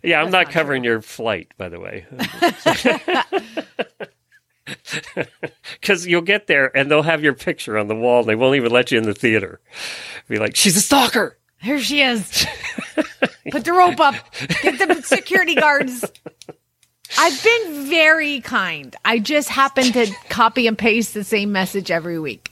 Yeah, 0.04 0.22
I'm 0.22 0.30
not 0.30 0.52
covering 0.52 0.84
your 0.84 1.02
flight, 1.02 1.52
by 1.58 1.70
the 1.70 1.80
way. 1.80 2.06
Because 5.80 6.08
you'll 6.08 6.22
get 6.22 6.48
there 6.48 6.76
and 6.76 6.90
they'll 6.90 7.04
have 7.04 7.24
your 7.24 7.34
picture 7.34 7.78
on 7.78 7.88
the 7.88 7.96
wall 7.96 8.22
and 8.22 8.30
they 8.30 8.36
won't 8.36 8.56
even 8.56 8.72
let 8.72 8.92
you 8.92 8.98
in 8.98 9.04
the 9.04 9.14
theater. 9.14 9.60
Be 10.28 10.40
like, 10.40 10.56
she's 10.56 10.76
a 10.76 10.82
stalker. 10.82 11.38
Here 11.62 11.80
she 11.80 12.02
is. 12.02 12.46
Put 13.52 13.64
the 13.66 13.74
rope 13.74 14.00
up. 14.00 14.16
Get 14.64 14.80
the 14.80 15.02
security 15.04 15.56
guards. 15.56 16.04
I've 17.18 17.44
been 17.44 17.86
very 17.88 18.42
kind. 18.42 18.96
I 19.06 19.20
just 19.20 19.50
happen 19.50 19.92
to 19.94 20.12
copy 20.30 20.68
and 20.68 20.78
paste 20.78 21.14
the 21.14 21.24
same 21.24 21.52
message 21.52 21.92
every 21.92 22.20
week. 22.20 22.52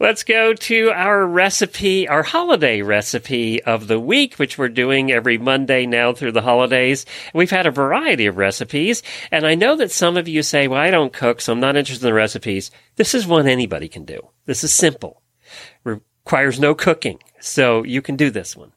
Let's 0.00 0.22
go 0.22 0.52
to 0.52 0.90
our 0.90 1.26
recipe, 1.26 2.08
our 2.08 2.22
holiday 2.22 2.82
recipe 2.82 3.62
of 3.62 3.86
the 3.86 3.98
week, 3.98 4.34
which 4.34 4.58
we're 4.58 4.68
doing 4.68 5.10
every 5.10 5.38
Monday 5.38 5.86
now 5.86 6.12
through 6.12 6.32
the 6.32 6.42
holidays. 6.42 7.06
We've 7.34 7.50
had 7.50 7.66
a 7.66 7.70
variety 7.70 8.26
of 8.26 8.36
recipes, 8.36 9.02
and 9.30 9.46
I 9.46 9.54
know 9.54 9.76
that 9.76 9.90
some 9.90 10.16
of 10.16 10.28
you 10.28 10.42
say, 10.42 10.68
well, 10.68 10.80
I 10.80 10.90
don't 10.90 11.12
cook, 11.12 11.40
so 11.40 11.52
I'm 11.52 11.60
not 11.60 11.76
interested 11.76 12.04
in 12.04 12.10
the 12.10 12.14
recipes. 12.14 12.70
This 12.96 13.14
is 13.14 13.26
one 13.26 13.46
anybody 13.46 13.88
can 13.88 14.04
do. 14.04 14.28
This 14.44 14.62
is 14.62 14.74
simple. 14.74 15.22
Requires 15.84 16.60
no 16.60 16.74
cooking, 16.74 17.18
so 17.40 17.82
you 17.84 18.02
can 18.02 18.16
do 18.16 18.30
this 18.30 18.56
one. 18.56 18.72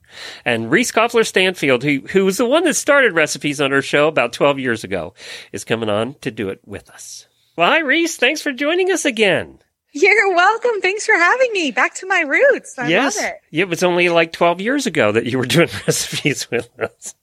And 0.46 0.72
Reese 0.72 0.92
Koffler 0.92 1.26
Stanfield, 1.26 1.84
who, 1.84 2.00
who 2.12 2.26
was 2.26 2.38
the 2.38 2.46
one 2.46 2.64
that 2.64 2.76
started 2.76 3.14
recipes 3.14 3.60
on 3.60 3.74
our 3.74 3.82
show 3.82 4.08
about 4.08 4.34
12 4.34 4.60
years 4.60 4.84
ago, 4.84 5.14
is 5.52 5.64
coming 5.64 5.90
on 5.90 6.16
to 6.22 6.32
do 6.32 6.50
it 6.50 6.62
with 6.66 6.90
us. 6.90 7.28
Well, 7.58 7.70
hi, 7.70 7.80
Reese. 7.80 8.16
Thanks 8.16 8.42
for 8.42 8.52
joining 8.54 8.92
us 8.92 9.04
again. 9.04 9.60
You're 9.94 10.34
welcome. 10.34 10.80
Thanks 10.82 11.06
for 11.06 11.14
having 11.16 11.52
me. 11.54 11.72
Back 11.72 11.96
to 11.96 12.08
my 12.08 12.22
roots. 12.22 12.78
I 12.80 12.88
yes. 12.88 13.18
love 13.18 13.26
it. 13.26 13.42
It 13.52 13.68
was 13.68 13.84
only 13.84 14.10
like 14.10 14.32
12 14.32 14.62
years 14.62 14.86
ago 14.88 15.12
that 15.12 15.26
you 15.26 15.38
were 15.38 15.46
doing 15.46 15.70
recipes 15.88 16.50
with 16.50 16.70
us. 16.80 17.16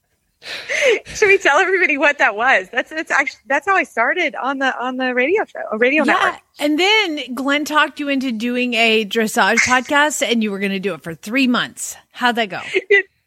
Should 1.06 1.26
we 1.28 1.38
tell 1.38 1.58
everybody 1.58 1.98
what 1.98 2.18
that 2.18 2.36
was? 2.36 2.68
That's 2.70 2.90
that's 2.90 3.10
actually 3.10 3.40
that's 3.46 3.66
how 3.66 3.74
I 3.74 3.82
started 3.82 4.36
on 4.36 4.58
the 4.58 4.76
on 4.78 4.96
the 4.96 5.12
radio 5.12 5.44
show, 5.44 5.60
a 5.72 5.76
radio 5.78 6.04
Yeah. 6.04 6.12
network. 6.12 6.40
And 6.60 6.78
then 6.78 7.34
Glenn 7.34 7.64
talked 7.64 7.98
you 7.98 8.08
into 8.08 8.30
doing 8.30 8.74
a 8.74 9.04
dressage 9.04 9.56
podcast 9.66 10.22
and 10.26 10.42
you 10.42 10.52
were 10.52 10.60
going 10.60 10.70
to 10.72 10.78
do 10.78 10.94
it 10.94 11.02
for 11.02 11.14
three 11.14 11.48
months. 11.48 11.96
How'd 12.12 12.36
that 12.36 12.50
go? 12.50 12.60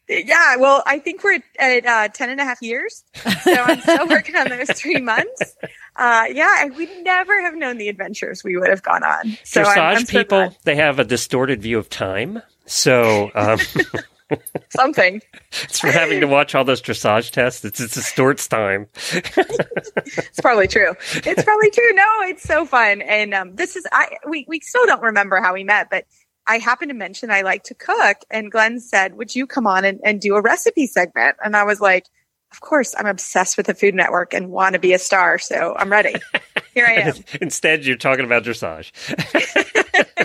Yeah, 0.08 0.56
well, 0.56 0.82
I 0.86 0.98
think 0.98 1.22
we're 1.22 1.38
at 1.58 1.86
uh, 1.86 2.08
10 2.08 2.30
and 2.30 2.40
a 2.40 2.44
half 2.44 2.60
years. 2.60 3.04
So 3.14 3.52
I'm 3.52 3.80
still 3.80 4.08
working 4.10 4.36
on 4.36 4.48
those 4.48 4.70
three 4.70 5.00
months. 5.00 5.56
Uh, 5.96 6.24
yeah, 6.30 6.64
and 6.64 6.76
we'd 6.76 6.90
never 7.02 7.40
have 7.42 7.54
known 7.54 7.78
the 7.78 7.88
adventures 7.88 8.42
we 8.44 8.56
would 8.56 8.68
have 8.68 8.82
gone 8.82 9.04
on. 9.04 9.38
So 9.44 9.62
Dressage 9.62 9.76
I'm, 9.76 9.96
I'm 9.96 10.04
so 10.04 10.18
people, 10.18 10.38
glad. 10.38 10.56
they 10.64 10.76
have 10.76 10.98
a 10.98 11.04
distorted 11.04 11.62
view 11.62 11.78
of 11.78 11.88
time. 11.88 12.42
So 12.66 13.30
um, 13.34 13.58
something. 14.70 15.20
it's 15.62 15.80
for 15.80 15.90
having 15.90 16.20
to 16.20 16.26
watch 16.26 16.54
all 16.54 16.64
those 16.64 16.82
dressage 16.82 17.30
tests. 17.30 17.64
It's, 17.64 17.80
it 17.80 17.90
distorts 17.92 18.48
time. 18.48 18.88
It's 19.12 20.40
probably 20.40 20.68
true. 20.68 20.94
It's 21.14 21.42
probably 21.42 21.70
true. 21.70 21.92
No, 21.92 22.06
it's 22.22 22.42
so 22.42 22.64
fun. 22.64 23.02
And 23.02 23.34
um, 23.34 23.54
this 23.56 23.76
is 23.76 23.86
I 23.92 24.16
we 24.28 24.44
we 24.48 24.60
still 24.60 24.86
don't 24.86 25.02
remember 25.02 25.40
how 25.40 25.54
we 25.54 25.64
met, 25.64 25.90
but 25.90 26.04
I 26.46 26.58
happened 26.58 26.90
to 26.90 26.94
mention 26.94 27.30
I 27.30 27.42
like 27.42 27.64
to 27.64 27.74
cook, 27.74 28.18
and 28.30 28.50
Glenn 28.50 28.80
said, 28.80 29.16
"Would 29.16 29.34
you 29.34 29.46
come 29.46 29.66
on 29.66 29.84
and, 29.84 30.00
and 30.04 30.20
do 30.20 30.34
a 30.34 30.42
recipe 30.42 30.86
segment?" 30.86 31.36
And 31.44 31.56
I 31.56 31.64
was 31.64 31.80
like, 31.80 32.06
of 32.52 32.60
course, 32.60 32.94
I'm 32.96 33.06
obsessed 33.06 33.56
with 33.56 33.66
the 33.66 33.74
Food 33.74 33.94
Network 33.94 34.34
and 34.34 34.50
want 34.50 34.74
to 34.74 34.78
be 34.78 34.92
a 34.92 34.98
star. 34.98 35.38
So 35.38 35.74
I'm 35.76 35.90
ready. 35.90 36.14
Here 36.74 36.86
I 36.86 36.92
am. 37.00 37.14
Instead, 37.40 37.86
you're 37.86 37.96
talking 37.96 38.26
about 38.26 38.44
dressage. 38.44 38.92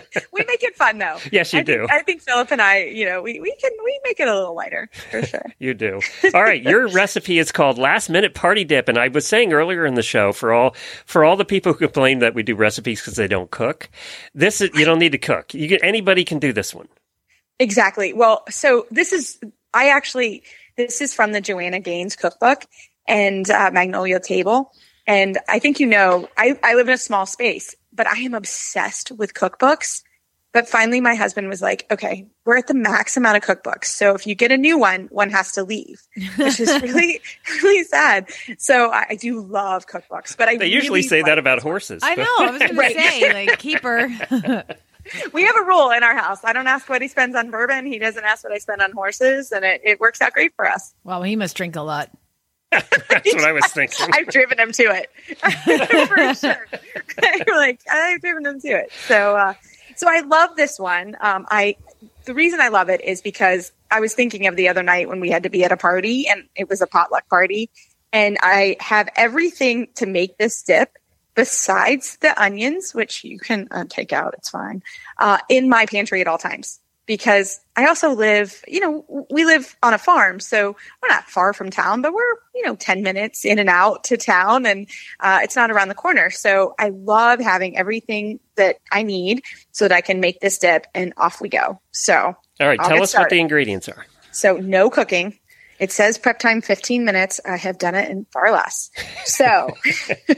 we 0.32 0.44
make 0.46 0.64
it 0.64 0.76
fun 0.76 0.98
though. 0.98 1.18
Yes, 1.32 1.54
you 1.54 1.60
I 1.60 1.64
do. 1.64 1.78
Think, 1.80 1.92
I 1.92 2.02
think 2.02 2.22
Philip 2.22 2.52
and 2.52 2.62
I, 2.62 2.86
you 2.86 3.06
know, 3.06 3.22
we, 3.22 3.40
we 3.40 3.54
can 3.62 3.72
we 3.84 4.00
make 4.04 4.20
it 4.20 4.28
a 4.28 4.34
little 4.34 4.56
lighter 4.56 4.90
for 5.12 5.22
sure. 5.26 5.46
You 5.60 5.74
do. 5.74 6.00
All 6.34 6.42
right, 6.42 6.62
your 6.62 6.88
recipe 6.92 7.38
is 7.38 7.52
called 7.52 7.78
Last 7.78 8.10
Minute 8.10 8.34
Party 8.34 8.64
Dip, 8.64 8.88
and 8.88 8.98
I 8.98 9.10
was 9.10 9.28
saying 9.28 9.54
earlier 9.54 9.86
in 9.86 9.96
the 9.96 10.02
show 10.02 10.32
for 10.32 10.54
all 10.54 10.76
for 11.06 11.24
all 11.24 11.36
the 11.36 11.46
people 11.46 11.74
who 11.74 11.80
complain 11.80 12.20
that 12.20 12.34
we 12.34 12.44
do 12.44 12.56
recipes 12.56 13.02
because 13.02 13.16
they 13.16 13.28
don't 13.28 13.52
cook, 13.52 13.90
this 14.34 14.62
is 14.62 14.70
you 14.74 14.86
don't 14.86 15.00
need 15.00 15.12
to 15.12 15.18
cook. 15.18 15.54
You 15.54 15.68
can, 15.68 15.84
anybody 15.84 16.24
can 16.24 16.40
do 16.40 16.54
this 16.54 16.74
one. 16.74 16.88
Exactly. 17.60 18.14
Well, 18.14 18.44
so 18.50 18.86
this 18.92 19.12
is 19.12 19.40
I 19.74 19.90
actually 19.90 20.44
this 20.76 21.02
is 21.02 21.14
from 21.14 21.32
the 21.32 21.42
Joanna 21.42 21.80
Gaines 21.80 22.16
cookbook 22.16 22.66
and 23.08 23.50
uh, 23.50 23.72
Magnolia 23.72 24.20
Table, 24.20 24.72
and 25.06 25.38
I 25.48 25.60
think 25.60 25.80
you 25.80 25.88
know 25.88 26.28
I 26.38 26.58
I 26.64 26.76
live 26.76 26.88
in 26.88 26.94
a 26.94 27.00
small 27.00 27.26
space, 27.26 27.76
but 27.92 28.08
I 28.08 28.20
am 28.20 28.34
obsessed 28.34 29.12
with 29.12 29.34
cookbooks. 29.34 30.04
But 30.58 30.68
finally, 30.68 31.02
my 31.02 31.14
husband 31.14 31.50
was 31.50 31.62
like, 31.62 31.86
okay, 31.92 32.26
we're 32.44 32.58
at 32.58 32.66
the 32.66 32.74
max 32.74 33.16
amount 33.16 33.38
of 33.38 33.44
cookbooks. 33.44 33.86
So 33.86 34.16
if 34.16 34.26
you 34.26 34.34
get 34.34 34.52
a 34.52 34.58
new 34.58 34.80
one, 34.80 35.06
one 35.12 35.30
has 35.30 35.52
to 35.52 35.64
leave, 35.64 36.02
which 36.36 36.60
is 36.60 36.68
really, 36.82 37.22
really 37.62 37.84
sad. 37.84 38.28
So 38.58 38.90
I, 38.92 39.06
I 39.12 39.16
do 39.18 39.40
love 39.40 39.86
cookbooks, 39.86 40.36
but 40.36 40.50
I 40.50 40.58
They 40.58 40.66
usually 40.66 41.02
really 41.02 41.08
say 41.08 41.22
that 41.22 41.38
about 41.38 41.62
horses. 41.62 42.02
I 42.04 42.16
but- 42.16 42.24
know. 42.24 42.36
I 42.40 42.50
was 42.50 42.60
going 42.60 42.76
Right. 42.76 42.96
to 42.96 43.02
say, 43.04 43.34
like, 43.46 43.60
keep 43.60 43.82
her. 43.84 44.10
We 45.32 45.44
have 45.44 45.56
a 45.56 45.62
rule 45.64 45.92
in 45.92 46.02
our 46.04 46.16
house. 46.18 46.44
I 46.44 46.52
don't 46.54 46.68
ask 46.68 46.90
what 46.90 47.02
he 47.04 47.08
spends 47.08 47.34
on 47.36 47.50
bourbon. 47.52 47.86
He 47.86 47.98
doesn't 48.00 48.26
ask 48.26 48.44
what 48.44 48.52
I 48.52 48.58
spend 48.58 48.82
on 48.82 48.92
horses, 48.94 49.54
and 49.54 49.64
it, 49.64 49.80
it 49.86 50.00
works 50.02 50.22
out 50.22 50.34
great 50.34 50.54
for 50.56 50.68
us. 50.68 50.94
well, 51.06 51.22
he 51.24 51.36
must 51.38 51.56
drink 51.56 51.76
a 51.78 51.82
lot. 51.82 52.10
That's 52.72 53.34
what 53.34 53.46
I 53.46 53.54
was 53.54 53.66
thinking. 53.68 54.08
I've 54.12 54.28
driven 54.28 54.60
him 54.60 54.72
to 54.74 54.84
it 54.84 56.08
for 56.10 56.34
sure. 56.34 56.68
Like 57.48 57.80
I've 57.90 58.20
driven 58.20 58.46
him 58.46 58.60
to 58.60 58.68
it. 58.68 58.92
So, 59.08 59.38
uh, 59.38 59.54
so 59.98 60.08
I 60.10 60.22
love 60.22 60.56
this 60.56 60.80
one. 60.80 61.18
Um, 61.20 61.46
I 61.50 61.76
the 62.26 62.34
reason 62.34 62.60
I 62.62 62.70
love 62.70 62.90
it 62.90 63.02
is 63.04 63.22
because 63.22 63.72
I 63.92 64.00
was 64.00 64.14
thinking 64.14 64.48
of 64.48 64.56
the 64.56 64.70
other 64.70 64.84
night 64.84 65.10
when 65.10 65.20
we 65.20 65.30
had 65.30 65.44
to 65.44 65.50
be 65.50 65.64
at 65.64 65.72
a 65.72 65.78
party 65.78 66.28
and 66.28 66.48
it 66.56 66.70
was 66.70 66.82
a 66.82 66.88
potluck 66.88 67.28
party, 67.30 67.70
and 68.14 68.38
I 68.42 68.78
have 68.80 69.10
everything 69.16 69.88
to 69.96 70.06
make 70.06 70.38
this 70.38 70.64
dip 70.64 70.98
besides 71.36 72.18
the 72.18 72.40
onions, 72.42 72.94
which 72.94 73.24
you 73.24 73.38
can 73.38 73.68
uh, 73.72 73.86
take 73.90 74.14
out. 74.14 74.34
It's 74.38 74.50
fine 74.50 74.82
uh, 75.18 75.40
in 75.50 75.70
my 75.70 75.86
pantry 75.86 76.22
at 76.22 76.28
all 76.28 76.38
times 76.38 76.80
because 77.08 77.62
I 77.76 77.88
also 77.88 78.12
live, 78.12 78.62
you 78.68 78.80
know, 78.82 79.26
we 79.32 79.46
live 79.46 79.76
on 79.82 79.94
a 79.94 79.98
farm, 79.98 80.40
so 80.40 80.76
we're 81.02 81.10
not 81.10 81.24
far 81.24 81.54
from 81.54 81.72
town, 81.72 82.02
but 82.02 82.14
we're, 82.14 82.36
you 82.54 82.64
know, 82.64 82.76
10 82.76 83.02
minutes 83.02 83.46
in 83.46 83.58
and 83.58 83.70
out 83.70 84.04
to 84.06 84.18
town 84.18 84.66
and 84.66 84.88
uh, 85.22 85.40
it's 85.42 85.56
not 85.56 85.72
around 85.72 85.88
the 85.88 85.96
corner. 85.96 86.30
So 86.30 86.76
I 86.78 86.90
love 86.90 87.40
having 87.40 87.78
everything 87.78 88.40
that 88.56 88.78
I 88.92 89.04
need 89.04 89.42
so 89.72 89.88
that 89.88 89.96
I 89.96 90.02
can 90.02 90.20
make 90.20 90.42
this 90.42 90.60
dip 90.60 90.86
and 90.94 91.14
off 91.18 91.42
we 91.42 91.50
go. 91.50 91.80
So, 91.92 92.36
All 92.60 92.68
right, 92.68 92.80
I'll 92.80 92.90
tell 92.90 93.02
us 93.02 93.16
what 93.16 93.30
the 93.30 93.40
ingredients 93.40 93.88
are. 93.90 94.06
so 94.32 94.58
no 94.58 94.90
cooking. 94.90 95.40
It 95.80 95.92
says 95.92 96.18
prep 96.18 96.40
time 96.40 96.62
15 96.62 97.06
minutes. 97.06 97.40
I 97.46 97.56
have 97.56 97.78
done 97.78 97.96
it 97.96 98.10
in 98.10 98.26
far 98.34 98.52
less. 98.52 98.90
So, 99.26 99.70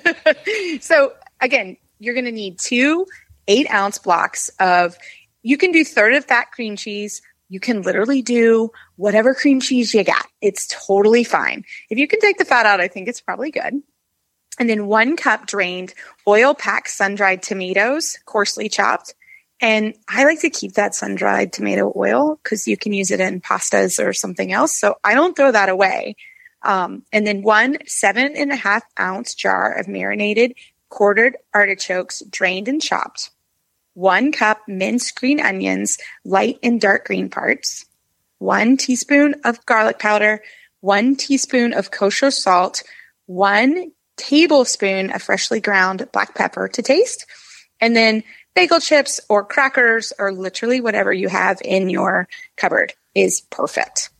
so 0.81 1.13
again, 1.41 1.77
you're 1.97 2.13
going 2.13 2.25
to 2.25 2.31
need 2.31 2.59
two 2.59 3.05
eight 3.49 3.69
ounce 3.71 3.97
blocks 3.97 4.49
of, 4.59 4.95
you 5.43 5.57
can 5.57 5.71
do 5.71 5.83
third 5.83 6.13
of 6.13 6.25
fat 6.25 6.51
cream 6.51 6.75
cheese. 6.75 7.21
You 7.49 7.59
can 7.59 7.81
literally 7.81 8.21
do 8.21 8.71
whatever 8.95 9.33
cream 9.33 9.59
cheese 9.59 9.93
you 9.93 10.03
got. 10.03 10.27
It's 10.41 10.67
totally 10.67 11.23
fine. 11.23 11.65
If 11.89 11.97
you 11.97 12.07
can 12.07 12.19
take 12.19 12.37
the 12.37 12.45
fat 12.45 12.65
out, 12.65 12.79
I 12.79 12.87
think 12.87 13.07
it's 13.07 13.21
probably 13.21 13.51
good. 13.51 13.81
And 14.59 14.69
then 14.69 14.87
one 14.87 15.15
cup 15.15 15.47
drained 15.47 15.93
oil 16.27 16.53
packed 16.53 16.89
sun 16.89 17.15
dried 17.15 17.41
tomatoes, 17.41 18.17
coarsely 18.25 18.69
chopped. 18.69 19.15
And 19.61 19.95
I 20.07 20.25
like 20.25 20.41
to 20.41 20.49
keep 20.49 20.73
that 20.73 20.95
sun 20.95 21.15
dried 21.15 21.51
tomato 21.51 21.91
oil 21.95 22.39
because 22.43 22.67
you 22.67 22.77
can 22.77 22.93
use 22.93 23.11
it 23.11 23.19
in 23.19 23.41
pastas 23.41 24.03
or 24.03 24.13
something 24.13 24.51
else. 24.51 24.75
So 24.75 24.97
I 25.03 25.15
don't 25.15 25.35
throw 25.35 25.51
that 25.51 25.69
away. 25.69 26.15
Um, 26.61 27.03
and 27.11 27.25
then 27.25 27.41
one 27.41 27.77
seven 27.87 28.35
and 28.35 28.51
a 28.51 28.55
half 28.55 28.83
ounce 28.99 29.33
jar 29.33 29.71
of 29.73 29.87
marinated 29.87 30.55
quartered 30.89 31.37
artichokes, 31.53 32.21
drained 32.29 32.67
and 32.67 32.81
chopped. 32.81 33.31
One 33.99 34.31
cup 34.31 34.61
minced 34.65 35.19
green 35.19 35.41
onions, 35.41 35.97
light 36.23 36.57
and 36.63 36.79
dark 36.79 37.05
green 37.05 37.27
parts. 37.27 37.85
One 38.37 38.77
teaspoon 38.77 39.35
of 39.43 39.65
garlic 39.65 39.99
powder. 39.99 40.41
One 40.79 41.17
teaspoon 41.17 41.73
of 41.73 41.91
kosher 41.91 42.31
salt. 42.31 42.81
One 43.25 43.91
tablespoon 44.15 45.11
of 45.11 45.21
freshly 45.21 45.59
ground 45.59 46.07
black 46.13 46.33
pepper 46.33 46.69
to 46.69 46.81
taste. 46.81 47.25
And 47.81 47.93
then 47.93 48.23
bagel 48.55 48.79
chips 48.79 49.19
or 49.27 49.43
crackers 49.43 50.13
or 50.17 50.31
literally 50.31 50.79
whatever 50.79 51.11
you 51.11 51.27
have 51.27 51.57
in 51.65 51.89
your 51.89 52.29
cupboard 52.55 52.93
is 53.13 53.41
perfect. 53.49 54.11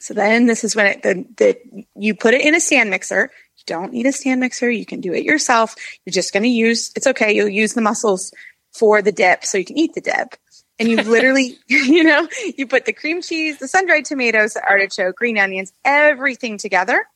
So 0.00 0.12
then 0.12 0.46
this 0.46 0.64
is 0.64 0.74
when 0.74 0.86
it, 0.86 1.02
the, 1.04 1.24
the, 1.36 1.84
you 1.94 2.16
put 2.16 2.34
it 2.34 2.44
in 2.44 2.56
a 2.56 2.60
stand 2.60 2.90
mixer. 2.90 3.30
You 3.58 3.62
don't 3.64 3.92
need 3.92 4.06
a 4.06 4.12
stand 4.12 4.40
mixer. 4.40 4.68
You 4.68 4.84
can 4.84 5.00
do 5.00 5.12
it 5.12 5.22
yourself. 5.22 5.76
You're 6.04 6.12
just 6.12 6.32
going 6.32 6.42
to 6.42 6.48
use, 6.48 6.90
it's 6.96 7.06
okay. 7.06 7.32
You'll 7.32 7.46
use 7.46 7.74
the 7.74 7.80
muscles 7.80 8.32
for 8.78 9.02
the 9.02 9.12
dip 9.12 9.44
so 9.44 9.58
you 9.58 9.64
can 9.64 9.78
eat 9.78 9.94
the 9.94 10.00
dip. 10.00 10.36
And 10.78 10.88
you 10.88 10.96
literally, 11.02 11.58
you 11.66 12.04
know, 12.04 12.28
you 12.56 12.66
put 12.66 12.84
the 12.84 12.92
cream 12.92 13.22
cheese, 13.22 13.58
the 13.58 13.68
sun 13.68 13.86
dried 13.86 14.04
tomatoes, 14.04 14.54
the 14.54 14.62
artichoke, 14.68 15.16
green 15.16 15.38
onions, 15.38 15.72
everything 15.84 16.58
together. 16.58 17.06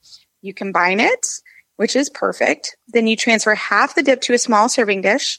You 0.41 0.53
combine 0.53 1.01
it, 1.01 1.27
which 1.77 1.97
is 1.97 2.11
perfect. 2.11 2.77
Then 2.89 3.07
you 3.07 3.17
transfer 3.17 3.55
half 3.55 3.95
the 3.95 4.03
dip 4.03 4.21
to 4.23 4.35
a 4.35 4.39
small 4.39 4.69
serving 4.69 5.03
dish. 5.03 5.39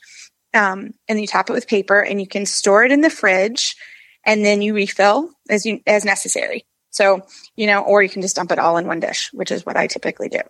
Um, 0.55 0.93
and 1.09 1.19
you 1.19 1.25
top 1.25 1.49
it 1.49 1.53
with 1.53 1.67
paper 1.67 1.99
and 1.99 2.21
you 2.21 2.27
can 2.27 2.45
store 2.45 2.83
it 2.83 2.91
in 2.91 3.01
the 3.01 3.09
fridge 3.09 3.75
and 4.23 4.45
then 4.45 4.61
you 4.61 4.75
refill 4.75 5.31
as 5.49 5.65
you, 5.65 5.81
as 5.87 6.05
necessary. 6.05 6.65
So, 6.91 7.21
you 7.55 7.65
know, 7.65 7.81
or 7.81 8.03
you 8.03 8.09
can 8.09 8.21
just 8.21 8.35
dump 8.35 8.51
it 8.51 8.59
all 8.59 8.77
in 8.77 8.85
one 8.85 8.99
dish, 8.99 9.31
which 9.33 9.49
is 9.49 9.65
what 9.65 9.77
I 9.77 9.87
typically 9.87 10.29
do. 10.29 10.41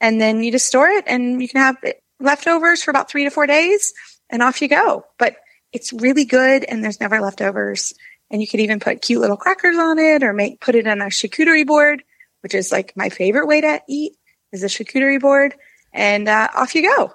And 0.00 0.20
then 0.20 0.44
you 0.44 0.52
just 0.52 0.68
store 0.68 0.88
it 0.88 1.04
and 1.08 1.42
you 1.42 1.48
can 1.48 1.60
have 1.60 1.76
it 1.82 2.00
leftovers 2.20 2.82
for 2.82 2.92
about 2.92 3.10
three 3.10 3.24
to 3.24 3.30
four 3.30 3.48
days 3.48 3.92
and 4.30 4.42
off 4.42 4.62
you 4.62 4.68
go. 4.68 5.04
But 5.18 5.36
it's 5.72 5.92
really 5.92 6.24
good 6.24 6.64
and 6.64 6.82
there's 6.82 7.00
never 7.00 7.20
leftovers. 7.20 7.94
And 8.30 8.40
you 8.40 8.48
could 8.48 8.60
even 8.60 8.80
put 8.80 9.02
cute 9.02 9.20
little 9.20 9.36
crackers 9.36 9.76
on 9.76 9.98
it 9.98 10.22
or 10.22 10.32
make, 10.32 10.60
put 10.60 10.74
it 10.74 10.86
on 10.86 11.00
a 11.00 11.06
charcuterie 11.06 11.66
board, 11.66 12.02
which 12.42 12.54
is 12.54 12.70
like 12.72 12.96
my 12.96 13.08
favorite 13.08 13.46
way 13.46 13.60
to 13.60 13.80
eat 13.88 14.12
is 14.52 14.62
a 14.62 14.66
charcuterie 14.66 15.20
board 15.20 15.54
and 15.92 16.28
uh, 16.28 16.48
off 16.54 16.74
you 16.74 16.82
go. 16.82 17.12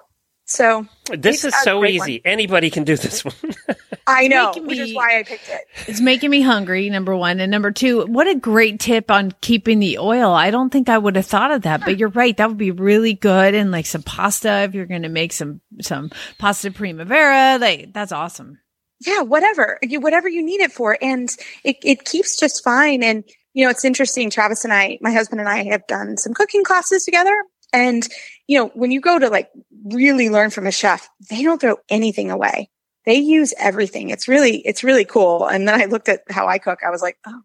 So 0.48 0.86
This 1.10 1.44
is 1.44 1.54
so 1.62 1.80
great 1.80 1.96
easy. 1.96 2.22
Anybody 2.24 2.70
can 2.70 2.84
do 2.84 2.96
this 2.96 3.24
one. 3.24 3.34
I 4.06 4.28
know, 4.28 4.50
making 4.50 4.66
which 4.68 4.78
is 4.78 4.94
why 4.94 5.18
I 5.18 5.24
picked 5.24 5.48
it. 5.48 5.62
It's 5.88 6.00
making 6.00 6.30
me 6.30 6.40
hungry, 6.40 6.88
number 6.88 7.16
one. 7.16 7.40
And 7.40 7.50
number 7.50 7.72
two, 7.72 8.06
what 8.06 8.28
a 8.28 8.36
great 8.36 8.78
tip 8.78 9.10
on 9.10 9.32
keeping 9.40 9.80
the 9.80 9.98
oil. 9.98 10.32
I 10.32 10.52
don't 10.52 10.70
think 10.70 10.88
I 10.88 10.96
would 10.98 11.16
have 11.16 11.26
thought 11.26 11.50
of 11.50 11.62
that, 11.62 11.80
but 11.80 11.98
you're 11.98 12.10
right. 12.10 12.36
That 12.36 12.48
would 12.48 12.58
be 12.58 12.70
really 12.70 13.14
good. 13.14 13.56
And 13.56 13.72
like 13.72 13.86
some 13.86 14.04
pasta, 14.04 14.62
if 14.62 14.74
you're 14.74 14.86
going 14.86 15.02
to 15.02 15.08
make 15.08 15.32
some, 15.32 15.60
some 15.80 16.12
pasta 16.38 16.70
primavera, 16.70 17.58
like 17.60 17.92
that's 17.92 18.12
awesome. 18.12 18.60
yeah, 19.04 19.22
whatever, 19.22 19.78
you, 19.82 19.98
whatever 19.98 20.28
you 20.28 20.44
need 20.44 20.60
it 20.60 20.70
for. 20.70 20.96
And 21.02 21.28
it, 21.64 21.76
it 21.82 22.04
keeps 22.04 22.38
just 22.38 22.62
fine. 22.62 23.02
And, 23.02 23.24
you 23.52 23.64
know, 23.64 23.70
it's 23.70 23.84
interesting. 23.84 24.30
Travis 24.30 24.62
and 24.64 24.72
I, 24.72 24.98
my 25.00 25.10
husband 25.10 25.40
and 25.40 25.48
I 25.48 25.64
have 25.64 25.84
done 25.88 26.16
some 26.16 26.32
cooking 26.34 26.62
classes 26.62 27.04
together. 27.04 27.34
And, 27.76 28.08
you 28.46 28.58
know, 28.58 28.68
when 28.68 28.90
you 28.90 29.02
go 29.02 29.18
to 29.18 29.28
like 29.28 29.50
really 29.84 30.30
learn 30.30 30.48
from 30.48 30.66
a 30.66 30.72
chef, 30.72 31.10
they 31.28 31.42
don't 31.42 31.60
throw 31.60 31.76
anything 31.90 32.30
away. 32.30 32.70
They 33.04 33.16
use 33.16 33.52
everything. 33.58 34.08
It's 34.08 34.28
really, 34.28 34.58
it's 34.60 34.82
really 34.82 35.04
cool. 35.04 35.46
And 35.46 35.68
then 35.68 35.78
I 35.78 35.84
looked 35.84 36.08
at 36.08 36.22
how 36.30 36.48
I 36.48 36.56
cook. 36.56 36.78
I 36.84 36.90
was 36.90 37.02
like, 37.02 37.18
oh, 37.26 37.42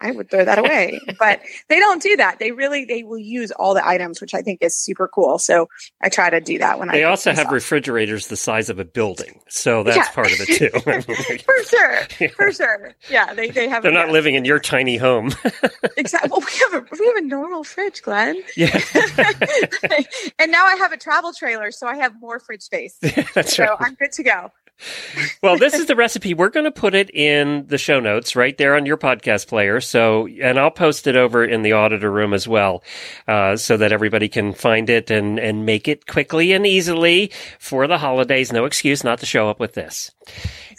I 0.00 0.10
would 0.10 0.30
throw 0.30 0.44
that 0.44 0.58
away, 0.58 1.00
but 1.18 1.40
they 1.68 1.78
don't 1.78 2.02
do 2.02 2.16
that. 2.16 2.38
They 2.38 2.52
really, 2.52 2.84
they 2.84 3.02
will 3.02 3.18
use 3.18 3.50
all 3.52 3.72
the 3.74 3.86
items, 3.86 4.20
which 4.20 4.34
I 4.34 4.42
think 4.42 4.60
is 4.62 4.76
super 4.76 5.08
cool. 5.08 5.38
So 5.38 5.68
I 6.02 6.10
try 6.10 6.28
to 6.28 6.40
do 6.40 6.58
that 6.58 6.78
when 6.78 6.90
I, 6.90 6.92
They 6.92 7.04
also 7.04 7.32
have 7.32 7.50
refrigerators 7.50 8.26
the 8.28 8.36
size 8.36 8.68
of 8.68 8.78
a 8.78 8.84
building, 8.84 9.40
so 9.48 9.82
that's 9.82 9.96
Yeah. 9.96 10.10
part 10.10 10.32
of 10.32 10.38
it 10.40 10.48
too. 10.58 10.70
I 10.86 11.02
mean, 11.30 11.38
for 11.38 11.64
sure, 11.64 12.28
for 12.36 12.52
sure. 12.52 12.94
Yeah, 13.08 13.32
they 13.34 13.50
they 13.50 13.68
have. 13.68 13.82
They're 13.82 13.92
not 13.92 14.08
yeah. 14.08 14.12
living 14.12 14.34
in 14.34 14.44
your 14.44 14.58
tiny 14.60 14.96
home. 14.96 15.32
Exactly. 15.98 16.28
Well, 16.30 16.40
we 16.40 16.58
have 16.58 16.74
a 16.84 16.86
we 17.00 17.06
have 17.06 17.16
a 17.16 17.22
normal 17.22 17.64
fridge, 17.64 18.02
Glenn, 18.02 18.36
yeah, 18.54 18.78
and 20.38 20.52
now 20.52 20.64
I 20.66 20.76
have 20.76 20.92
a 20.92 20.96
travel 20.96 21.32
trailer, 21.32 21.70
so 21.70 21.86
I 21.86 21.96
have 21.96 22.20
more 22.20 22.38
fridge 22.38 22.62
space. 22.62 22.98
that's 23.34 23.56
So 23.56 23.64
right. 23.64 23.76
I'm 23.80 23.94
good 23.94 24.12
to 24.12 24.22
go. 24.22 24.52
Well, 25.42 25.56
this 25.58 25.74
is 25.74 25.86
the 25.86 25.96
recipe. 25.96 26.34
We're 26.34 26.50
going 26.50 26.64
to 26.64 26.70
put 26.70 26.94
it 26.94 27.10
in 27.14 27.66
the 27.66 27.78
show 27.78 28.00
notes 28.00 28.36
right 28.36 28.56
there 28.58 28.76
on 28.76 28.86
your 28.86 28.96
podcast 28.96 29.48
player. 29.48 29.80
So, 29.80 30.26
and 30.26 30.58
I'll 30.58 30.70
post 30.70 31.06
it 31.06 31.16
over 31.16 31.44
in 31.44 31.62
the 31.62 31.72
auditor 31.72 32.10
room 32.10 32.32
as 32.34 32.46
well, 32.46 32.82
uh, 33.26 33.56
so 33.56 33.76
that 33.76 33.92
everybody 33.92 34.28
can 34.28 34.52
find 34.52 34.90
it 34.90 35.10
and, 35.10 35.38
and 35.38 35.64
make 35.66 35.88
it 35.88 36.06
quickly 36.06 36.52
and 36.52 36.66
easily 36.66 37.32
for 37.58 37.86
the 37.86 37.98
holidays. 37.98 38.52
No 38.52 38.64
excuse 38.64 39.02
not 39.04 39.18
to 39.20 39.26
show 39.26 39.48
up 39.48 39.60
with 39.60 39.74
this. 39.74 40.10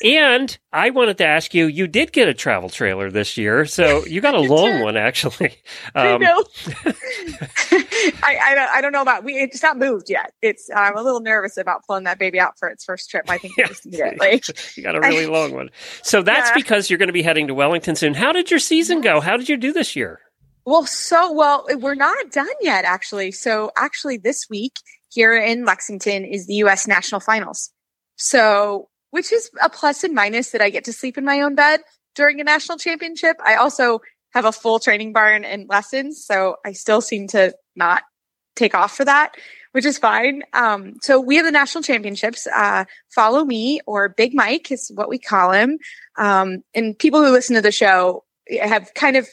And 0.04 0.56
I 0.72 0.91
wanted 0.91 1.18
to 1.20 1.26
ask 1.26 1.56
you, 1.56 1.66
you 1.66 1.88
did 1.88 2.12
get 2.12 2.28
a 2.28 2.34
travel 2.34 2.70
trailer 2.70 3.10
this 3.10 3.36
year. 3.38 3.66
So 3.66 4.06
you 4.06 4.22
got 4.22 4.36
a 4.36 4.39
long 4.41 4.82
one, 4.82 4.95
actually. 4.98 5.56
I 5.95 6.12
Um, 6.12 6.22
know. 6.22 6.43
I, 8.24 8.38
I, 8.43 8.56
don't, 8.56 8.70
I 8.70 8.82
don't 8.82 8.91
know 8.91 9.02
about 9.02 9.24
we. 9.24 9.34
It's 9.34 9.62
not 9.64 9.78
moved 9.78 10.10
yet. 10.10 10.34
It's 10.41 10.70
I'm 10.76 10.95
a 10.98 11.02
little 11.02 11.20
nervous 11.22 11.58
about 11.58 11.86
pulling 11.88 12.04
that 12.04 12.20
baby 12.20 12.39
out 12.39 12.60
for 12.60 12.70
its 12.70 12.84
first 12.86 13.10
trip. 13.10 13.26
I 13.30 13.38
think 13.38 13.56
Yeah. 13.58 13.68
just 13.68 13.87
Like 14.20 14.46
you 14.78 14.84
got 14.84 14.96
a 14.96 15.00
really 15.00 15.28
long 15.28 15.54
one. 15.54 15.70
So 16.04 16.22
that's 16.22 16.50
Yeah. 16.50 16.56
because 16.56 16.90
you're 16.90 16.98
going 16.98 17.08
to 17.08 17.14
be 17.14 17.22
heading 17.24 17.48
to 17.48 17.54
Wellington 17.54 17.96
soon. 17.96 18.14
How 18.14 18.32
did 18.32 18.50
your 18.52 18.60
season 18.60 19.02
go? 19.02 19.20
How 19.22 19.38
did 19.38 19.50
you 19.50 19.58
do 19.58 19.72
this 19.74 19.96
year? 19.96 20.20
Well, 20.66 20.86
so 20.86 21.32
well, 21.32 21.66
we're 21.76 21.96
not 21.96 22.32
done 22.32 22.48
yet, 22.62 22.84
actually. 22.84 23.32
So, 23.32 23.72
actually, 23.78 24.18
this 24.18 24.48
week 24.50 24.74
here 25.10 25.38
in 25.38 25.64
Lexington 25.64 26.26
is 26.26 26.46
the 26.48 26.56
U.S. 26.56 26.88
national 26.88 27.22
finals. 27.22 27.72
So, 28.18 28.90
which 29.12 29.32
is 29.32 29.50
a 29.62 29.70
plus 29.70 30.04
and 30.04 30.14
minus 30.14 30.50
that 30.52 30.62
I 30.62 30.70
get 30.70 30.84
to 30.86 30.94
sleep 30.94 31.18
in 31.18 31.24
my 31.24 31.40
own 31.42 31.56
bed 31.56 31.80
during 32.16 32.42
a 32.42 32.44
national 32.44 32.78
championship. 32.78 33.38
I 33.46 33.56
also 33.56 34.00
have 34.34 34.44
a 34.44 34.52
full 34.52 34.80
training 34.80 35.14
barn 35.14 35.46
and 35.46 35.70
lessons, 35.70 36.26
so 36.26 36.58
I 36.66 36.74
still 36.74 37.00
seem 37.00 37.28
to 37.30 37.54
not 37.76 38.04
take 38.58 38.76
off 38.76 38.96
for 38.98 39.06
that, 39.06 39.36
which 39.72 39.86
is 39.86 39.97
fine. 39.97 40.43
Um, 40.53 40.95
so 41.01 41.20
we 41.20 41.36
have 41.38 41.45
the 41.45 41.51
national 41.51 41.84
championships. 41.84 42.47
Uh, 42.47 42.86
follow 43.09 43.45
me 43.45 43.80
or 43.86 44.09
Big 44.09 44.34
Mike 44.34 44.72
is 44.72 44.91
what 44.95 45.09
we 45.09 45.20
call 45.20 45.51
him. 45.51 45.78
Um, 46.18 46.63
and 46.74 46.97
people 46.97 47.24
who 47.24 47.32
listen 47.32 47.55
to 47.55 47.61
the 47.61 47.72
show 47.72 48.24
have 48.61 48.93
kind 48.93 49.18
of 49.18 49.28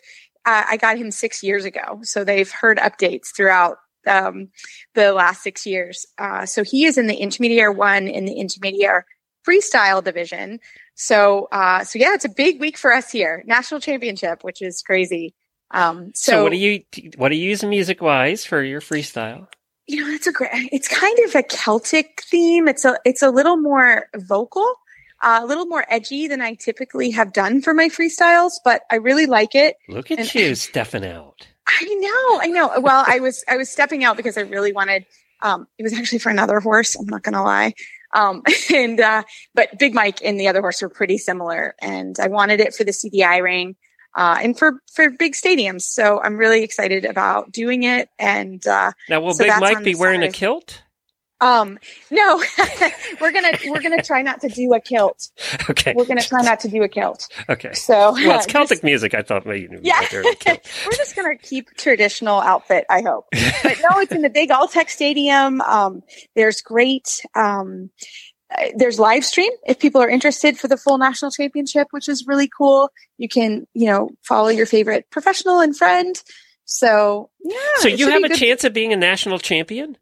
uh, 0.47 0.64
I 0.68 0.76
got 0.76 0.99
him 0.99 1.11
six 1.11 1.43
years 1.43 1.64
ago, 1.64 2.01
so 2.03 2.22
they've 2.22 2.51
heard 2.51 2.78
updates 2.78 3.35
throughout 3.35 3.78
um, 4.07 4.49
the 4.95 5.12
last 5.12 5.43
six 5.43 5.64
years. 5.64 6.07
Uh, 6.18 6.45
so 6.45 6.62
he 6.62 6.85
is 6.85 6.99
in 6.99 7.07
the 7.07 7.16
intermediate 7.16 7.76
one 7.76 8.09
in 8.09 8.26
the 8.26 8.35
intermediate 8.35 9.05
freestyle 9.47 10.03
division. 10.03 10.61
So, 10.95 11.49
uh, 11.51 11.85
so 11.85 11.99
yeah, 11.99 12.14
it's 12.14 12.24
a 12.24 12.30
big 12.30 12.61
week 12.61 12.78
for 12.78 12.93
us 12.93 13.11
here, 13.11 13.43
national 13.47 13.80
championship, 13.80 14.45
which 14.45 14.62
is 14.62 14.82
crazy. 14.82 15.35
Um, 15.70 16.12
so, 16.14 16.32
So, 16.32 16.43
what 16.45 16.53
do 16.53 16.59
you 16.59 16.82
what 17.16 17.30
do 17.30 17.37
you 17.37 17.49
use 17.49 17.64
music 17.64 18.01
wise 18.01 18.45
for 18.45 18.62
your 18.62 18.80
freestyle? 18.80 19.49
You 19.87 20.01
know, 20.05 20.11
it's 20.12 20.26
a 20.26 20.32
great, 20.32 20.51
it's 20.72 20.89
kind 20.89 21.18
of 21.26 21.35
a 21.35 21.43
Celtic 21.43 22.22
theme. 22.22 22.68
It's 22.68 22.85
a, 22.85 22.99
it's 23.05 23.22
a 23.22 23.30
little 23.30 23.57
more 23.57 24.07
vocal, 24.16 24.74
uh, 25.22 25.41
a 25.43 25.47
little 25.47 25.66
more 25.66 25.85
edgy 25.89 26.26
than 26.28 26.41
I 26.41 26.55
typically 26.55 27.11
have 27.11 27.32
done 27.32 27.61
for 27.62 27.74
my 27.74 27.89
freestyles, 27.89 28.53
but 28.64 28.82
I 28.91 28.97
really 28.97 29.26
like 29.26 29.55
it. 29.55 29.76
Look 29.89 30.11
at 30.11 30.18
And- 30.18 30.35
you 30.35 30.55
stepping 30.55 31.05
out. 31.05 31.47
I 31.66 31.85
know, 31.95 32.41
I 32.43 32.47
know. 32.49 32.80
Well, 32.80 33.05
I 33.07 33.20
was 33.20 33.43
I 33.49 33.57
was 33.57 33.70
stepping 33.70 34.05
out 34.05 34.18
because 34.18 34.37
I 34.37 34.43
really 34.43 34.72
wanted. 34.72 35.07
Um, 35.41 35.66
it 35.78 35.82
was 35.82 35.95
actually 35.95 36.18
for 36.18 36.28
another 36.28 36.61
horse. 36.61 36.95
I'm 36.95 37.07
not 37.07 37.22
gonna 37.22 37.43
lie. 37.43 37.72
Um, 38.12 38.43
and 38.72 39.01
uh, 39.01 39.22
but 39.55 39.78
Big 39.78 39.95
Mike 39.95 40.18
and 40.22 40.39
the 40.39 40.47
other 40.49 40.61
horse 40.61 40.82
were 40.82 40.91
pretty 40.91 41.16
similar, 41.16 41.74
and 41.80 42.16
I 42.20 42.28
wanted 42.28 42.61
it 42.61 42.74
for 42.74 42.85
the 42.85 42.93
CDI 42.93 43.43
ring. 43.43 43.76
Uh, 44.15 44.39
and 44.43 44.59
for, 44.59 44.81
for 44.93 45.11
big 45.11 45.33
stadiums. 45.35 45.83
So 45.83 46.21
I'm 46.23 46.37
really 46.37 46.62
excited 46.62 47.05
about 47.05 47.51
doing 47.53 47.83
it. 47.83 48.09
And, 48.19 48.65
uh, 48.67 48.93
Now, 49.09 49.21
will 49.21 49.35
So 49.35 49.45
Big 49.45 49.53
Mike 49.61 49.83
be 49.85 49.95
wearing 49.95 50.23
a 50.23 50.31
kilt? 50.31 50.83
um, 51.41 51.79
no, 52.11 52.43
we're 53.21 53.33
going 53.33 53.53
to, 53.53 53.71
we're 53.71 53.81
to 53.81 54.03
try 54.03 54.23
not 54.23 54.41
to 54.43 54.49
do 54.49 54.73
a 54.73 54.81
kilt. 54.81 55.29
Okay. 55.69 55.93
We're 55.97 56.05
going 56.05 56.19
to 56.19 56.27
try 56.29 56.43
not 56.43 56.61
to 56.61 56.69
do 56.69 56.83
a 56.83 56.89
kilt. 56.89 57.29
Okay. 57.49 57.73
So 57.75 58.12
Well, 58.12 58.17
it's 58.17 58.27
just- 58.47 58.49
Celtic 58.51 58.85
music. 58.85 59.15
I 59.15 59.23
thought 59.23 59.45
maybe 59.47 59.62
you 59.62 59.81
Yeah. 59.83 60.01
We're 60.12 60.23
just 60.93 61.17
going 61.17 61.37
to 61.37 61.43
keep 61.43 61.71
traditional 61.77 62.41
outfit, 62.41 62.85
I 62.91 63.03
hope. 63.03 63.27
But 63.62 63.79
no, 63.83 63.99
it's 64.01 64.12
in 64.12 64.23
the 64.23 64.31
big 64.31 64.51
Alltech 64.51 64.89
Stadium. 64.91 65.61
Um, 65.62 66.03
there's 66.35 66.61
great, 66.62 67.21
um, 67.35 67.91
there's 68.77 68.99
live 68.99 69.25
stream 69.25 69.51
if 69.67 69.79
people 69.79 70.01
are 70.01 70.09
interested 70.09 70.59
for 70.59 70.69
the 70.69 70.77
full 70.77 70.99
national 70.99 71.31
championship, 71.31 71.89
which 71.91 72.09
is 72.09 72.27
really 72.27 72.49
cool. 72.49 72.91
You 73.19 73.29
can, 73.29 73.67
you 73.75 73.87
know, 73.87 74.11
follow 74.23 74.49
your 74.49 74.67
favorite 74.67 75.07
professional 75.11 75.61
and 75.61 75.77
friend. 75.77 76.21
So 76.65 77.31
yeah. 77.43 77.57
So 77.77 77.89
you 77.89 78.09
have 78.11 78.25
a 78.25 78.29
good. 78.29 78.39
chance 78.39 78.65
of 78.65 78.73
being 78.73 78.93
a 78.93 78.97
national 78.97 79.39
champion? 79.39 79.99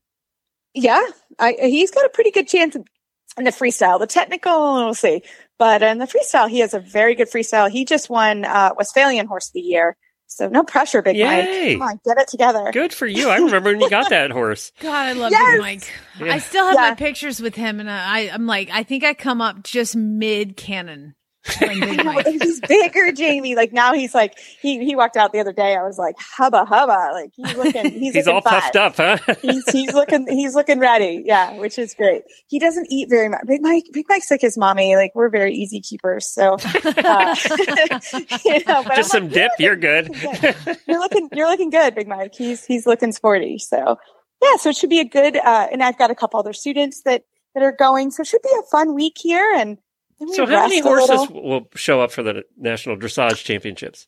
Yeah, 0.74 1.02
I, 1.38 1.56
he's 1.60 1.90
got 1.90 2.06
a 2.06 2.10
pretty 2.10 2.30
good 2.30 2.48
chance 2.48 2.76
in 2.76 3.44
the 3.44 3.50
freestyle. 3.50 3.98
The 3.98 4.06
technical, 4.06 4.74
we'll 4.74 4.94
see. 4.94 5.22
But 5.58 5.82
in 5.82 5.98
the 5.98 6.06
freestyle, 6.06 6.48
he 6.48 6.60
has 6.60 6.74
a 6.74 6.80
very 6.80 7.14
good 7.14 7.30
freestyle. 7.30 7.70
He 7.70 7.84
just 7.84 8.08
won 8.08 8.44
uh, 8.44 8.70
Westphalian 8.76 9.26
Horse 9.26 9.48
of 9.48 9.52
the 9.54 9.60
Year. 9.60 9.96
So 10.36 10.48
no 10.48 10.62
pressure, 10.62 11.02
Big 11.02 11.16
Yay. 11.16 11.76
Mike. 11.76 11.78
Come 11.78 11.82
on, 11.88 12.00
get 12.04 12.18
it 12.22 12.28
together. 12.28 12.70
Good 12.72 12.92
for 12.92 13.06
you. 13.06 13.28
I 13.28 13.36
remember 13.36 13.70
when 13.70 13.80
you 13.80 13.90
got 13.90 14.10
that 14.10 14.30
horse. 14.30 14.72
God, 14.80 14.92
I 14.94 15.12
love 15.12 15.30
Yes! 15.32 15.52
Big 15.52 15.60
Mike. 15.60 15.92
Yeah. 16.20 16.34
I 16.34 16.38
still 16.38 16.66
have 16.66 16.74
Yeah. 16.74 16.88
my 16.90 16.94
pictures 16.94 17.40
with 17.40 17.54
him, 17.54 17.80
and 17.80 17.90
I, 17.90 18.30
I'm 18.32 18.46
like, 18.46 18.70
I 18.72 18.82
think 18.82 19.04
I 19.04 19.14
come 19.14 19.40
up 19.40 19.62
just 19.62 19.94
mid 19.96 20.56
cannon. 20.56 21.14
When 21.58 21.80
Big 21.80 21.98
I 22.00 22.02
know, 22.02 22.12
Mike. 22.12 22.26
and 22.26 22.42
he's 22.42 22.60
bigger, 22.60 23.10
Jamie. 23.12 23.54
Like 23.56 23.72
now 23.72 23.92
he's 23.92 24.14
like 24.14 24.38
he 24.60 24.84
he 24.84 24.94
walked 24.94 25.16
out 25.16 25.32
the 25.32 25.40
other 25.40 25.52
day. 25.52 25.76
I 25.76 25.82
was 25.82 25.98
like 25.98 26.14
hubba 26.18 26.64
hubba. 26.64 27.10
Like 27.12 27.32
he's 27.34 27.56
looking 27.56 27.90
he's, 28.00 28.14
He's 28.14 28.26
looking 28.26 28.34
all 28.34 28.40
fine. 28.42 28.60
puffed 28.60 28.76
up, 28.76 28.96
huh? 28.96 29.34
He's 29.42 29.68
he's 29.70 29.92
looking 29.94 30.26
he's 30.28 30.54
looking 30.54 30.78
ready. 30.78 31.22
Yeah, 31.26 31.54
which 31.58 31.78
is 31.78 31.94
great. 31.94 32.22
He 32.46 32.58
doesn't 32.58 32.86
eat 32.90 33.08
very 33.10 33.28
much. 33.28 33.40
Big 33.46 33.60
Mike 33.62 33.84
Big 33.92 34.06
Mike's 34.08 34.30
like 34.30 34.40
his 34.40 34.56
mommy. 34.56 34.94
Like 34.96 35.12
we're 35.14 35.30
very 35.30 35.52
easy 35.54 35.80
keepers. 35.80 36.26
So 36.28 36.56
uh, 36.84 37.36
you 38.44 38.64
know, 38.66 38.82
but 38.84 38.94
Just 38.96 39.14
I'm 39.14 39.22
some 39.22 39.24
like, 39.24 39.32
dip. 39.32 39.50
You're 39.58 39.76
good. 39.76 40.14
you're 40.86 40.98
looking 41.00 41.28
you're 41.32 41.48
looking 41.48 41.70
good, 41.70 41.94
Big 41.94 42.08
Mike. 42.08 42.34
He's 42.36 42.64
he's 42.64 42.86
looking 42.86 43.12
sporty. 43.12 43.58
So 43.58 43.96
yeah, 44.42 44.56
so 44.56 44.70
it 44.70 44.76
should 44.76 44.90
be 44.90 45.00
a 45.00 45.04
good 45.04 45.36
uh 45.36 45.68
and 45.72 45.82
I've 45.82 45.98
got 45.98 46.10
a 46.10 46.14
couple 46.14 46.38
other 46.40 46.52
students 46.52 47.02
that 47.02 47.24
that 47.54 47.62
are 47.62 47.72
going. 47.72 48.10
So 48.10 48.22
it 48.22 48.26
should 48.26 48.42
be 48.42 48.50
a 48.58 48.62
fun 48.70 48.94
week 48.94 49.16
here 49.20 49.52
and 49.56 49.78
So 50.32 50.46
how 50.46 50.68
many 50.68 50.82
rest 50.82 50.86
a 50.86 50.90
little. 50.90 51.16
horses 51.16 51.30
will 51.30 51.68
show 51.74 52.00
up 52.00 52.12
for 52.12 52.22
the 52.22 52.44
national 52.56 52.96
dressage 52.96 53.44
championships? 53.44 54.06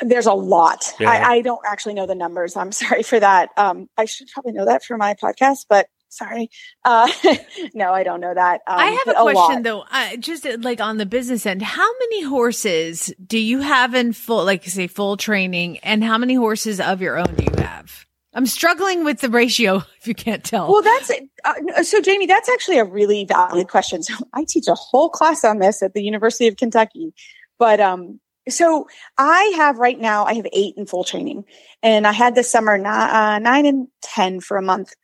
There's 0.00 0.26
a 0.26 0.32
lot. 0.32 0.92
Yeah. 1.00 1.10
I, 1.10 1.32
I 1.34 1.40
don't 1.42 1.60
actually 1.66 1.94
know 1.94 2.06
the 2.06 2.14
numbers. 2.14 2.56
I'm 2.56 2.72
sorry 2.72 3.02
for 3.02 3.18
that. 3.18 3.50
Um, 3.56 3.88
I 3.96 4.04
should 4.04 4.28
probably 4.28 4.52
know 4.52 4.64
that 4.64 4.84
for 4.84 4.96
my 4.96 5.14
podcast, 5.14 5.66
but 5.68 5.88
sorry. 6.08 6.50
Uh, 6.84 7.10
no, 7.74 7.92
I 7.92 8.02
don't 8.02 8.20
know 8.20 8.34
that. 8.34 8.60
Um, 8.66 8.78
I 8.78 8.86
have 9.04 9.16
a 9.16 9.24
lot. 9.24 9.34
question 9.34 9.62
though, 9.62 9.84
uh, 9.90 10.16
just 10.16 10.46
like 10.60 10.80
on 10.80 10.98
the 10.98 11.06
business 11.06 11.46
end, 11.46 11.62
how 11.62 11.90
many 11.98 12.22
horses 12.22 13.12
do 13.24 13.38
you 13.38 13.60
have 13.60 13.94
in 13.94 14.12
full, 14.12 14.44
like 14.44 14.64
say 14.64 14.86
full 14.86 15.16
training 15.16 15.78
and 15.78 16.04
how 16.04 16.18
many 16.18 16.34
horses 16.34 16.80
of 16.80 17.00
your 17.00 17.18
own 17.18 17.34
do 17.34 17.44
you 17.44 17.62
have? 17.62 18.06
I'm 18.34 18.46
struggling 18.46 19.04
with 19.04 19.20
the 19.20 19.28
ratio 19.28 19.76
if 20.00 20.06
you 20.06 20.14
can't 20.14 20.44
tell. 20.44 20.70
Well, 20.70 20.82
that's 20.82 21.10
uh, 21.44 21.82
so, 21.82 22.00
Jamie. 22.00 22.26
That's 22.26 22.48
actually 22.48 22.78
a 22.78 22.84
really 22.84 23.24
valid 23.24 23.68
question. 23.68 24.02
So, 24.02 24.14
I 24.34 24.44
teach 24.48 24.68
a 24.68 24.74
whole 24.74 25.08
class 25.08 25.44
on 25.44 25.58
this 25.58 25.82
at 25.82 25.94
the 25.94 26.02
University 26.02 26.48
of 26.48 26.56
Kentucky. 26.56 27.12
But 27.58 27.80
um, 27.80 28.20
so 28.48 28.88
I 29.18 29.52
have 29.56 29.78
right 29.78 29.98
now. 29.98 30.24
I 30.24 30.34
have 30.34 30.46
eight 30.52 30.74
in 30.76 30.86
full 30.86 31.04
training, 31.04 31.44
and 31.82 32.06
I 32.06 32.12
had 32.12 32.34
this 32.34 32.50
summer 32.50 32.74
uh, 32.74 33.38
nine 33.38 33.66
and 33.66 33.88
ten 34.02 34.40
for 34.40 34.56
a 34.56 34.62
month. 34.62 34.94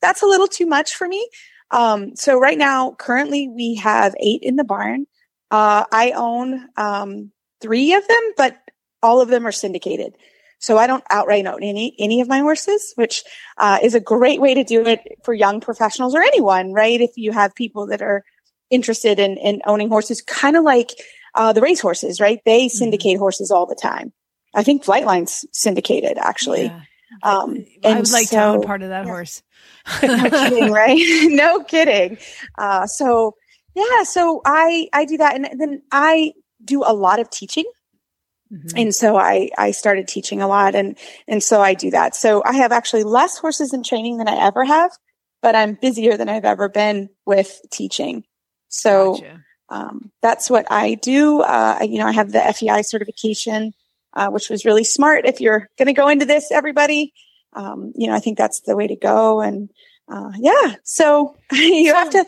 That's 0.00 0.22
a 0.22 0.26
little 0.26 0.48
too 0.48 0.66
much 0.66 0.94
for 0.94 1.08
me. 1.08 1.28
Um, 1.70 2.14
so 2.16 2.38
right 2.38 2.58
now, 2.58 2.92
currently, 2.98 3.48
we 3.48 3.76
have 3.76 4.14
eight 4.20 4.42
in 4.42 4.56
the 4.56 4.64
barn. 4.64 5.06
Uh, 5.50 5.84
I 5.90 6.12
own 6.12 6.68
um, 6.76 7.32
three 7.60 7.94
of 7.94 8.06
them, 8.06 8.32
but 8.36 8.58
all 9.02 9.20
of 9.20 9.28
them 9.28 9.46
are 9.46 9.52
syndicated. 9.52 10.14
So 10.62 10.78
I 10.78 10.86
don't 10.86 11.02
outright 11.10 11.44
own 11.44 11.60
any 11.60 11.94
any 11.98 12.20
of 12.20 12.28
my 12.28 12.38
horses, 12.38 12.92
which 12.94 13.24
uh, 13.58 13.80
is 13.82 13.96
a 13.96 14.00
great 14.00 14.40
way 14.40 14.54
to 14.54 14.62
do 14.62 14.86
it 14.86 15.00
for 15.24 15.34
young 15.34 15.60
professionals 15.60 16.14
or 16.14 16.22
anyone, 16.22 16.72
right? 16.72 17.00
If 17.00 17.10
you 17.16 17.32
have 17.32 17.52
people 17.56 17.88
that 17.88 18.00
are 18.00 18.22
interested 18.70 19.18
in, 19.18 19.36
in 19.38 19.60
owning 19.66 19.88
horses, 19.88 20.22
kind 20.22 20.56
of 20.56 20.62
like 20.62 20.92
uh, 21.34 21.52
the 21.52 21.60
race 21.60 21.80
horses, 21.80 22.20
right? 22.20 22.40
They 22.44 22.68
syndicate 22.68 23.18
horses 23.18 23.50
all 23.50 23.66
the 23.66 23.74
time. 23.74 24.12
I 24.54 24.62
think 24.62 24.84
Flightline's 24.84 25.44
syndicated 25.52 26.16
actually. 26.16 26.66
Yeah. 26.66 26.82
Um, 27.24 27.66
I 27.84 27.88
and 27.88 27.98
would 27.98 28.12
like 28.12 28.30
to 28.30 28.42
own 28.42 28.62
part 28.62 28.82
of 28.82 28.90
that 28.90 29.04
yeah. 29.04 29.10
horse. 29.10 29.42
no 30.02 30.30
kidding, 30.30 30.70
right? 30.70 30.98
no 31.24 31.64
kidding. 31.64 32.18
Uh, 32.56 32.86
so 32.86 33.34
yeah, 33.74 34.04
so 34.04 34.40
I 34.44 34.88
I 34.92 35.06
do 35.06 35.16
that, 35.16 35.34
and 35.34 35.60
then 35.60 35.82
I 35.90 36.34
do 36.64 36.84
a 36.84 36.94
lot 36.94 37.18
of 37.18 37.30
teaching 37.30 37.64
Mhm. 38.52 38.72
and 38.76 38.94
so 38.94 39.16
I 39.16 39.48
I 39.56 39.70
started 39.70 40.06
teaching 40.06 40.42
a 40.42 40.46
lot 40.46 40.74
and 40.74 40.98
and 41.26 41.42
so 41.42 41.60
I 41.62 41.74
do 41.74 41.90
that. 41.90 42.14
So 42.14 42.42
I 42.44 42.54
have 42.56 42.72
actually 42.72 43.04
less 43.04 43.38
horses 43.38 43.72
in 43.72 43.82
training 43.82 44.18
than 44.18 44.28
I 44.28 44.36
ever 44.46 44.64
have, 44.64 44.90
but 45.40 45.54
I'm 45.54 45.74
busier 45.80 46.16
than 46.16 46.28
I've 46.28 46.44
ever 46.44 46.68
been 46.68 47.08
with 47.24 47.60
teaching. 47.70 48.24
So 48.68 49.14
Gotcha. 49.14 49.40
um, 49.70 50.12
that's 50.20 50.50
what 50.50 50.66
I 50.70 50.94
do. 50.94 51.40
Uh, 51.40 51.78
I- 51.80 51.84
you 51.84 51.98
know, 51.98 52.06
I 52.06 52.12
have 52.12 52.32
the 52.32 52.46
FEI 52.46 52.82
certification, 52.82 53.72
uh, 54.14 54.28
which 54.28 54.50
was 54.50 54.64
really 54.64 54.84
smart. 54.84 55.24
If 55.26 55.40
you're 55.40 55.70
going 55.78 55.86
to 55.86 55.92
go 55.94 56.08
into 56.08 56.26
this, 56.26 56.50
everybody, 56.52 57.12
um, 57.54 57.92
you 57.94 58.06
know, 58.06 58.14
I 58.14 58.20
think 58.20 58.36
that's 58.38 58.60
the 58.60 58.76
way 58.76 58.86
to 58.86 58.96
go. 58.96 59.40
And 59.40 59.70
uh, 60.10 60.32
yeah, 60.38 60.76
so 60.84 61.36
you 61.52 61.94
have 61.94 62.10
to 62.10 62.24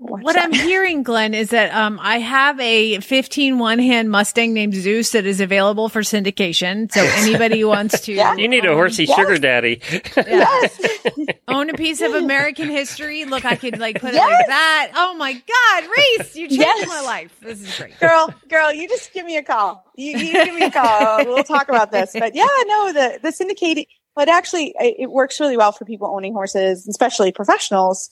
What 0.00 0.34
that. 0.34 0.44
I'm 0.44 0.52
hearing, 0.68 1.02
Glenn, 1.02 1.34
is 1.34 1.50
that 1.50 1.74
um, 1.74 1.98
I 2.00 2.18
have 2.20 2.58
a 2.60 3.00
15 3.00 3.58
one 3.58 3.78
hand 3.78 4.10
Mustang 4.10 4.54
named 4.54 4.74
Zeus 4.74 5.10
that 5.10 5.26
is 5.26 5.40
available 5.40 5.88
for 5.88 6.00
syndication. 6.02 6.90
So 6.92 7.00
anybody 7.02 7.60
who 7.60 7.68
wants 7.68 8.00
to 8.06 8.12
Yeah. 8.12 8.36
You 8.36 8.48
need 8.48 8.64
a 8.64 8.74
horsey 8.74 9.06
sugar 9.06 9.38
daddy. 9.38 9.80
own 11.48 11.70
a 11.70 11.74
piece 11.74 12.00
of 12.00 12.14
American 12.14 12.68
history, 12.70 13.24
look, 13.24 13.44
I 13.44 13.56
could 13.56 13.78
like 13.78 14.00
put 14.00 14.14
it 14.14 14.18
like 14.18 14.46
that. 14.46 14.92
Oh 14.94 15.14
my 15.16 15.32
God, 15.32 15.84
Reese, 15.96 16.36
you 16.36 16.48
changed 16.48 16.60
Yes. 16.60 16.88
my 16.88 17.00
life. 17.00 17.34
This 17.40 17.60
is 17.60 17.76
great. 17.76 17.98
girl, 18.00 18.32
girl, 18.48 18.72
you 18.72 18.88
just 18.88 19.12
give 19.12 19.26
me 19.26 19.36
a 19.36 19.42
call. 19.42 19.84
You, 19.96 20.16
you 20.18 20.32
give 20.32 20.54
me 20.54 20.62
a 20.64 20.70
call. 20.70 21.24
We'll 21.24 21.44
talk 21.44 21.68
about 21.68 21.90
this. 21.90 22.12
But 22.12 22.34
yeah, 22.34 22.46
no, 22.66 22.92
the 22.92 23.18
the 23.22 23.28
syndicating, 23.30 23.86
but 24.14 24.28
actually, 24.28 24.74
it 24.78 24.96
it 24.98 25.10
works 25.10 25.40
really 25.40 25.56
well 25.56 25.72
for 25.72 25.84
people 25.84 26.08
owning 26.08 26.32
horses, 26.32 26.86
especially 26.88 27.32
professionals, 27.32 28.08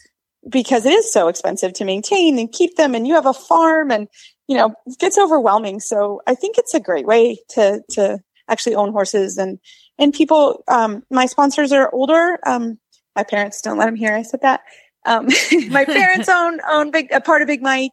because 0.48 0.86
it 0.86 0.92
is 0.92 1.12
so 1.12 1.28
expensive 1.28 1.72
to 1.74 1.84
maintain 1.84 2.38
and 2.38 2.52
keep 2.52 2.76
them. 2.76 2.94
And 2.94 3.06
you 3.06 3.14
have 3.14 3.26
a 3.26 3.32
farm, 3.32 3.90
and 3.90 4.08
you 4.46 4.56
know, 4.56 4.74
it 4.86 4.98
gets 4.98 5.18
overwhelming. 5.18 5.80
So 5.80 6.22
I 6.26 6.34
think 6.34 6.58
it's 6.58 6.74
a 6.74 6.80
great 6.80 7.06
way 7.06 7.38
to 7.50 7.82
to 7.90 8.18
actually 8.48 8.74
own 8.74 8.92
horses 8.92 9.38
and 9.38 9.58
and 9.98 10.12
people. 10.12 10.62
Um, 10.68 11.02
my 11.10 11.26
sponsors 11.26 11.72
are 11.72 11.92
older. 11.92 12.38
Um, 12.46 12.78
my 13.14 13.24
parents 13.24 13.60
don't 13.60 13.78
let 13.78 13.86
them 13.86 13.96
hear 13.96 14.14
I 14.14 14.22
said 14.22 14.42
that. 14.42 14.60
Um, 15.04 15.28
my 15.70 15.84
parents 15.84 16.28
own 16.28 16.60
own 16.70 16.90
big 16.90 17.10
a 17.12 17.20
part 17.20 17.42
of 17.42 17.48
Big 17.48 17.62
Mike. 17.62 17.92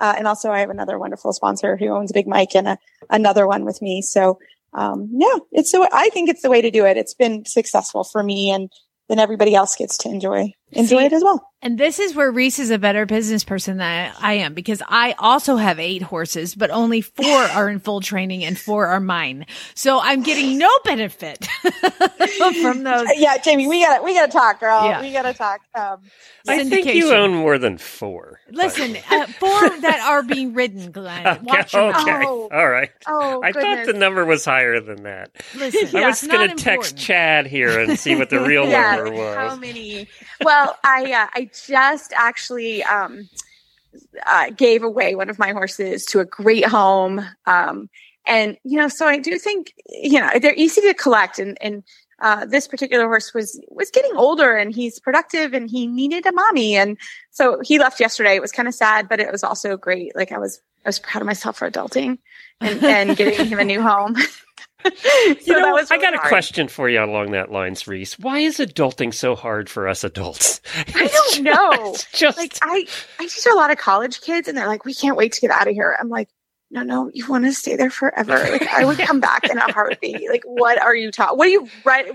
Uh, 0.00 0.14
and 0.18 0.26
also 0.26 0.50
I 0.50 0.60
have 0.60 0.70
another 0.70 0.98
wonderful 0.98 1.32
sponsor 1.32 1.76
who 1.76 1.88
owns 1.88 2.10
Big 2.10 2.26
Mike 2.26 2.54
and 2.56 2.66
a, 2.66 2.78
another 3.10 3.46
one 3.46 3.64
with 3.64 3.80
me. 3.80 4.02
So, 4.02 4.38
um, 4.72 5.08
yeah, 5.12 5.36
it's 5.52 5.70
so 5.70 5.86
I 5.92 6.08
think 6.08 6.28
it's 6.28 6.42
the 6.42 6.50
way 6.50 6.60
to 6.60 6.70
do 6.70 6.84
it. 6.84 6.96
It's 6.96 7.14
been 7.14 7.44
successful 7.44 8.02
for 8.02 8.22
me 8.24 8.50
and 8.50 8.70
then 9.08 9.18
everybody 9.18 9.54
else 9.54 9.76
gets 9.76 9.98
to 9.98 10.08
enjoy, 10.08 10.52
enjoy 10.74 10.98
See, 11.00 11.04
it 11.06 11.12
as 11.12 11.22
well. 11.22 11.50
And 11.62 11.78
this 11.78 11.98
is 11.98 12.14
where 12.14 12.30
Reese 12.30 12.58
is 12.58 12.70
a 12.70 12.78
better 12.78 13.06
business 13.06 13.42
person 13.42 13.78
than 13.78 14.12
I 14.20 14.34
am 14.34 14.52
because 14.52 14.82
I 14.86 15.14
also 15.18 15.56
have 15.56 15.80
eight 15.80 16.02
horses, 16.02 16.54
but 16.54 16.70
only 16.70 17.00
four 17.00 17.24
are 17.26 17.70
in 17.70 17.80
full 17.80 18.00
training 18.00 18.44
and 18.44 18.58
four 18.58 18.86
are 18.88 19.00
mine. 19.00 19.46
So 19.74 19.98
I'm 20.00 20.22
getting 20.22 20.58
no 20.58 20.68
benefit 20.84 21.46
from 22.60 22.82
those. 22.82 23.08
Yeah, 23.16 23.38
Jamie, 23.38 23.66
we 23.66 23.82
gotta, 23.82 24.02
we 24.02 24.12
gotta 24.14 24.30
talk, 24.30 24.60
girl. 24.60 24.84
Yeah. 24.84 25.00
We 25.00 25.12
gotta 25.12 25.32
talk. 25.32 25.60
Um, 25.74 26.00
I 26.46 26.64
think 26.64 26.86
you 26.94 27.12
own 27.14 27.34
more 27.34 27.56
than 27.56 27.78
four. 27.78 28.40
Listen, 28.50 28.98
uh, 29.10 29.26
four 29.26 29.50
that 29.80 30.00
are 30.06 30.22
being 30.22 30.52
ridden, 30.52 30.90
Glenn. 30.90 31.26
Okay, 31.26 31.40
Watch 31.42 31.72
your 31.72 31.92
mouth. 31.92 32.02
okay. 32.02 32.22
Oh. 32.26 32.48
all 32.52 32.68
right. 32.68 32.90
oh, 33.06 33.40
I 33.42 33.52
thought 33.52 33.86
the 33.86 33.94
number 33.94 34.24
was 34.26 34.44
higher 34.44 34.80
than 34.80 35.04
that. 35.04 35.30
Listen, 35.54 35.96
I 35.96 36.08
was 36.08 36.22
it's 36.22 36.30
going 36.30 36.50
to 36.50 36.62
text. 36.62 36.98
Chad 36.98 37.46
here 37.46 37.80
and 37.80 37.98
see 37.98 38.14
what 38.14 38.28
the 38.28 38.40
real 38.40 38.66
yeah, 38.68 38.96
number 38.96 39.12
was. 39.12 39.34
how 39.34 39.56
many? 39.56 40.08
Well, 40.44 40.63
I 40.84 41.12
uh, 41.12 41.26
I 41.34 41.50
just 41.66 42.12
actually 42.14 42.82
um, 42.84 43.28
uh, 44.26 44.50
gave 44.50 44.82
away 44.82 45.14
one 45.14 45.30
of 45.30 45.38
my 45.38 45.52
horses 45.52 46.04
to 46.06 46.20
a 46.20 46.24
great 46.24 46.66
home, 46.66 47.24
um, 47.46 47.88
and 48.26 48.56
you 48.64 48.78
know, 48.78 48.88
so 48.88 49.06
I 49.06 49.18
do 49.18 49.38
think 49.38 49.74
you 49.88 50.20
know 50.20 50.30
they're 50.40 50.54
easy 50.54 50.80
to 50.82 50.94
collect, 50.94 51.38
and 51.38 51.58
and 51.60 51.82
uh, 52.20 52.46
this 52.46 52.68
particular 52.68 53.04
horse 53.06 53.34
was 53.34 53.60
was 53.68 53.90
getting 53.90 54.16
older, 54.16 54.56
and 54.56 54.74
he's 54.74 55.00
productive, 55.00 55.52
and 55.52 55.70
he 55.70 55.86
needed 55.86 56.26
a 56.26 56.32
mommy, 56.32 56.76
and 56.76 56.96
so 57.30 57.60
he 57.62 57.78
left 57.78 58.00
yesterday. 58.00 58.34
It 58.34 58.42
was 58.42 58.52
kind 58.52 58.68
of 58.68 58.74
sad, 58.74 59.08
but 59.08 59.20
it 59.20 59.30
was 59.30 59.44
also 59.44 59.76
great. 59.76 60.14
Like 60.16 60.32
I 60.32 60.38
was 60.38 60.60
I 60.84 60.88
was 60.88 60.98
proud 60.98 61.22
of 61.22 61.26
myself 61.26 61.58
for 61.58 61.70
adulting 61.70 62.18
and, 62.60 62.84
and 62.84 63.16
getting 63.16 63.46
him 63.46 63.58
a 63.58 63.64
new 63.64 63.82
home. 63.82 64.16
so 64.96 65.34
You 65.46 65.52
know, 65.54 65.62
that 65.62 65.72
was 65.72 65.90
I 65.90 65.94
really 65.94 66.06
got 66.06 66.14
a 66.14 66.18
hard. 66.18 66.28
question 66.28 66.68
for 66.68 66.88
you 66.88 67.02
along 67.02 67.30
that 67.32 67.50
lines, 67.50 67.86
Reese. 67.86 68.18
Why 68.18 68.40
is 68.40 68.58
adulting 68.58 69.12
so 69.14 69.34
hard 69.34 69.68
for 69.70 69.88
us 69.88 70.04
adults? 70.04 70.60
I 70.94 71.06
don't 71.06 71.42
know. 71.44 71.92
It's 71.92 72.10
just 72.12 72.38
like 72.38 72.56
I, 72.62 72.86
I 73.18 73.22
teach 73.26 73.46
a 73.50 73.54
lot 73.54 73.70
of 73.70 73.78
college 73.78 74.20
kids 74.20 74.48
and 74.48 74.56
they're 74.56 74.66
like, 74.68 74.84
we 74.84 74.94
can't 74.94 75.16
wait 75.16 75.32
to 75.32 75.40
get 75.40 75.50
out 75.50 75.68
of 75.68 75.74
here. 75.74 75.96
I'm 75.98 76.08
like, 76.08 76.28
no, 76.70 76.82
no, 76.82 77.08
you 77.14 77.26
want 77.28 77.44
to 77.44 77.52
stay 77.52 77.76
there 77.76 77.90
forever. 77.90 78.32
Like 78.50 78.66
I 78.66 78.84
would 78.84 78.98
come 78.98 79.20
back 79.20 79.48
in 79.48 79.58
a 79.58 79.72
heartbeat. 79.72 80.28
Like, 80.28 80.42
what 80.44 80.80
are 80.82 80.94
you 80.94 81.12
taught? 81.12 81.36
What 81.36 81.46
are 81.46 81.50
you 81.50 81.68
right? 81.84 82.06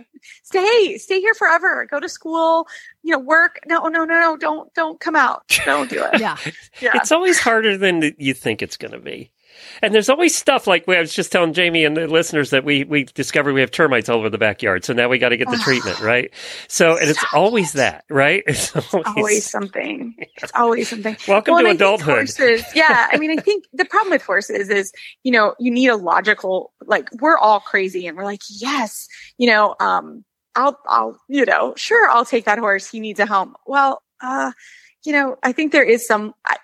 Stay, 0.43 0.97
stay 0.97 1.21
here 1.21 1.33
forever. 1.33 1.87
Go 1.89 1.99
to 1.99 2.09
school, 2.09 2.67
you 3.03 3.13
know, 3.13 3.19
work. 3.19 3.59
No, 3.67 3.87
no, 3.87 4.03
no, 4.03 4.19
no. 4.19 4.35
Don't, 4.37 4.73
don't 4.73 4.99
come 4.99 5.15
out. 5.15 5.43
Don't 5.65 5.89
do 5.89 6.03
it. 6.03 6.19
Yeah. 6.19 6.35
Yeah. 6.81 6.91
it's 6.95 7.11
always 7.11 7.39
harder 7.39 7.77
than 7.77 8.13
you 8.17 8.33
think 8.33 8.61
it's 8.61 8.75
going 8.77 8.91
to 8.91 8.99
be. 8.99 9.31
And 9.81 9.93
there's 9.93 10.09
always 10.09 10.35
stuff 10.35 10.67
like 10.67 10.87
I 10.87 10.99
was 10.99 11.13
just 11.13 11.31
telling 11.31 11.53
Jamie 11.53 11.85
and 11.85 11.95
the 11.95 12.07
listeners 12.07 12.49
that 12.51 12.63
we 12.63 12.83
we 12.83 13.03
discovered 13.05 13.53
we 13.53 13.61
have 13.61 13.71
termites 13.71 14.09
all 14.09 14.19
over 14.19 14.29
the 14.29 14.37
backyard, 14.37 14.85
so 14.85 14.93
now 14.93 15.09
we 15.09 15.17
got 15.17 15.29
to 15.29 15.37
get 15.37 15.49
the 15.49 15.57
treatment 15.57 15.99
right. 16.01 16.31
So 16.67 16.97
and 16.97 17.09
it's 17.09 17.23
always 17.33 17.73
that, 17.73 18.05
right? 18.09 18.43
It's 18.59 18.75
always, 18.75 19.07
always 19.07 19.49
something. 19.49 20.15
It's 20.41 20.51
always 20.55 20.87
something. 20.89 21.17
Welcome 21.27 21.55
Well, 21.55 21.63
to 21.63 21.71
adulthood. 21.71 22.15
Horses, 22.15 22.63
yeah, 22.73 23.07
I 23.11 23.17
mean, 23.17 23.37
I 23.37 23.41
think 23.41 23.65
the 23.73 23.85
problem 23.85 24.11
with 24.11 24.21
horses 24.21 24.69
is, 24.69 24.93
you 25.23 25.31
know, 25.31 25.55
you 25.59 25.71
need 25.71 25.87
a 25.87 25.95
logical. 25.97 26.71
Like 26.85 27.09
we're 27.19 27.37
all 27.37 27.59
crazy, 27.59 28.07
and 28.07 28.17
we're 28.17 28.25
like, 28.25 28.41
yes, 28.49 29.07
you 29.37 29.47
know, 29.47 29.75
um, 29.79 30.23
I'll, 30.55 30.79
I'll, 30.87 31.19
you 31.27 31.45
know, 31.45 31.73
sure, 31.75 32.09
I'll 32.09 32.25
take 32.25 32.45
that 32.45 32.57
horse. 32.57 32.89
He 32.89 32.99
needs 32.99 33.19
a 33.19 33.25
home. 33.25 33.55
Well, 33.65 34.01
uh, 34.21 34.51
you 35.05 35.13
know, 35.13 35.37
I 35.43 35.51
think 35.51 35.71
there 35.71 35.83
is 35.83 36.05
some. 36.05 36.33
I, 36.45 36.57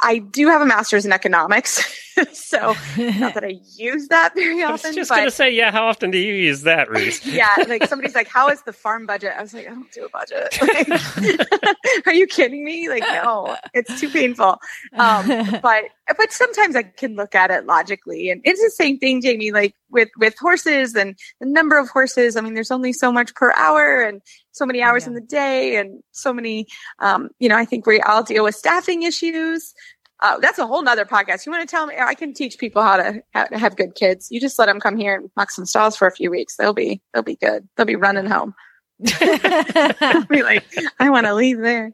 I 0.00 0.18
do 0.18 0.48
have 0.48 0.60
a 0.60 0.66
master's 0.66 1.06
in 1.06 1.12
economics, 1.12 1.82
so 2.32 2.58
not 2.98 3.34
that 3.34 3.44
I 3.44 3.54
use 3.76 4.08
that 4.08 4.34
very 4.34 4.62
often. 4.62 4.86
I 4.86 4.88
was 4.88 4.96
just 4.96 5.10
going 5.10 5.24
to 5.24 5.30
say, 5.30 5.50
yeah. 5.50 5.70
How 5.70 5.86
often 5.86 6.10
do 6.10 6.18
you 6.18 6.34
use 6.34 6.62
that, 6.62 6.90
Reese? 6.90 7.24
yeah, 7.26 7.54
like 7.66 7.86
somebody's 7.86 8.14
like, 8.14 8.28
"How 8.28 8.48
is 8.48 8.62
the 8.62 8.72
farm 8.72 9.06
budget?" 9.06 9.32
I 9.36 9.42
was 9.42 9.54
like, 9.54 9.66
"I 9.66 9.70
don't 9.70 9.90
do 9.92 10.04
a 10.04 10.08
budget." 10.10 10.58
Like, 10.60 12.06
are 12.06 12.14
you 12.14 12.26
kidding 12.26 12.64
me? 12.64 12.88
Like, 12.90 13.02
no, 13.02 13.56
it's 13.72 13.98
too 13.98 14.10
painful. 14.10 14.58
Um, 14.94 15.58
but 15.62 15.84
but 16.16 16.30
sometimes 16.30 16.76
I 16.76 16.82
can 16.82 17.16
look 17.16 17.34
at 17.34 17.50
it 17.50 17.64
logically, 17.64 18.30
and 18.30 18.42
it's 18.44 18.62
the 18.62 18.70
same 18.70 18.98
thing, 18.98 19.22
Jamie. 19.22 19.50
Like 19.50 19.74
with 19.90 20.08
with 20.18 20.34
horses 20.38 20.94
and 20.94 21.16
the 21.40 21.48
number 21.48 21.78
of 21.78 21.88
horses. 21.88 22.36
I 22.36 22.40
mean, 22.40 22.54
there's 22.54 22.70
only 22.70 22.92
so 22.92 23.10
much 23.12 23.34
per 23.34 23.52
hour, 23.56 24.02
and 24.02 24.20
so 24.52 24.66
many 24.66 24.82
hours 24.82 25.04
Yeah. 25.04 25.08
in 25.08 25.14
the 25.14 25.20
day, 25.20 25.76
and 25.76 26.02
so 26.12 26.32
many. 26.32 26.66
Um, 26.98 27.30
you 27.38 27.48
know, 27.48 27.56
I 27.56 27.64
think 27.64 27.86
we 27.86 28.00
all 28.00 28.22
deal 28.22 28.44
with 28.44 28.54
staffing 28.54 29.02
issues. 29.02 29.72
Uh, 30.22 30.38
that's 30.38 30.58
a 30.58 30.66
whole 30.66 30.82
nother 30.82 31.04
podcast. 31.04 31.44
You 31.44 31.52
want 31.52 31.68
to 31.68 31.70
tell 31.70 31.86
me? 31.86 31.94
I 32.00 32.14
can 32.14 32.32
teach 32.32 32.56
people 32.56 32.82
how 32.82 32.96
to, 32.96 33.20
how 33.34 33.44
to 33.44 33.58
have 33.58 33.76
good 33.76 33.94
kids. 33.94 34.28
You 34.30 34.40
just 34.40 34.58
let 34.58 34.64
them 34.64 34.80
come 34.80 34.96
here 34.96 35.14
and 35.14 35.30
knock 35.36 35.50
some 35.50 35.66
stalls 35.66 35.94
for 35.94 36.08
a 36.08 36.10
few 36.10 36.30
weeks. 36.30 36.56
They'll 36.56 36.72
be 36.72 37.02
they'll 37.12 37.22
be 37.22 37.36
good. 37.36 37.68
They'll 37.76 37.84
be 37.86 37.96
running 37.96 38.24
home. 38.26 38.54
Be 40.28 40.42
like, 40.42 40.64
I 40.98 41.10
want 41.10 41.26
to 41.26 41.34
leave 41.34 41.58
there. 41.58 41.92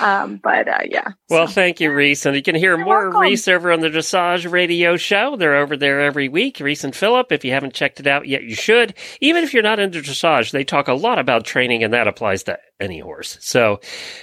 Um, 0.00 0.40
but 0.42 0.66
uh, 0.66 0.78
yeah. 0.84 1.08
Well, 1.28 1.46
So, 1.46 1.52
thank 1.52 1.80
you, 1.80 1.92
Reese. 1.92 2.26
And 2.26 2.34
you 2.34 2.42
can 2.42 2.56
hear 2.56 2.76
more 2.76 3.06
of 3.06 3.12
welcome. 3.12 3.28
Reese 3.28 3.46
over 3.46 3.70
on 3.70 3.80
the 3.80 3.88
Dressage 3.88 4.50
Radio 4.50 4.96
Show. 4.96 5.36
They're 5.36 5.56
over 5.56 5.76
there 5.76 6.00
every 6.00 6.28
week. 6.28 6.58
Reese 6.60 6.82
and 6.84 6.94
Philip, 6.94 7.30
if 7.30 7.44
you 7.44 7.52
haven't 7.52 7.74
checked 7.74 8.00
it 8.00 8.06
out 8.06 8.26
yet, 8.26 8.42
you 8.42 8.54
should. 8.54 8.94
Even 9.20 9.44
if 9.44 9.54
you're 9.54 9.62
not 9.62 9.78
into 9.78 10.00
dressage, 10.00 10.50
they 10.50 10.64
talk 10.64 10.88
a 10.88 10.94
lot 10.94 11.18
about 11.18 11.44
training, 11.44 11.84
and 11.84 11.92
that 11.92 12.08
applies 12.08 12.42
to 12.44 12.58
any 12.80 13.00
horse. 13.00 13.38
So 13.40 13.80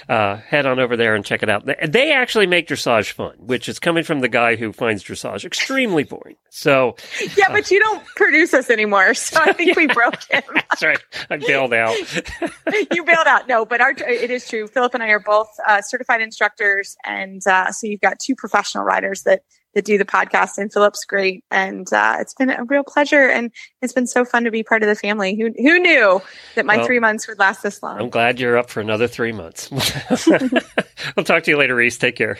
uh, 0.08 0.36
head 0.36 0.66
on 0.66 0.78
over 0.78 0.96
there 0.96 1.14
and 1.14 1.24
check 1.24 1.42
it 1.42 1.48
out. 1.48 1.66
They- 1.66 2.08
actually 2.18 2.46
make 2.46 2.66
dressage 2.68 3.12
fun, 3.12 3.34
which 3.38 3.68
is 3.68 3.78
coming 3.78 4.02
from 4.02 4.20
the 4.20 4.28
guy 4.28 4.56
who 4.56 4.72
finds 4.72 5.04
dressage 5.04 5.44
extremely 5.44 6.04
boring. 6.04 6.36
So 6.50 6.96
yeah, 7.36 7.50
but 7.50 7.70
you 7.70 7.78
don't 7.78 8.04
produce 8.16 8.52
us 8.54 8.70
anymore, 8.70 9.14
so 9.14 9.40
I 9.40 9.52
think 9.52 9.76
we 9.76 9.86
broke 9.94 10.22
him. 10.24 10.42
that's 10.54 10.82
right. 10.82 10.98
I 11.30 11.36
bailed 11.36 11.72
out. 11.72 11.96
you 12.92 13.04
bailed 13.04 13.26
out. 13.26 13.48
No, 13.48 13.64
but 13.64 13.80
our 13.80 13.90
it 13.90 14.30
is 14.30 14.48
true. 14.48 14.66
Philip 14.66 14.94
and 14.94 15.02
I 15.02 15.08
are 15.08 15.20
both 15.20 15.48
uh, 15.66 15.80
certified 15.82 16.20
instructors, 16.20 16.96
and 17.04 17.46
uh, 17.46 17.70
so 17.72 17.86
you've 17.86 18.00
got 18.00 18.18
two 18.18 18.34
professional 18.34 18.84
riders 18.84 19.22
that 19.22 19.42
that 19.74 19.84
do 19.84 19.98
the 19.98 20.04
podcast. 20.04 20.58
And 20.58 20.72
Philip's 20.72 21.04
great, 21.04 21.44
and 21.50 21.90
uh, 21.92 22.16
it's 22.20 22.34
been 22.34 22.50
a 22.50 22.64
real 22.64 22.84
pleasure, 22.84 23.28
and 23.28 23.52
it's 23.82 23.92
been 23.92 24.06
so 24.06 24.24
fun 24.24 24.44
to 24.44 24.50
be 24.50 24.62
part 24.62 24.82
of 24.82 24.88
the 24.88 24.94
family. 24.94 25.36
Who 25.36 25.52
who 25.56 25.78
knew 25.78 26.20
that 26.54 26.66
my 26.66 26.78
Well, 26.78 26.86
three 26.86 27.00
months 27.00 27.28
would 27.28 27.38
last 27.38 27.62
this 27.62 27.82
long? 27.82 27.98
I'm 27.98 28.10
glad 28.10 28.40
you're 28.40 28.56
up 28.56 28.70
for 28.70 28.80
another 28.80 29.06
three 29.06 29.32
months. 29.32 29.70
I'll 31.16 31.24
talk 31.24 31.44
to 31.44 31.50
you 31.50 31.58
later, 31.58 31.74
Reese. 31.74 31.98
Take 31.98 32.16
care. 32.16 32.38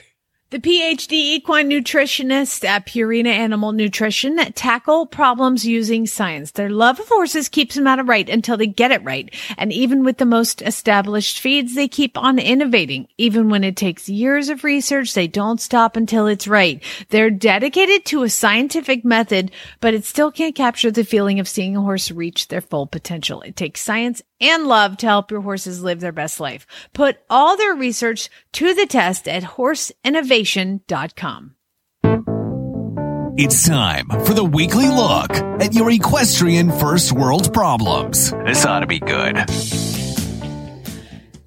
The 0.50 0.60
PhD 0.60 1.12
equine 1.12 1.68
nutritionist 1.68 2.64
at 2.64 2.86
Purina 2.86 3.26
Animal 3.26 3.72
Nutrition 3.72 4.38
tackle 4.54 5.04
problems 5.04 5.66
using 5.66 6.06
science. 6.06 6.52
Their 6.52 6.70
love 6.70 6.98
of 6.98 7.06
horses 7.06 7.50
keeps 7.50 7.74
them 7.74 7.86
out 7.86 7.98
of 7.98 8.08
right 8.08 8.26
until 8.26 8.56
they 8.56 8.66
get 8.66 8.90
it 8.90 9.04
right. 9.04 9.28
And 9.58 9.74
even 9.74 10.04
with 10.04 10.16
the 10.16 10.24
most 10.24 10.62
established 10.62 11.38
feeds, 11.38 11.74
they 11.74 11.86
keep 11.86 12.16
on 12.16 12.38
innovating. 12.38 13.08
Even 13.18 13.50
when 13.50 13.62
it 13.62 13.76
takes 13.76 14.08
years 14.08 14.48
of 14.48 14.64
research, 14.64 15.12
they 15.12 15.26
don't 15.26 15.60
stop 15.60 15.96
until 15.96 16.26
it's 16.26 16.48
right. 16.48 16.82
They're 17.10 17.28
dedicated 17.28 18.06
to 18.06 18.22
a 18.22 18.30
scientific 18.30 19.04
method, 19.04 19.50
but 19.80 19.92
it 19.92 20.06
still 20.06 20.32
can't 20.32 20.54
capture 20.54 20.90
the 20.90 21.04
feeling 21.04 21.40
of 21.40 21.46
seeing 21.46 21.76
a 21.76 21.82
horse 21.82 22.10
reach 22.10 22.48
their 22.48 22.62
full 22.62 22.86
potential. 22.86 23.42
It 23.42 23.54
takes 23.54 23.82
science 23.82 24.22
and 24.40 24.66
love 24.66 24.96
to 24.98 25.06
help 25.06 25.30
your 25.30 25.40
horses 25.40 25.82
live 25.82 26.00
their 26.00 26.12
best 26.12 26.40
life. 26.40 26.66
Put 26.92 27.18
all 27.28 27.56
their 27.56 27.74
research 27.74 28.30
to 28.52 28.72
the 28.72 28.86
test 28.86 29.28
at 29.28 29.42
horseinnovation.com. 30.42 31.54
It's 33.36 33.68
time 33.68 34.08
for 34.24 34.34
the 34.34 34.44
weekly 34.44 34.88
look 34.88 35.30
at 35.62 35.72
your 35.72 35.90
equestrian 35.90 36.72
first 36.72 37.12
world 37.12 37.52
problems. 37.54 38.32
This 38.44 38.66
ought 38.66 38.80
to 38.80 38.86
be 38.86 38.98
good. 38.98 39.36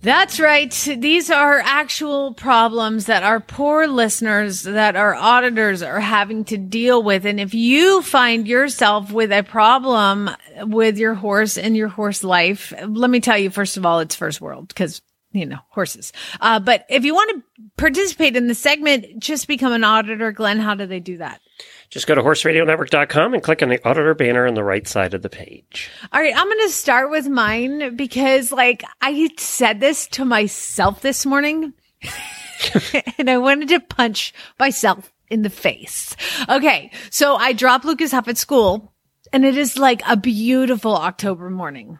That's 0.03 0.39
right. 0.39 0.71
These 0.71 1.29
are 1.29 1.59
actual 1.59 2.33
problems 2.33 3.05
that 3.05 3.21
our 3.21 3.39
poor 3.39 3.87
listeners, 3.87 4.63
that 4.63 4.95
our 4.95 5.13
auditors 5.13 5.83
are 5.83 5.99
having 5.99 6.45
to 6.45 6.57
deal 6.57 7.03
with. 7.03 7.25
And 7.25 7.39
if 7.39 7.53
you 7.53 8.01
find 8.01 8.47
yourself 8.47 9.11
with 9.11 9.31
a 9.31 9.43
problem 9.43 10.31
with 10.61 10.97
your 10.97 11.13
horse 11.13 11.57
and 11.57 11.77
your 11.77 11.89
horse 11.89 12.23
life, 12.23 12.73
let 12.87 13.11
me 13.11 13.19
tell 13.19 13.37
you, 13.37 13.51
first 13.51 13.77
of 13.77 13.85
all, 13.85 13.99
it's 13.99 14.15
first 14.15 14.41
world 14.41 14.69
because 14.69 15.03
you 15.31 15.45
know, 15.45 15.59
horses. 15.69 16.11
Uh, 16.39 16.59
but 16.59 16.85
if 16.89 17.05
you 17.05 17.13
want 17.13 17.31
to 17.31 17.63
participate 17.77 18.35
in 18.35 18.47
the 18.47 18.55
segment, 18.55 19.19
just 19.19 19.47
become 19.47 19.73
an 19.73 19.83
auditor. 19.83 20.31
Glenn, 20.31 20.59
how 20.59 20.75
do 20.75 20.85
they 20.85 20.99
do 20.99 21.17
that? 21.17 21.41
Just 21.89 22.07
go 22.07 22.15
to 22.15 22.21
horseradionetwork.com 22.21 23.33
and 23.33 23.43
click 23.43 23.61
on 23.61 23.69
the 23.69 23.85
auditor 23.87 24.13
banner 24.13 24.47
on 24.47 24.53
the 24.53 24.63
right 24.63 24.87
side 24.87 25.13
of 25.13 25.21
the 25.21 25.29
page. 25.29 25.89
All 26.11 26.21
right, 26.21 26.35
I'm 26.35 26.47
going 26.47 26.67
to 26.67 26.73
start 26.73 27.11
with 27.11 27.27
mine 27.27 27.95
because, 27.95 28.51
like, 28.51 28.83
I 29.01 29.29
said 29.37 29.79
this 29.79 30.07
to 30.09 30.25
myself 30.25 31.01
this 31.01 31.25
morning 31.25 31.73
and 33.17 33.29
I 33.29 33.37
wanted 33.37 33.69
to 33.69 33.79
punch 33.79 34.33
myself 34.57 35.11
in 35.29 35.41
the 35.41 35.49
face. 35.49 36.15
Okay, 36.47 36.91
so 37.09 37.35
I 37.35 37.53
drop 37.53 37.83
Lucas 37.83 38.13
off 38.13 38.27
at 38.27 38.37
school 38.37 38.93
and 39.33 39.45
it 39.45 39.57
is 39.57 39.77
like 39.77 40.01
a 40.07 40.17
beautiful 40.17 40.95
October 40.95 41.49
morning. 41.49 41.99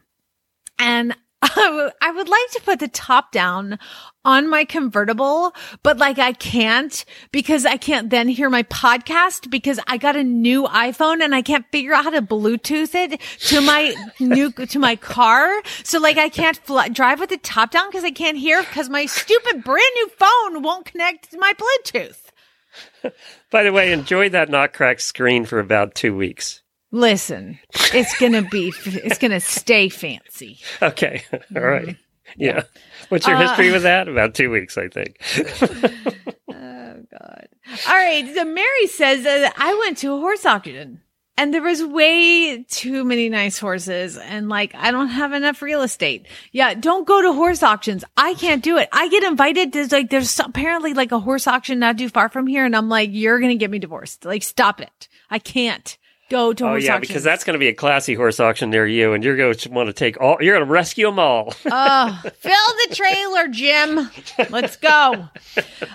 And 0.80 1.16
I 1.44 2.12
would 2.16 2.30
like 2.30 2.52
to 2.52 2.62
put 2.64 2.80
the 2.80 2.88
top 2.88 3.32
down 3.32 3.80
on 4.24 4.48
my 4.48 4.64
convertible, 4.64 5.54
but 5.82 5.98
like 5.98 6.20
I 6.20 6.34
can't 6.34 7.04
because 7.32 7.66
I 7.66 7.78
can't 7.78 8.12
then 8.12 8.28
hear 8.28 8.50
my 8.50 8.62
podcast 8.64 9.50
because 9.50 9.80
I 9.88 9.98
got 9.98 10.16
a 10.16 10.24
new 10.24 10.66
iPhone 10.66 11.22
and 11.24 11.34
I 11.34 11.42
can't 11.42 11.66
figure 11.72 11.94
out 11.94 12.04
how 12.04 12.10
to 12.12 12.22
Bluetooth 12.22 12.94
it 12.94 13.20
to 13.48 13.62
my 13.62 13.96
new, 14.20 14.52
to 14.52 14.78
my 14.78 14.96
car. 14.96 15.50
So 15.84 16.00
like 16.00 16.18
I 16.18 16.30
can't 16.30 16.60
drive 16.94 17.20
with 17.20 17.30
the 17.30 17.38
top 17.38 17.72
down 17.72 17.90
because 17.90 18.04
I 18.04 18.12
can't 18.12 18.38
hear 18.38 18.62
because 18.62 18.90
my 18.90 19.08
stupid 19.08 19.64
brand 19.64 19.92
new 19.96 20.10
phone 20.10 20.62
won't 20.62 20.86
connect 20.86 21.32
to 21.32 21.40
my 21.40 21.54
Bluetooth. 21.54 23.12
By 23.50 23.64
the 23.64 23.74
way, 23.74 23.92
enjoy 23.92 24.30
that 24.30 24.50
not 24.50 24.74
cracked 24.74 25.02
screen 25.02 25.46
for 25.46 25.60
about 25.60 25.96
two 25.96 26.16
weeks. 26.16 26.62
Listen, 26.92 27.58
it's 27.94 28.18
gonna 28.20 28.42
be, 28.42 28.74
it's 28.86 29.18
gonna 29.18 29.40
stay 29.40 29.90
fancy. 29.90 30.60
Okay. 30.82 31.24
All 31.56 31.62
right. 31.62 31.88
Mm-hmm. 31.88 32.42
Yeah. 32.42 32.64
What's 33.10 33.28
your 33.28 33.38
history 33.38 33.70
uh, 33.70 33.74
with 33.74 33.84
that? 33.84 34.08
About 34.08 34.36
two 34.36 34.50
weeks, 34.50 34.78
I 34.78 34.88
think. 34.88 35.22
Oh 36.54 37.04
God. 37.20 37.48
All 37.88 37.96
right. 37.96 38.36
So 38.36 38.44
Mary 38.46 38.88
says 38.88 39.24
that 39.24 39.54
I 39.58 39.74
went 39.86 39.98
to 40.00 40.14
a 40.14 40.20
horse 40.20 40.46
auction 40.46 41.02
and 41.38 41.54
there 41.54 41.62
was 41.62 41.84
way 41.84 42.64
too 42.64 43.04
many 43.06 43.30
nice 43.30 43.58
horses 43.58 44.18
and 44.18 44.50
like 44.50 44.76
I 44.76 44.92
don't 44.92 45.08
have 45.08 45.34
enough 45.34 45.62
real 45.62 45.82
estate. 45.82 46.28
Yeah. 46.52 46.74
Don't 46.74 47.08
go 47.08 47.22
to 47.22 47.34
horse 47.34 47.64
auctions. 47.64 48.04
I 48.18 48.34
can't 48.34 48.62
do 48.64 48.78
it. 48.78 48.90
I 48.92 49.08
get 49.08 49.24
invited 49.24 49.74
to 49.74 49.88
like, 49.92 50.10
there's 50.10 50.38
apparently 50.40 50.94
like 50.94 51.12
a 51.12 51.20
horse 51.20 51.48
auction 51.48 51.80
not 51.80 51.98
too 51.98 52.10
far 52.10 52.30
from 52.30 52.46
here. 52.46 52.66
And 52.66 52.76
I'm 52.76 52.90
like, 52.90 53.10
you're 53.14 53.40
going 53.40 53.52
to 53.52 53.58
get 53.58 53.72
me 53.72 53.80
divorced. 53.80 54.26
Like, 54.26 54.44
stop 54.44 54.82
it. 54.82 55.08
I 55.30 55.40
can't 55.40 55.98
go 56.32 56.54
to 56.54 56.64
oh 56.64 56.68
horse 56.70 56.86
yeah, 56.86 56.96
auctions. 56.96 57.08
because 57.10 57.24
that's 57.24 57.44
going 57.44 57.54
to 57.54 57.60
be 57.60 57.68
a 57.68 57.74
classy 57.74 58.16
horse 58.16 58.40
auction 58.40 58.70
near 58.70 58.88
you, 58.88 59.14
and 59.14 59.24
you're 59.24 59.36
going 59.36 59.54
to 59.54 59.70
want 59.70 59.88
to 59.88 59.94
take 59.94 60.20
all. 60.20 60.38
You're 60.40 60.56
going 60.56 60.66
to 60.66 60.72
rescue 60.72 61.06
them 61.06 61.20
all. 61.20 61.54
Oh, 61.74 62.22
fill 62.24 62.54
the 62.90 62.96
trailer, 62.96 63.48
Jim. 63.48 64.10
Let's 64.50 64.76
go. 64.78 65.28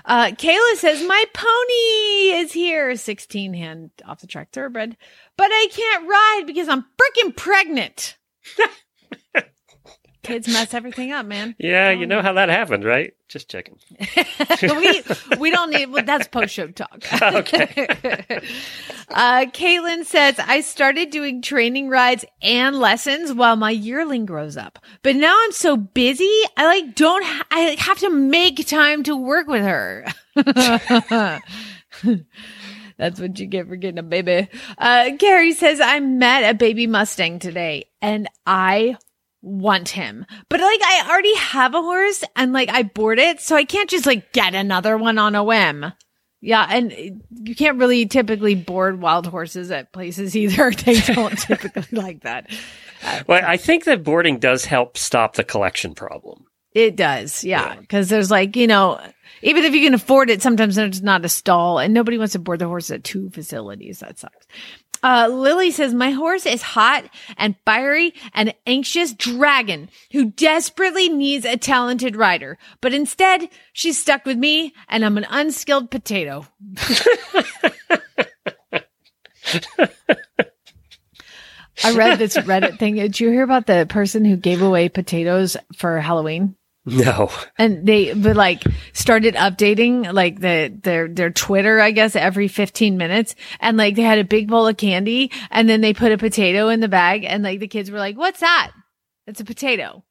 Uh, 0.05 0.27
Kayla 0.27 0.75
says, 0.77 1.03
My 1.07 1.25
pony 1.33 2.41
is 2.41 2.53
here. 2.53 2.97
16 2.97 3.55
hand 3.55 3.91
off 4.05 4.21
the 4.21 4.27
track 4.27 4.51
thoroughbred, 4.53 4.97
but 5.37 5.49
I 5.51 5.69
can't 5.71 6.09
ride 6.09 6.43
because 6.47 6.69
I'm 6.69 6.85
freaking 7.01 7.37
pregnant. 7.37 8.17
Kids 10.27 10.49
mess 10.49 10.75
everything 10.75 11.13
up, 11.13 11.25
man. 11.27 11.55
yeah, 11.59 11.91
you 11.91 12.07
know 12.07 12.21
how 12.21 12.33
that 12.33 12.49
happened, 12.49 12.85
right? 12.85 13.15
Just 13.29 13.49
checking. 13.49 13.79
we 14.63 15.03
we 15.39 15.51
don't 15.51 15.71
need 15.71 15.87
well, 15.87 16.05
that's 16.05 16.27
post 16.29 16.55
show 16.55 16.69
talk. 16.69 17.05
Okay. 17.23 17.69
uh, 19.11 19.47
Caitlin 19.53 20.05
says 20.05 20.35
I 20.39 20.61
started 20.61 21.11
doing 21.11 21.43
training 21.43 21.89
rides 21.89 22.25
and 22.43 22.77
lessons 22.79 23.33
while 23.33 23.57
my 23.57 23.71
yearling 23.71 24.27
grows 24.27 24.57
up, 24.57 24.79
but 25.03 25.17
now 25.17 25.37
I'm 25.45 25.53
so 25.53 25.77
busy. 25.77 26.33
I 26.57 26.65
like 26.65 26.95
don't 26.95 27.25
ha- 27.25 27.47
I 27.51 27.77
have 27.79 27.99
to 28.01 28.11
make 28.11 28.67
time 28.67 29.03
to 29.05 29.17
work 29.17 29.47
with 29.47 29.63
her. 29.63 30.07
That's 32.99 33.21
what 33.21 33.39
you 33.39 33.47
get 33.47 33.69
for 33.69 33.77
getting 33.77 33.99
a 33.99 34.03
baby. 34.03 34.49
Uh, 34.79 35.11
Gary 35.11 35.53
says 35.53 35.81
I 35.81 36.01
met 36.01 36.49
a 36.49 36.55
baby 36.55 36.87
Mustang 36.87 37.39
today 37.39 37.87
and 38.01 38.29
I 38.47 38.97
want 39.43 39.91
him. 39.91 40.27
But 40.49 40.61
like 40.61 40.81
I 40.83 41.09
already 41.09 41.35
have 41.37 41.75
a 41.75 41.83
horse 41.83 42.25
and 42.35 42.53
like 42.53 42.69
I 42.69 42.83
board 42.83 43.19
it, 43.19 43.41
so 43.41 43.57
I 43.57 43.65
can't 43.65 43.91
just 43.91 44.07
like 44.07 44.33
get 44.33 44.55
another 44.55 44.97
one 44.97 45.19
on 45.19 45.35
a 45.35 45.45
whim. 45.45 45.93
Yeah, 46.43 46.67
and 46.69 47.23
you 47.33 47.55
can't 47.55 47.79
really 47.79 48.07
typically 48.07 48.55
board 48.55 49.01
wild 49.01 49.27
horses 49.27 49.71
at 49.71 49.93
places 49.93 50.37
either. 50.37 50.71
They 50.71 51.01
don't 51.01 51.37
typically 51.39 51.87
like 51.93 52.23
that. 52.23 52.51
Well, 53.27 53.43
I 53.45 53.57
think 53.57 53.85
that 53.85 54.05
boarding 54.05 54.39
does 54.39 54.65
help 54.65 54.97
stop 54.97 55.35
the 55.35 55.45
collection 55.45 55.95
problem. 55.95 56.45
It 56.73 56.95
does, 56.95 57.43
yeah. 57.43 57.75
Because 57.77 58.11
there's 58.11 58.31
like, 58.31 58.55
you 58.55 58.67
know, 58.67 59.01
even 59.41 59.65
if 59.65 59.75
you 59.75 59.83
can 59.83 59.95
afford 59.95 60.29
it, 60.29 60.43
sometimes 60.43 60.77
there's 60.77 61.03
not 61.03 61.25
a 61.25 61.29
stall 61.29 61.79
and 61.79 61.95
nobody 61.95 62.19
wants 62.19 62.33
to 62.35 62.39
board 62.39 62.59
the 62.59 62.67
horse 62.67 62.91
at 62.91 63.03
two 63.03 63.31
facilities. 63.31 64.01
That 64.01 64.19
sucks. 64.19 64.47
Uh, 65.03 65.29
Lily 65.31 65.71
says, 65.71 65.95
my 65.95 66.11
horse 66.11 66.47
is 66.47 66.63
hot 66.63 67.05
and 67.37 67.57
fiery 67.65 68.15
and 68.35 68.55
anxious 68.67 69.13
dragon 69.13 69.89
who 70.13 70.31
desperately 70.31 71.09
needs 71.09 71.45
a 71.45 71.57
talented 71.57 72.17
rider. 72.17 72.59
But 72.81 72.95
instead, 72.95 73.49
she's 73.73 73.99
stuck 74.01 74.25
with 74.25 74.39
me 74.39 74.75
and 74.89 75.05
I'm 75.05 75.19
an 75.19 75.27
unskilled 75.29 75.91
potato. 75.91 76.47
I 81.85 81.95
read 81.95 82.19
this 82.19 82.37
Reddit 82.37 82.79
thing. 82.79 82.97
Did 82.97 83.21
you 83.21 83.31
hear 83.31 83.45
about 83.45 83.67
the 83.67 83.87
person 83.89 84.25
who 84.25 84.37
gave 84.37 84.63
away 84.63 84.89
potatoes 84.89 85.57
for 85.77 86.01
Halloween? 86.01 86.57
No. 86.87 87.31
and 87.59 87.85
they 87.85 88.15
but 88.15 88.37
like 88.37 88.63
started 88.93 89.35
updating 89.35 90.13
like 90.13 90.41
the 90.41 90.73
their 90.83 91.09
their 91.09 91.31
Twitter, 91.31 91.81
I 91.81 91.91
guess, 91.91 92.15
every 92.15 92.47
15 92.47 92.97
minutes. 92.97 93.35
And 93.61 93.77
like 93.77 93.97
they 93.97 94.03
had 94.03 94.21
a 94.21 94.25
big 94.25 94.49
bowl 94.49 94.69
of 94.69 94.77
candy 94.77 95.33
and 95.51 95.69
then 95.69 95.81
they 95.81 95.93
put 95.93 96.13
a 96.13 96.19
potato 96.19 96.69
in 96.69 96.79
the 96.79 96.89
bag 96.89 97.25
and 97.25 97.43
like 97.43 97.59
the 97.59 97.67
kids 97.67 97.91
were 97.91 97.99
like, 97.99 98.17
What's 98.17 98.41
that? 98.41 98.71
It's 99.27 99.41
a 99.41 99.45
potato. 99.45 100.05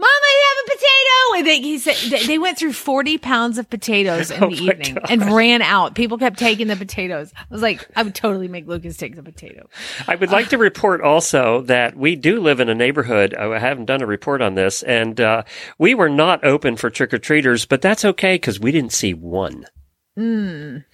Mom, 0.00 0.08
I 0.08 0.54
have 0.56 0.64
a 0.64 0.70
potato. 0.70 1.38
And 1.38 1.46
they, 1.46 1.60
he 1.60 1.78
said 1.78 2.26
they- 2.26 2.38
went 2.38 2.58
through 2.58 2.72
40 2.72 3.18
pounds 3.18 3.58
of 3.58 3.68
potatoes 3.68 4.30
in 4.32 4.42
Oh 4.42 4.48
the 4.50 4.56
evening 4.56 4.94
God. 4.94 5.06
and 5.10 5.32
ran 5.32 5.60
out. 5.62 5.94
People 5.94 6.16
kept 6.18 6.38
taking 6.38 6.68
the 6.68 6.76
potatoes. 6.76 7.32
I 7.36 7.44
was 7.50 7.60
like, 7.62 7.86
I 7.94 8.02
would 8.02 8.14
totally 8.14 8.48
make 8.48 8.66
Lucas 8.66 8.96
take 8.96 9.14
the 9.14 9.22
potato. 9.22 9.68
I 10.08 10.14
would 10.16 10.30
like 10.30 10.48
to 10.48 10.58
report 10.70 11.00
also 11.02 11.60
that 11.62 11.96
we 11.96 12.16
do 12.16 12.40
live 12.40 12.60
in 12.60 12.68
a 12.70 12.74
neighborhood. 12.74 13.34
I 13.34 13.58
haven't 13.58 13.84
done 13.86 14.00
a 14.02 14.06
report 14.06 14.40
on 14.40 14.54
this, 14.54 14.82
and 14.82 15.20
uh, 15.20 15.42
we 15.78 15.94
were 15.94 16.08
not 16.08 16.44
open 16.44 16.76
for 16.76 16.88
trick 16.90 17.12
or 17.12 17.18
treaters, 17.18 17.66
but 17.66 17.82
that's 17.82 18.04
okay 18.04 18.34
because 18.36 18.58
we 18.58 18.72
didn't 18.72 18.92
see 18.92 19.12
one. 19.14 19.66
Mm. 20.18 20.84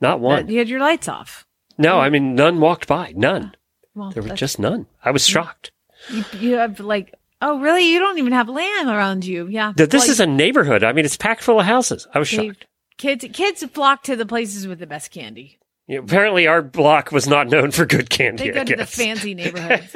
Not 0.00 0.20
one. 0.20 0.48
You 0.48 0.58
had 0.58 0.68
your 0.68 0.80
lights 0.80 1.08
off. 1.08 1.46
No, 1.78 1.98
I 1.98 2.10
mean 2.10 2.34
none 2.34 2.60
walked 2.60 2.86
by. 2.86 3.12
None. 3.16 3.54
Well, 3.94 4.10
There 4.10 4.22
were 4.22 4.34
just 4.34 4.58
none. 4.58 4.86
I 5.04 5.10
was 5.10 5.26
shocked. 5.26 5.72
you, 6.10 6.24
you 6.38 6.54
have 6.54 6.80
like, 6.80 7.14
oh, 7.40 7.60
really? 7.60 7.90
You 7.90 7.98
don't 8.00 8.18
even 8.18 8.32
have 8.32 8.48
land 8.48 8.88
around 8.88 9.24
you. 9.24 9.46
Yeah. 9.48 9.72
This 9.76 9.88
Well, 9.92 10.10
is 10.10 10.20
a 10.20 10.26
neighborhood. 10.26 10.84
I 10.84 10.92
mean, 10.92 11.04
it's 11.04 11.16
packed 11.16 11.42
full 11.42 11.60
of 11.60 11.66
houses. 11.66 12.06
I 12.14 12.18
was 12.18 12.28
shocked. 12.28 12.66
Kids, 12.98 13.24
kids 13.32 13.64
flock 13.64 14.02
to 14.04 14.16
the 14.16 14.26
places 14.26 14.66
with 14.66 14.78
the 14.78 14.86
best 14.86 15.10
candy. 15.10 15.58
Know, 15.88 16.00
apparently, 16.00 16.46
our 16.46 16.62
block 16.62 17.10
was 17.12 17.26
not 17.26 17.48
known 17.48 17.70
for 17.70 17.84
good 17.86 18.10
candy. 18.10 18.44
They 18.44 18.50
go 18.52 18.64
to 18.64 18.76
the 18.76 18.86
fancy 18.86 19.34
neighborhoods. 19.34 19.94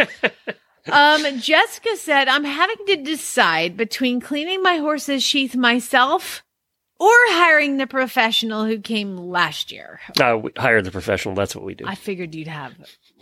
um, 0.91 1.39
Jessica 1.39 1.97
said, 1.97 2.29
"I'm 2.29 2.45
having 2.45 2.85
to 2.87 2.97
decide 2.97 3.77
between 3.77 4.21
cleaning 4.21 4.63
my 4.63 4.79
horse's 4.79 5.23
sheath 5.23 5.55
myself 5.55 6.43
or 6.99 7.11
hiring 7.13 7.77
the 7.77 7.87
professional 7.87 8.65
who 8.65 8.79
came 8.81 9.17
last 9.17 9.71
year." 9.71 10.01
Uh, 10.21 10.39
we 10.43 10.51
hire 10.57 10.83
the 10.83 10.91
professional. 10.91 11.35
That's 11.35 11.55
what 11.55 11.65
we 11.65 11.75
do. 11.75 11.85
I 11.87 11.95
figured 11.95 12.35
you'd 12.35 12.49
have. 12.49 12.75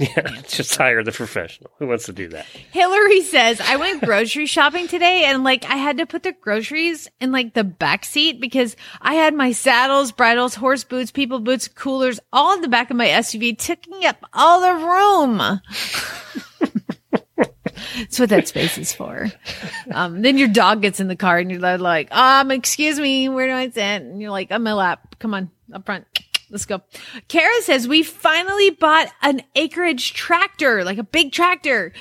Yeah, 0.03 0.40
just 0.48 0.74
hire 0.76 1.03
the 1.05 1.12
professional. 1.12 1.70
Who 1.78 1.86
wants 1.86 2.07
to 2.07 2.12
do 2.12 2.28
that? 2.28 2.44
Hillary 2.44 3.22
says, 3.22 3.61
I 3.61 3.76
went 3.76 4.03
grocery 4.03 4.46
shopping 4.46 4.88
today 4.88 5.24
and 5.24 5.44
like 5.44 5.64
I 5.64 5.76
had 5.76 5.98
to 5.98 6.07
put 6.07 6.24
the 6.24 6.32
groceries 6.32 7.09
in 7.20 7.30
like 7.30 7.55
the 7.55 7.64
back 7.64 8.05
seat 8.05 8.40
because 8.40 8.76
I 9.00 9.14
had 9.14 9.34
my 9.34 9.53
saddles, 9.53 10.11
bridles, 10.11 10.57
horse 10.57 10.84
boots, 10.84 11.11
people 11.11 11.38
boots, 11.38 11.68
coolers 11.68 12.18
all 12.32 12.55
in 12.55 12.62
the 12.62 12.68
back 12.68 12.90
of 12.90 12.96
my 12.96 13.07
SUV, 13.07 13.57
taking 13.57 14.05
up 14.05 14.16
all 14.32 14.61
the 14.61 14.74
room. 14.74 15.61
That's 17.96 18.18
what 18.18 18.30
that 18.30 18.48
space 18.48 18.78
is 18.78 18.92
for. 18.92 19.28
Um, 19.90 20.22
then 20.22 20.38
your 20.38 20.48
dog 20.48 20.82
gets 20.82 20.98
in 21.00 21.09
the 21.09 21.16
car 21.16 21.38
and 21.38 21.50
you're 21.50 21.61
like, 21.78 22.12
um, 22.14 22.50
excuse 22.50 22.98
me, 22.98 23.28
where 23.28 23.46
do 23.46 23.55
I 23.55 23.68
sit? 23.70 24.03
And 24.03 24.20
you're 24.20 24.30
like, 24.30 24.50
on 24.50 24.62
my 24.62 24.72
lap. 24.72 25.16
Come 25.18 25.34
on, 25.34 25.50
up 25.72 25.86
front. 25.86 26.07
Let's 26.53 26.66
go. 26.66 26.82
Kara 27.28 27.62
says, 27.62 27.88
we 27.88 28.03
finally 28.03 28.70
bought 28.70 29.09
an 29.22 29.40
acreage 29.57 30.12
tractor, 30.12 30.84
like 30.84 30.98
a 30.98 31.03
big 31.03 31.32
tractor, 31.32 31.92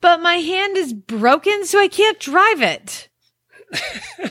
but 0.00 0.20
my 0.20 0.34
hand 0.34 0.76
is 0.76 0.92
broken, 0.92 1.64
so 1.64 1.78
I 1.78 1.86
can't 1.88 2.18
drive 2.18 2.60
it. 2.60 3.08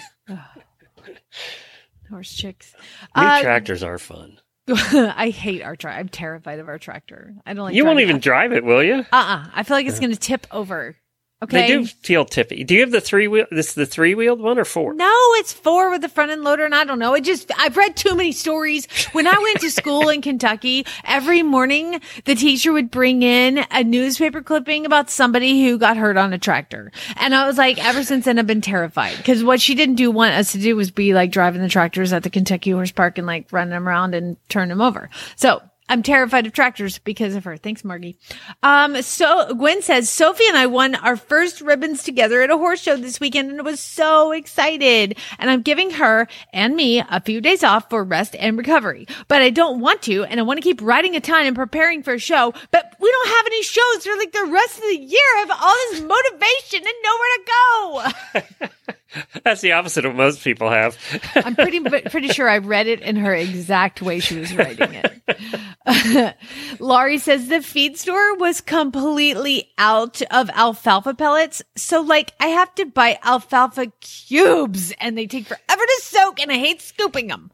Horse 2.10 2.34
chicks. 2.34 2.74
New 3.16 3.24
Uh, 3.24 3.42
tractors 3.42 3.82
are 3.84 3.98
fun. 3.98 4.40
I 4.68 5.30
hate 5.30 5.62
our 5.64 5.76
tractor. 5.76 6.00
I'm 6.00 6.10
terrified 6.10 6.60
of 6.60 6.68
our 6.68 6.78
tractor. 6.78 7.34
I 7.46 7.54
don't 7.54 7.66
like. 7.66 7.76
You 7.76 7.86
won't 7.86 8.02
even 8.02 8.18
it. 8.18 8.22
drive 8.22 8.52
it, 8.52 8.64
will 8.64 8.84
you? 8.84 9.06
Uh 9.12 9.16
uh 9.16 9.46
I 9.54 9.64
feel 9.64 9.78
like 9.78 9.88
it's 9.88 10.00
going 10.00 10.12
to 10.12 10.20
tip 10.20 10.46
over. 10.52 10.96
Okay. 11.42 11.62
They 11.62 11.68
do 11.68 11.86
feel 11.86 12.26
tippy. 12.26 12.66
Do 12.66 12.74
you 12.74 12.82
have 12.82 12.92
the 12.92 13.00
three 13.00 13.30
wheel? 13.30 13.46
This 13.50 13.70
is 13.70 13.74
the 13.76 13.86
three 13.86 14.14
wheeled 14.14 14.42
one 14.42 14.60
or 14.60 14.66
four? 14.66 14.94
No, 14.94 15.14
it's 15.36 15.54
four 15.54 15.90
with 15.90 16.02
the 16.02 16.10
front 16.10 16.32
end 16.32 16.44
loader, 16.44 16.66
and 16.66 16.76
I 16.76 16.84
don't 16.84 17.00
know. 17.00 17.14
It 17.14 17.24
just 17.24 17.50
I've 17.58 17.78
read 17.78 17.96
too 17.96 18.14
many 18.14 18.34
stories. 18.34 18.88
When 19.14 19.26
I 19.26 19.38
went 19.38 19.62
to 19.62 19.72
school 19.72 20.10
in 20.10 20.22
Kentucky, 20.22 20.86
every 21.06 21.42
morning 21.42 22.02
the 22.26 22.36
teacher 22.36 22.74
would 22.74 22.92
bring 22.92 23.24
in 23.24 23.60
a 23.72 23.86
newspaper 23.86 24.42
clipping 24.42 24.86
about 24.86 25.10
somebody 25.10 25.64
who 25.64 25.78
got 25.78 25.96
hurt 25.96 26.18
on 26.18 26.34
a 26.34 26.38
tractor, 26.38 26.92
and 27.16 27.34
I 27.34 27.48
was 27.48 27.58
like, 27.58 27.84
ever 27.86 28.04
since 28.04 28.26
then 28.26 28.38
I've 28.38 28.46
been 28.46 28.60
terrified 28.60 29.16
because 29.16 29.42
what 29.42 29.62
she 29.62 29.76
didn't 29.76 29.96
do 29.96 30.12
want 30.12 30.34
us 30.34 30.52
to 30.52 30.58
do 30.58 30.76
was 30.76 30.92
be 30.92 31.14
like 31.14 31.32
driving 31.32 31.62
the 31.62 31.70
tractors 31.70 32.12
at 32.12 32.24
the 32.24 32.30
Kentucky 32.30 32.72
Horse 32.72 32.92
Park 32.92 33.18
and 33.18 33.26
like 33.26 33.48
running 33.54 33.72
them 33.72 33.88
around 33.88 34.14
and 34.14 34.36
turn 34.50 34.68
them 34.68 34.82
over. 34.82 35.10
So. 35.38 35.62
I'm 35.90 36.04
terrified 36.04 36.46
of 36.46 36.54
tractors 36.54 37.00
because 37.00 37.36
of 37.36 37.44
her. 37.44 37.58
Thanks, 37.58 37.84
Margie. 37.84 38.18
Um, 38.62 39.02
so 39.02 39.54
Gwen 39.56 39.82
says 39.82 40.10
Sophie 40.10 40.48
and 40.48 40.58
I 40.58 40.68
won 40.68 40.96
our 40.96 41.18
first 41.18 41.62
ribbons 41.62 42.04
together 42.04 42.42
at 42.42 42.52
a 42.52 42.58
horse 42.58 42.80
show 42.80 42.96
this 42.96 43.20
weekend 43.20 43.52
and 43.52 43.66
was 43.66 43.80
so 43.80 44.32
excited. 44.32 45.18
And 45.40 45.50
I'm 45.50 45.64
giving 45.64 45.92
her 45.92 46.28
and 46.54 46.76
me 46.76 47.00
a 47.00 47.20
few 47.20 47.42
days 47.42 47.64
off 47.64 47.90
for 47.90 48.04
rest 48.04 48.36
and 48.38 48.58
recovery. 48.58 49.08
But 49.28 49.42
I 49.42 49.50
don't 49.50 49.80
want 49.80 50.04
to, 50.04 50.24
and 50.26 50.40
I 50.40 50.44
want 50.44 50.58
to 50.58 50.64
keep 50.64 50.82
riding 50.82 51.16
a 51.16 51.20
ton 51.20 51.46
and 51.46 51.56
preparing 51.56 52.04
for 52.04 52.14
a 52.14 52.20
show. 52.20 52.54
But 52.72 52.94
we 53.00 53.12
don't 53.12 53.30
have 53.30 53.46
any 53.48 53.64
shows 53.64 54.06
for 54.06 54.16
like 54.16 54.32
the 54.32 54.46
rest 54.46 54.78
of 54.78 54.84
the 54.84 54.98
year. 54.98 55.20
I 55.38 55.46
have 55.48 55.52
all 55.62 55.76
this 55.92 56.02
motivation 56.02 56.86
and 56.86 56.96
nowhere 57.04 57.36
to 57.36 58.62
go. 58.62 58.70
That's 59.44 59.62
the 59.62 59.74
opposite 59.74 60.06
of 60.06 60.12
what 60.12 60.18
most 60.18 60.44
people 60.44 60.70
have. 60.70 60.98
I'm 61.36 61.56
pretty 61.56 61.80
pretty 61.80 62.30
sure 62.30 62.50
I 62.50 62.60
read 62.60 62.88
it 62.88 63.02
in 63.02 63.16
her 63.18 63.34
exact 63.34 64.02
way 64.02 64.20
she 64.20 64.38
was 64.40 64.54
writing 64.54 64.94
it. 64.94 66.36
Laurie 66.80 67.18
says 67.18 67.48
the 67.48 67.62
feed 67.62 67.98
store 67.98 68.36
was 68.36 68.62
completely 68.62 69.72
out 69.78 70.22
of 70.32 70.50
alfalfa 70.52 71.14
pellets, 71.14 71.62
so 71.76 72.02
like 72.02 72.34
I 72.40 72.48
have 72.48 72.74
to 72.76 72.86
buy 72.86 73.20
alfalfa 73.24 73.88
cubes, 74.02 74.94
and 75.00 75.18
they 75.18 75.28
take 75.28 75.48
forever 75.48 75.62
to 75.86 76.00
soak, 76.04 76.40
and 76.40 76.52
I 76.52 76.58
hate 76.58 76.82
scooping 76.82 77.28
them. 77.28 77.52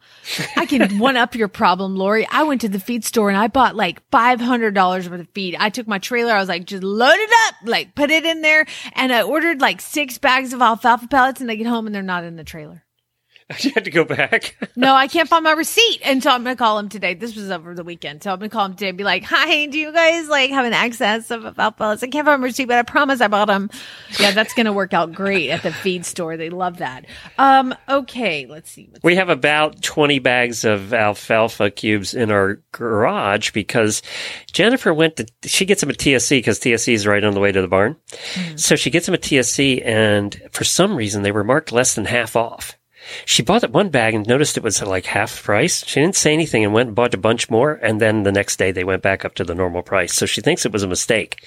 I 0.56 0.66
can 0.66 1.00
one 1.00 1.18
up 1.18 1.36
your 1.36 1.48
problem, 1.48 1.96
Laurie. 1.96 2.28
I 2.30 2.44
went 2.44 2.62
to 2.62 2.70
the 2.70 2.80
feed 2.80 3.06
store 3.06 3.30
and 3.30 3.38
I 3.38 3.48
bought 3.48 3.76
like 3.76 4.02
five 4.10 4.42
hundred 4.42 4.74
dollars 4.74 5.10
worth 5.10 5.22
of 5.22 5.30
feed. 5.30 5.56
I 5.60 5.70
took 5.70 5.88
my 5.88 6.00
trailer, 6.00 6.34
I 6.34 6.40
was 6.40 6.50
like, 6.50 6.66
just 6.66 6.84
load 6.84 7.16
it 7.16 7.30
up, 7.48 7.56
like 7.66 7.96
put 7.96 8.12
it 8.12 8.26
in 8.26 8.42
there, 8.42 8.66
and 8.94 9.14
I 9.14 9.22
ordered 9.22 9.62
like 9.62 9.82
six 9.82 10.18
bags 10.18 10.54
of 10.54 10.62
alfalfa 10.62 11.08
pellets, 11.08 11.25
and 11.42 11.52
I 11.52 11.56
get 11.56 11.68
home 11.68 11.86
and 11.88 11.96
they're 11.96 12.02
not 12.04 12.24
in 12.24 12.36
the 12.36 12.44
trailer. 12.44 12.85
you 13.60 13.72
had 13.76 13.86
to 13.86 13.92
go 13.92 14.04
back. 14.04 14.56
No, 14.78 14.94
I 14.94 15.08
can't 15.08 15.30
find 15.30 15.44
my 15.44 15.54
receipt. 15.54 16.02
And 16.04 16.22
so 16.22 16.30
I'm 16.30 16.44
going 16.44 16.56
to 16.56 16.62
call 16.62 16.78
him 16.78 16.90
today. 16.90 17.14
This 17.14 17.34
was 17.34 17.50
over 17.50 17.74
the 17.74 17.84
weekend. 17.84 18.24
So 18.24 18.32
I'm 18.32 18.40
going 18.40 18.50
to 18.50 18.54
call 18.54 18.66
him 18.66 18.74
today 18.74 18.90
and 18.90 18.98
be 18.98 19.06
like, 19.06 19.24
hi, 19.24 19.68
do 19.68 19.80
you 19.80 19.94
guys 19.94 20.28
like 20.28 20.52
have 20.52 20.66
an 20.66 20.74
access 20.74 21.32
of 21.32 21.46
alfalfa? 21.46 22.06
I 22.06 22.10
can't 22.10 22.26
find 22.26 22.42
my 22.42 22.48
receipt, 22.48 22.66
but 22.66 22.78
I 22.78 22.82
promise 22.82 23.22
I 23.22 23.30
bought 23.30 23.48
them. 23.48 23.70
Yeah, 24.20 24.32
that's 24.32 24.54
going 24.54 24.66
to 24.66 24.74
work 24.74 24.94
out 24.94 25.14
great 25.14 25.50
at 25.50 25.64
the 25.64 25.72
feed 25.72 26.06
store. 26.06 26.36
They 26.36 26.50
love 26.50 26.80
that. 26.80 27.06
Um, 27.38 27.74
okay. 27.88 28.46
Let's 28.48 28.70
see. 28.70 28.88
What's 28.90 29.04
We 29.04 29.16
have 29.16 29.30
about 29.30 29.82
20 29.82 30.20
bags 30.20 30.66
of 30.66 30.94
alfalfa 30.94 31.72
cubes 31.72 32.14
in 32.14 32.32
our 32.32 32.62
garage 32.74 33.52
because 33.52 34.02
Jennifer 34.52 34.94
went 34.94 35.16
to, 35.18 35.26
she 35.46 35.66
gets 35.66 35.80
them 35.80 35.90
at 35.90 35.98
TSC 35.98 36.40
because 36.40 36.60
TSC 36.60 36.94
is 36.94 37.08
right 37.08 37.24
on 37.24 37.34
the 37.34 37.40
way 37.40 37.52
to 37.52 37.62
the 37.62 37.70
barn. 37.70 37.96
So 38.58 38.76
she 38.76 38.90
gets 38.90 39.06
them 39.06 39.16
at 39.16 39.22
TSC 39.22 39.86
and 39.86 40.42
for 40.52 40.66
some 40.66 40.96
reason 40.98 41.24
they 41.24 41.32
were 41.32 41.46
marked 41.46 41.72
less 41.72 41.96
than 41.96 42.06
half 42.06 42.36
off. 42.36 42.78
She 43.26 43.44
bought 43.44 43.70
one 43.72 43.90
bag 43.90 44.14
and 44.14 44.28
noticed 44.28 44.58
it 44.58 44.64
was 44.64 44.82
like 44.82 45.06
half 45.06 45.44
price. 45.44 45.86
She 45.86 46.00
didn't 46.00 46.16
say 46.16 46.34
anything 46.34 46.64
and 46.64 46.74
went 46.74 46.88
and 46.88 46.96
bought 46.96 47.14
a 47.14 47.18
bunch 47.18 47.50
more. 47.50 47.74
And 47.74 48.02
then 48.02 48.24
the 48.24 48.32
next 48.32 48.58
day 48.58 48.72
they 48.72 48.84
went 48.84 49.02
back 49.02 49.26
up 49.26 49.36
to 49.36 49.44
the 49.44 49.56
normal 49.56 49.84
price. 49.84 50.14
So 50.14 50.26
she 50.26 50.42
thinks 50.42 50.66
it 50.66 50.72
was 50.72 50.84
a 50.84 50.88
mistake. 50.88 51.46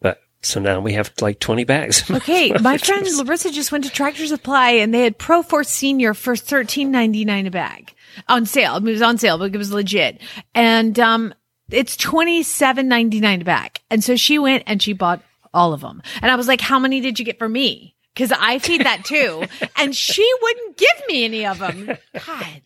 But 0.00 0.20
so 0.42 0.60
now 0.60 0.80
we 0.80 0.92
have 0.92 1.12
like 1.20 1.40
20 1.40 1.64
bags. 1.64 2.08
Okay, 2.10 2.52
my 2.60 2.78
friend 2.78 3.06
Larissa 3.16 3.50
just 3.50 3.72
went 3.72 3.84
to 3.84 3.90
Tractor 3.90 4.26
Supply 4.26 4.70
and 4.72 4.94
they 4.94 5.02
had 5.02 5.18
Pro 5.18 5.42
Force 5.42 5.68
Senior 5.68 6.14
for 6.14 6.36
thirteen 6.36 6.90
ninety 6.90 7.24
nine 7.24 7.46
a 7.46 7.50
bag 7.50 7.92
on 8.28 8.46
sale. 8.46 8.76
It 8.76 8.82
was 8.82 9.02
on 9.02 9.18
sale, 9.18 9.38
but 9.38 9.54
it 9.54 9.58
was 9.58 9.72
legit, 9.72 10.20
and 10.54 10.98
um, 11.00 11.34
it's 11.70 11.96
twenty 11.96 12.42
seven 12.42 12.88
ninety 12.88 13.20
nine 13.20 13.42
a 13.42 13.44
bag. 13.44 13.80
And 13.90 14.02
so 14.02 14.16
she 14.16 14.38
went 14.38 14.64
and 14.66 14.80
she 14.80 14.92
bought 14.92 15.22
all 15.52 15.72
of 15.72 15.80
them, 15.80 16.02
and 16.22 16.30
I 16.30 16.36
was 16.36 16.48
like, 16.48 16.60
"How 16.60 16.78
many 16.78 17.00
did 17.00 17.18
you 17.18 17.24
get 17.24 17.38
for 17.38 17.48
me?" 17.48 17.93
Because 18.14 18.32
I 18.32 18.58
feed 18.60 18.82
that 18.82 19.04
too, 19.04 19.44
and 19.76 19.94
she 19.94 20.28
wouldn't 20.40 20.76
give 20.76 21.02
me 21.08 21.24
any 21.24 21.46
of 21.46 21.58
them. 21.58 21.96
God. 22.26 22.62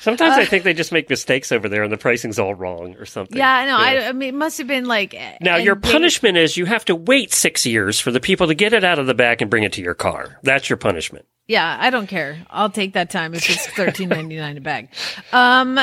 Sometimes 0.00 0.36
I 0.36 0.44
think 0.44 0.64
they 0.64 0.74
just 0.74 0.92
make 0.92 1.10
mistakes 1.10 1.50
over 1.52 1.68
there 1.68 1.82
and 1.82 1.92
the 1.92 1.98
pricing's 1.98 2.38
all 2.38 2.54
wrong 2.54 2.94
or 2.96 3.04
something. 3.04 3.36
Yeah, 3.36 3.52
I 3.52 3.66
know. 3.66 3.76
I, 3.76 4.08
I 4.08 4.12
mean, 4.12 4.30
it 4.30 4.34
must 4.34 4.58
have 4.58 4.66
been 4.66 4.86
like. 4.86 5.14
Now, 5.40 5.56
your 5.56 5.76
punishment 5.76 6.36
is 6.36 6.56
you 6.56 6.66
have 6.66 6.84
to 6.86 6.94
wait 6.94 7.32
six 7.32 7.66
years 7.66 7.98
for 7.98 8.10
the 8.10 8.20
people 8.20 8.46
to 8.46 8.54
get 8.54 8.72
it 8.72 8.84
out 8.84 8.98
of 8.98 9.06
the 9.06 9.14
bag 9.14 9.42
and 9.42 9.50
bring 9.50 9.64
it 9.64 9.72
to 9.74 9.82
your 9.82 9.94
car. 9.94 10.38
That's 10.42 10.70
your 10.70 10.76
punishment. 10.76 11.26
Yeah, 11.48 11.78
I 11.80 11.88
don't 11.90 12.06
care. 12.06 12.38
I'll 12.50 12.70
take 12.70 12.92
that 12.92 13.10
time 13.10 13.34
if 13.34 13.48
it's 13.48 13.66
thirteen 13.76 14.10
ninety 14.10 14.36
nine 14.36 14.58
a 14.58 14.60
bag. 14.60 14.90
Um, 15.32 15.80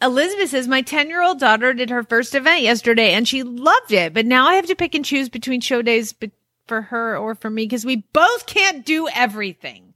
Elizabeth 0.00 0.50
says 0.50 0.66
my 0.66 0.80
ten 0.80 1.08
year 1.08 1.22
old 1.22 1.38
daughter 1.38 1.74
did 1.74 1.90
her 1.90 2.02
first 2.02 2.34
event 2.34 2.62
yesterday 2.62 3.12
and 3.12 3.28
she 3.28 3.42
loved 3.42 3.92
it, 3.92 4.14
but 4.14 4.24
now 4.24 4.48
I 4.48 4.54
have 4.54 4.66
to 4.66 4.74
pick 4.74 4.94
and 4.94 5.04
choose 5.04 5.28
between 5.28 5.60
show 5.60 5.82
days 5.82 6.14
be- 6.14 6.32
for 6.66 6.82
her 6.82 7.16
or 7.16 7.34
for 7.34 7.50
me 7.50 7.64
because 7.64 7.84
we 7.84 7.96
both 8.12 8.46
can't 8.46 8.84
do 8.84 9.08
everything. 9.08 9.94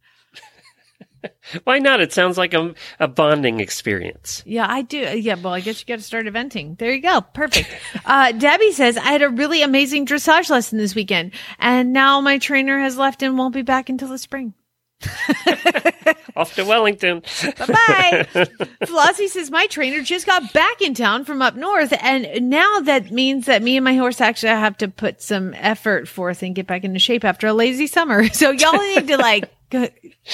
Why 1.65 1.79
not? 1.79 2.01
It 2.01 2.13
sounds 2.13 2.39
like 2.39 2.55
a, 2.55 2.75
a 3.01 3.09
bonding 3.09 3.61
experience. 3.61 4.43
Yeah, 4.47 4.67
I 4.69 4.83
do. 4.83 4.99
Yeah, 4.99 5.35
well, 5.35 5.55
I 5.55 5.61
guess 5.61 5.81
you 5.81 5.87
got 5.87 5.97
to 5.97 6.05
start 6.05 6.27
eventing. 6.27 6.79
There 6.79 6.93
you 6.93 7.03
go. 7.03 7.21
Perfect. 7.21 7.69
Uh, 8.05 8.31
Debbie 8.31 8.71
says 8.71 8.97
I 8.97 9.11
had 9.11 9.23
a 9.23 9.29
really 9.29 9.63
amazing 9.63 10.07
dressage 10.07 10.49
lesson 10.49 10.79
this 10.79 10.95
weekend, 10.95 11.33
and 11.59 11.93
now 11.93 12.21
my 12.21 12.39
trainer 12.39 12.79
has 12.79 12.97
left 12.97 13.21
and 13.21 13.37
won't 13.37 13.53
be 13.53 13.63
back 13.63 13.89
until 13.89 14.07
the 14.07 14.19
spring. 14.19 14.55
Off 16.37 16.55
to 16.55 16.65
Wellington. 16.65 17.21
Bye 17.59 17.67
bye. 17.67 18.29
Flossie 18.85 19.29
says 19.29 19.51
my 19.51 19.67
trainer 19.67 20.03
just 20.03 20.27
got 20.27 20.53
back 20.53 20.81
in 20.81 20.95
town 20.95 21.25
from 21.25 21.43
up 21.43 21.55
north, 21.55 21.93
and 22.01 22.49
now 22.49 22.81
that 22.81 23.11
means 23.11 23.47
that 23.47 23.63
me 23.63 23.77
and 23.77 23.85
my 23.85 23.95
horse 23.95 24.21
actually 24.21 24.51
have 24.51 24.77
to 24.79 24.89
put 24.89 25.21
some 25.21 25.55
effort 25.55 26.09
forth 26.09 26.43
and 26.43 26.55
get 26.55 26.67
back 26.67 26.85
into 26.85 26.99
shape 26.99 27.25
after 27.25 27.47
a 27.47 27.53
lazy 27.53 27.87
summer. 27.87 28.25
So 28.37 28.51
y'all 28.51 28.77
need 28.77 29.07
to 29.09 29.17
like, 29.17 29.51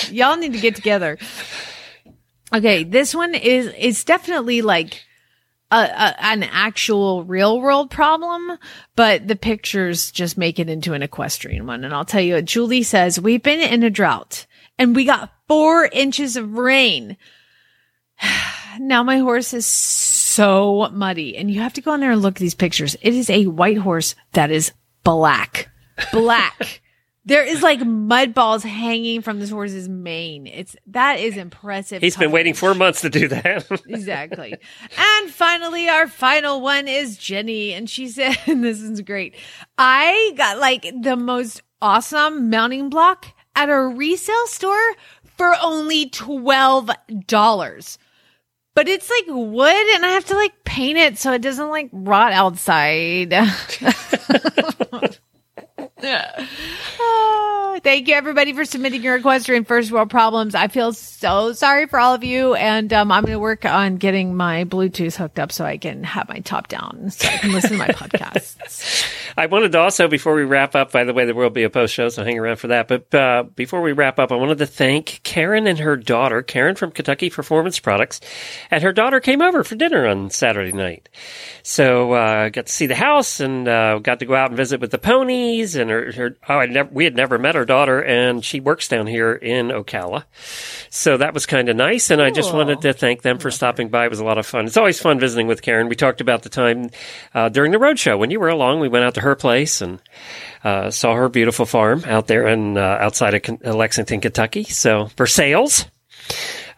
y'all 0.09 0.37
need 0.37 0.55
to 0.55 0.59
get 0.59 0.75
together. 0.75 1.19
Okay, 2.53 2.83
this 2.83 3.15
one 3.15 3.35
is 3.35 3.69
is 3.75 4.03
definitely 4.03 4.61
like 4.61 5.05
a, 5.71 5.77
a 5.77 6.25
an 6.25 6.43
actual 6.43 7.25
real 7.25 7.61
world 7.61 7.91
problem, 7.91 8.59
but 8.97 9.29
the 9.29 9.37
pictures 9.37 10.11
just 10.11 10.37
make 10.37 10.59
it 10.59 10.69
into 10.69 10.95
an 10.95 11.03
equestrian 11.03 11.67
one. 11.67 11.85
And 11.85 11.95
I'll 11.95 12.05
tell 12.05 12.21
you, 12.21 12.43
Julie 12.43 12.83
says 12.83 13.21
we've 13.21 13.43
been 13.43 13.61
in 13.61 13.85
a 13.85 13.91
drought 13.91 14.47
and 14.83 14.97
we 14.97 15.05
got 15.05 15.33
four 15.47 15.87
inches 15.87 16.37
of 16.37 16.59
rain. 16.59 17.17
now 18.81 19.05
my 19.05 19.19
horse 19.19 19.55
is 19.55 19.65
so 19.65 20.89
muddy, 20.93 21.37
and 21.37 21.51
you 21.51 21.61
have 21.61 21.75
to 21.75 21.81
go 21.81 21.93
on 21.93 22.01
there 22.01 22.11
and 22.11 22.21
look 22.21 22.35
at 22.35 22.41
these 22.41 22.55
pictures. 22.55 22.97
It 23.01 23.15
is 23.15 23.31
a 23.31 23.47
white 23.47 23.79
horse 23.79 24.17
that 24.33 24.51
is 24.51 24.73
black, 25.05 25.71
black. 26.13 26.81
There 27.25 27.45
is 27.45 27.63
like 27.63 27.79
mud 27.87 28.35
balls 28.35 28.65
hanging 28.65 29.23
from 29.23 29.39
this 29.39 29.49
horse's 29.49 29.89
mane. 29.89 30.49
It's 30.49 30.75
that 30.89 31.21
is 31.21 31.37
impressive. 31.37 32.03
He's 32.03 32.17
been 32.17 32.33
waiting 32.33 32.53
four 32.53 32.75
months 32.75 33.03
to 33.03 33.11
do 33.11 33.29
that. 33.29 33.71
exactly. 33.87 34.57
And 34.99 35.31
finally, 35.31 35.89
our 35.89 36.09
final 36.09 36.61
one 36.61 36.89
is 36.89 37.17
Jenny. 37.17 37.75
And 37.75 37.89
she 37.89 38.09
said, 38.09 38.37
and 38.47 38.65
this 38.65 38.81
is 38.81 39.03
great. 39.03 39.37
I 39.79 40.33
got 40.37 40.59
like 40.59 40.83
the 41.01 41.17
most 41.17 41.63
awesome 41.81 42.51
mounting 42.51 42.91
block 42.91 43.27
at 43.55 43.69
a 43.69 43.79
resale 43.79 44.47
store 44.47 44.95
for 45.37 45.55
only 45.63 46.09
$12. 46.11 47.99
But 48.75 48.89
it's 48.89 49.11
like 49.11 49.25
wood 49.29 49.95
and 49.95 50.07
I 50.07 50.11
have 50.11 50.25
to 50.27 50.35
like 50.35 50.65
paint 50.65 50.99
it 50.99 51.19
so 51.19 51.33
it 51.33 51.43
doesn't 51.43 51.69
like 51.69 51.91
rot 51.93 52.33
outside. 52.33 53.33
Ah, 56.05 57.79
Thank 57.83 58.07
you, 58.07 58.15
everybody, 58.15 58.53
for 58.53 58.65
submitting 58.65 59.03
your 59.03 59.17
equestrian 59.17 59.65
first 59.65 59.91
world 59.91 60.11
problems. 60.11 60.55
I 60.55 60.69
feel 60.69 60.93
so 60.93 61.53
sorry 61.53 61.87
for 61.87 61.99
all 61.99 62.15
of 62.15 62.23
you, 62.23 62.55
and 62.55 62.93
um, 62.93 63.11
I'm 63.11 63.25
going 63.25 63.33
to 63.33 63.41
work 63.41 63.65
on 63.65 63.97
getting 63.97 64.37
my 64.37 64.65
Bluetooth 64.65 65.17
hooked 65.17 65.39
up 65.39 65.51
so 65.51 65.65
I 65.65 65.79
can 65.79 66.05
have 66.05 66.29
my 66.29 66.41
top 66.41 66.69
down, 66.69 67.11
so 67.11 67.29
I 67.29 67.39
can 67.39 67.53
listen 67.53 67.73
to 67.73 67.79
my 67.79 67.87
podcasts. 67.89 69.05
I 69.37 69.47
wanted 69.47 69.73
to 69.73 69.81
also, 69.81 70.07
before 70.07 70.35
we 70.35 70.45
wrap 70.45 70.75
up, 70.77 70.93
by 70.93 71.05
the 71.05 71.15
way, 71.15 71.25
there 71.25 71.35
will 71.35 71.51
be 71.51 71.65
a 71.65 71.71
post 71.71 71.95
show, 71.95 72.09
so 72.09 72.23
hang 72.23 72.39
around 72.39 72.57
for 72.57 72.69
that. 72.69 72.89
But 72.89 73.15
uh, 73.15 73.45
before 73.57 73.81
we 73.81 73.93
wrap 73.93 74.19
up, 74.19 74.31
I 74.31 74.37
wanted 74.37 74.59
to 74.59 74.67
thank 74.67 75.21
Karen 75.25 75.67
and 75.67 75.79
her 75.79 75.97
daughter, 75.97 76.43
Karen 76.43 76.77
from 76.77 76.93
Kentucky 76.93 77.31
Performance 77.31 77.81
Products, 77.81 78.21
and 78.71 78.83
her 78.83 78.93
daughter 78.93 79.19
came 79.19 79.41
over 79.41 79.65
for 79.65 79.75
dinner 79.75 80.07
on 80.07 80.31
Saturday 80.31 80.73
night. 80.73 81.09
So 81.63 82.13
uh, 82.13 82.49
got 82.51 82.67
to 82.67 82.73
see 82.73 82.87
the 82.87 82.95
house 82.95 83.41
and 83.41 83.67
uh, 83.67 83.99
got 83.99 84.21
to 84.21 84.27
go 84.27 84.35
out 84.35 84.51
and 84.51 84.57
visit 84.57 84.81
with 84.81 84.91
the 84.91 84.99
ponies. 84.99 85.75
And 85.75 85.91
her, 85.93 86.13
her 86.13 86.37
oh, 86.49 86.59
I 86.59 86.67
never, 86.67 86.89
we 86.93 87.05
had 87.05 87.15
never 87.15 87.39
met 87.39 87.55
her 87.55 87.65
daughter, 87.65 88.03
and 88.03 88.45
she 88.45 88.61
works 88.61 88.89
down 88.89 89.07
here 89.07 89.33
in 89.33 89.69
Ocala. 89.69 90.25
So 90.91 91.17
that 91.17 91.35
was 91.35 91.47
kind 91.47 91.69
of 91.69 91.77
nice. 91.77 92.11
And 92.11 92.21
I 92.21 92.31
just 92.31 92.53
wanted 92.53 92.81
to 92.83 92.93
thank 92.93 93.23
them 93.23 93.39
for 93.39 93.51
stopping 93.51 93.89
by. 93.89 94.07
It 94.07 94.11
was 94.11 94.21
a 94.21 94.25
lot 94.25 94.39
of 94.39 94.47
fun. 94.47 94.67
It's 94.67 94.77
always 94.77 95.01
fun 95.01 95.21
visiting 95.21 95.47
with 95.47 95.63
Karen. 95.63 95.89
We 95.89 95.95
talked 95.95 96.21
about 96.21 96.43
the 96.43 96.49
time 96.49 96.91
uh, 97.35 97.49
during 97.49 97.73
the 97.73 97.79
road 97.79 97.99
show 97.99 98.17
when 98.17 98.31
you 98.31 98.41
were 98.41 98.49
along. 98.49 98.81
We 98.81 98.89
went 98.89 99.05
out 99.05 99.15
to 99.15 99.21
her 99.21 99.35
place 99.35 99.81
and 99.81 100.01
uh, 100.65 100.91
saw 100.91 101.15
her 101.15 101.29
beautiful 101.29 101.67
farm 101.67 102.03
out 102.07 102.27
there 102.27 102.49
in 102.49 102.77
uh, 102.77 102.81
outside 103.01 103.35
of 103.35 103.59
uh, 103.65 103.75
Lexington, 103.75 104.21
Kentucky. 104.21 104.65
So 104.65 105.07
for 105.17 105.27
sales, 105.27 105.87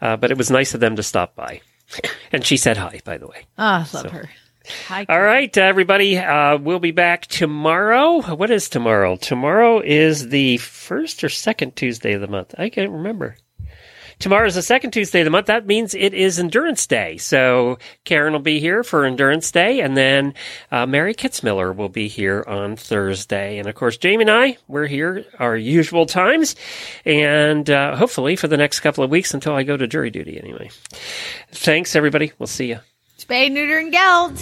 uh, 0.01 0.17
but 0.17 0.31
it 0.31 0.39
was 0.39 0.51
nice 0.51 0.75
of 0.75 0.81
them 0.81 0.97
to 0.97 1.03
stop 1.03 1.35
by. 1.35 1.61
And 2.33 2.45
she 2.45 2.57
said 2.57 2.77
hi, 2.77 3.01
by 3.05 3.19
the 3.19 3.27
way. 3.27 3.47
Ah, 3.57 3.89
love 3.93 4.11
her. 4.11 4.29
Hi. 4.89 5.05
All 5.09 5.21
right, 5.21 5.55
everybody. 5.57 6.17
Uh, 6.17 6.57
we'll 6.57 6.79
be 6.79 6.91
back 6.91 7.27
tomorrow. 7.27 8.23
What 8.23 8.51
is 8.51 8.69
tomorrow? 8.69 9.17
Tomorrow 9.17 9.81
is 9.81 10.29
the 10.29 10.57
first 10.59 11.23
or 11.23 11.29
second 11.29 11.77
Tuesday 11.77 12.15
of 12.15 12.21
the 12.21 12.29
month. 12.29 12.55
I 12.57 12.71
can't 12.71 12.91
remember. 12.91 13.37
Tomorrow 14.19 14.47
is 14.47 14.55
the 14.55 14.63
second 14.63 14.93
Tuesday 14.93 15.21
of 15.21 15.25
the 15.25 15.31
month. 15.31 15.47
That 15.47 15.67
means 15.67 15.95
it 15.95 16.15
is 16.15 16.39
Endurance 16.39 16.87
Day. 16.87 17.19
So 17.19 17.79
Karen 18.05 18.33
will 18.33 18.41
be 18.41 18.61
here 18.61 18.83
for 18.83 19.05
Endurance 19.05 19.51
Day, 19.51 19.81
and 19.81 19.97
then 19.97 20.35
uh, 20.71 20.87
Mary 20.87 21.15
Kitzmiller 21.15 21.75
will 21.75 21.89
be 21.89 22.09
here 22.09 22.45
on 22.47 22.77
Thursday. 22.77 23.59
And 23.59 23.69
of 23.69 23.75
course, 23.75 23.97
Jamie 23.97 24.23
and 24.23 24.31
I, 24.31 24.57
we're 24.69 24.87
here 24.87 25.25
our 25.39 25.57
usual 25.57 26.07
times, 26.07 26.57
and 27.05 27.69
uh, 27.69 27.97
hopefully 27.97 28.37
for 28.37 28.49
the 28.49 28.57
next 28.57 28.81
couple 28.81 29.05
of 29.05 29.11
weeks 29.11 29.35
until 29.35 29.55
I 29.55 29.63
go 29.63 29.77
to 29.77 29.87
jury 29.87 30.11
duty 30.11 30.39
anyway. 30.39 30.71
Thanks, 31.51 31.97
everybody. 31.97 32.33
We'll 32.39 32.47
see 32.47 32.69
you. 32.69 32.81
Spay, 33.25 33.51
neuter, 33.51 33.79
and 33.79 33.91
geld. 33.91 34.37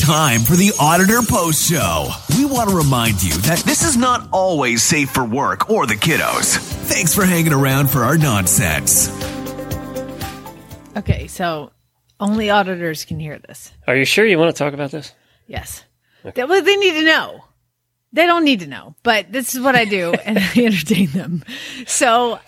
Time 0.00 0.40
for 0.40 0.56
the 0.56 0.72
Auditor 0.78 1.20
Post 1.26 1.70
Show. 1.70 2.10
We 2.36 2.44
want 2.44 2.68
to 2.68 2.76
remind 2.76 3.22
you 3.22 3.32
that 3.32 3.60
this 3.60 3.82
is 3.84 3.96
not 3.96 4.28
always 4.32 4.82
safe 4.82 5.08
for 5.08 5.24
work 5.24 5.70
or 5.70 5.86
the 5.86 5.94
kiddos. 5.94 6.58
Thanks 6.58 7.14
for 7.14 7.24
hanging 7.24 7.54
around 7.54 7.88
for 7.88 8.04
our 8.04 8.18
nonsense. 8.18 9.08
Okay, 11.00 11.28
so 11.28 11.72
only 12.20 12.50
auditors 12.50 13.06
can 13.06 13.18
hear 13.18 13.38
this. 13.38 13.72
Are 13.86 13.96
you 13.96 14.04
sure 14.04 14.26
you 14.26 14.38
want 14.38 14.54
to 14.54 14.58
talk 14.58 14.74
about 14.74 14.90
this? 14.90 15.14
Yes. 15.46 15.82
That, 16.24 16.46
well, 16.46 16.62
they 16.62 16.76
need 16.76 16.92
to 16.92 17.04
know. 17.06 17.44
They 18.12 18.26
don't 18.26 18.44
need 18.44 18.60
to 18.60 18.66
know, 18.66 18.94
but 19.02 19.32
this 19.32 19.54
is 19.54 19.62
what 19.62 19.74
I 19.74 19.86
do 19.86 20.12
and 20.26 20.38
I 20.38 20.52
entertain 20.56 21.06
them. 21.06 21.42
So, 21.86 22.38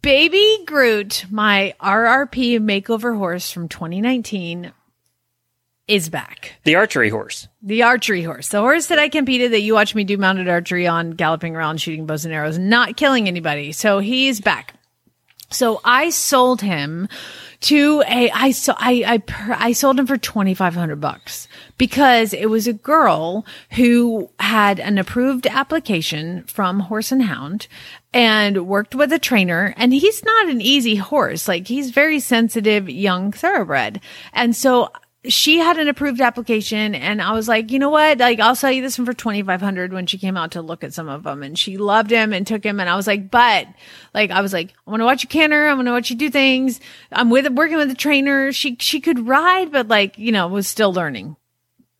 Baby 0.00 0.60
Groot, 0.64 1.26
my 1.30 1.74
RRP 1.82 2.58
makeover 2.60 3.14
horse 3.14 3.52
from 3.52 3.68
2019, 3.68 4.72
is 5.86 6.08
back. 6.08 6.54
The 6.64 6.76
archery 6.76 7.10
horse. 7.10 7.46
The 7.60 7.82
archery 7.82 8.22
horse. 8.22 8.48
The 8.48 8.60
horse 8.60 8.86
that 8.86 8.98
I 8.98 9.10
competed 9.10 9.52
that 9.52 9.60
you 9.60 9.74
watch 9.74 9.94
me 9.94 10.04
do 10.04 10.16
mounted 10.16 10.48
archery 10.48 10.86
on, 10.86 11.10
galloping 11.10 11.54
around, 11.54 11.82
shooting 11.82 12.06
bows 12.06 12.24
and 12.24 12.32
arrows, 12.32 12.58
not 12.58 12.96
killing 12.96 13.28
anybody. 13.28 13.72
So 13.72 13.98
he's 13.98 14.40
back. 14.40 14.72
So 15.50 15.80
I 15.84 16.10
sold 16.10 16.62
him 16.62 17.08
to 17.60 18.02
a, 18.06 18.30
I 18.30 18.52
so 18.52 18.74
I, 18.76 19.22
I, 19.28 19.56
I 19.58 19.72
sold 19.72 19.98
him 19.98 20.06
for 20.06 20.16
2,500 20.16 21.00
bucks 21.00 21.48
because 21.76 22.32
it 22.32 22.46
was 22.46 22.66
a 22.66 22.72
girl 22.72 23.44
who 23.72 24.30
had 24.38 24.78
an 24.78 24.98
approved 24.98 25.46
application 25.46 26.44
from 26.44 26.80
Horse 26.80 27.10
and 27.10 27.22
Hound 27.22 27.66
and 28.12 28.66
worked 28.66 28.94
with 28.94 29.12
a 29.12 29.18
trainer. 29.18 29.74
And 29.76 29.92
he's 29.92 30.24
not 30.24 30.48
an 30.48 30.60
easy 30.60 30.96
horse. 30.96 31.48
Like 31.48 31.66
he's 31.66 31.90
very 31.90 32.20
sensitive, 32.20 32.88
young 32.88 33.32
thoroughbred. 33.32 34.00
And 34.32 34.54
so 34.54 34.90
she 35.28 35.58
had 35.58 35.78
an 35.78 35.88
approved 35.88 36.20
application 36.20 36.94
and 36.94 37.22
I 37.22 37.32
was 37.32 37.48
like, 37.48 37.70
you 37.70 37.78
know 37.78 37.90
what? 37.90 38.18
Like, 38.18 38.40
I'll 38.40 38.56
sell 38.56 38.72
you 38.72 38.82
this 38.82 38.98
one 38.98 39.06
for 39.06 39.12
2500 39.12 39.92
when 39.92 40.06
she 40.06 40.18
came 40.18 40.36
out 40.36 40.52
to 40.52 40.62
look 40.62 40.82
at 40.82 40.94
some 40.94 41.08
of 41.08 41.22
them 41.22 41.42
and 41.42 41.58
she 41.58 41.76
loved 41.76 42.10
him 42.10 42.32
and 42.32 42.46
took 42.46 42.64
him. 42.64 42.80
And 42.80 42.88
I 42.88 42.96
was 42.96 43.06
like, 43.06 43.30
but 43.30 43.68
like, 44.14 44.30
I 44.30 44.40
was 44.40 44.52
like, 44.52 44.72
I 44.86 44.90
want 44.90 45.00
to 45.00 45.04
watch 45.04 45.22
you 45.22 45.28
canter. 45.28 45.68
I 45.68 45.74
want 45.74 45.86
to 45.86 45.92
watch 45.92 46.10
you 46.10 46.16
do 46.16 46.30
things. 46.30 46.80
I'm 47.12 47.30
with, 47.30 47.48
working 47.52 47.76
with 47.76 47.90
a 47.90 47.94
trainer. 47.94 48.52
She, 48.52 48.76
she 48.80 49.00
could 49.00 49.28
ride, 49.28 49.70
but 49.70 49.88
like, 49.88 50.18
you 50.18 50.32
know, 50.32 50.48
was 50.48 50.66
still 50.66 50.92
learning. 50.92 51.36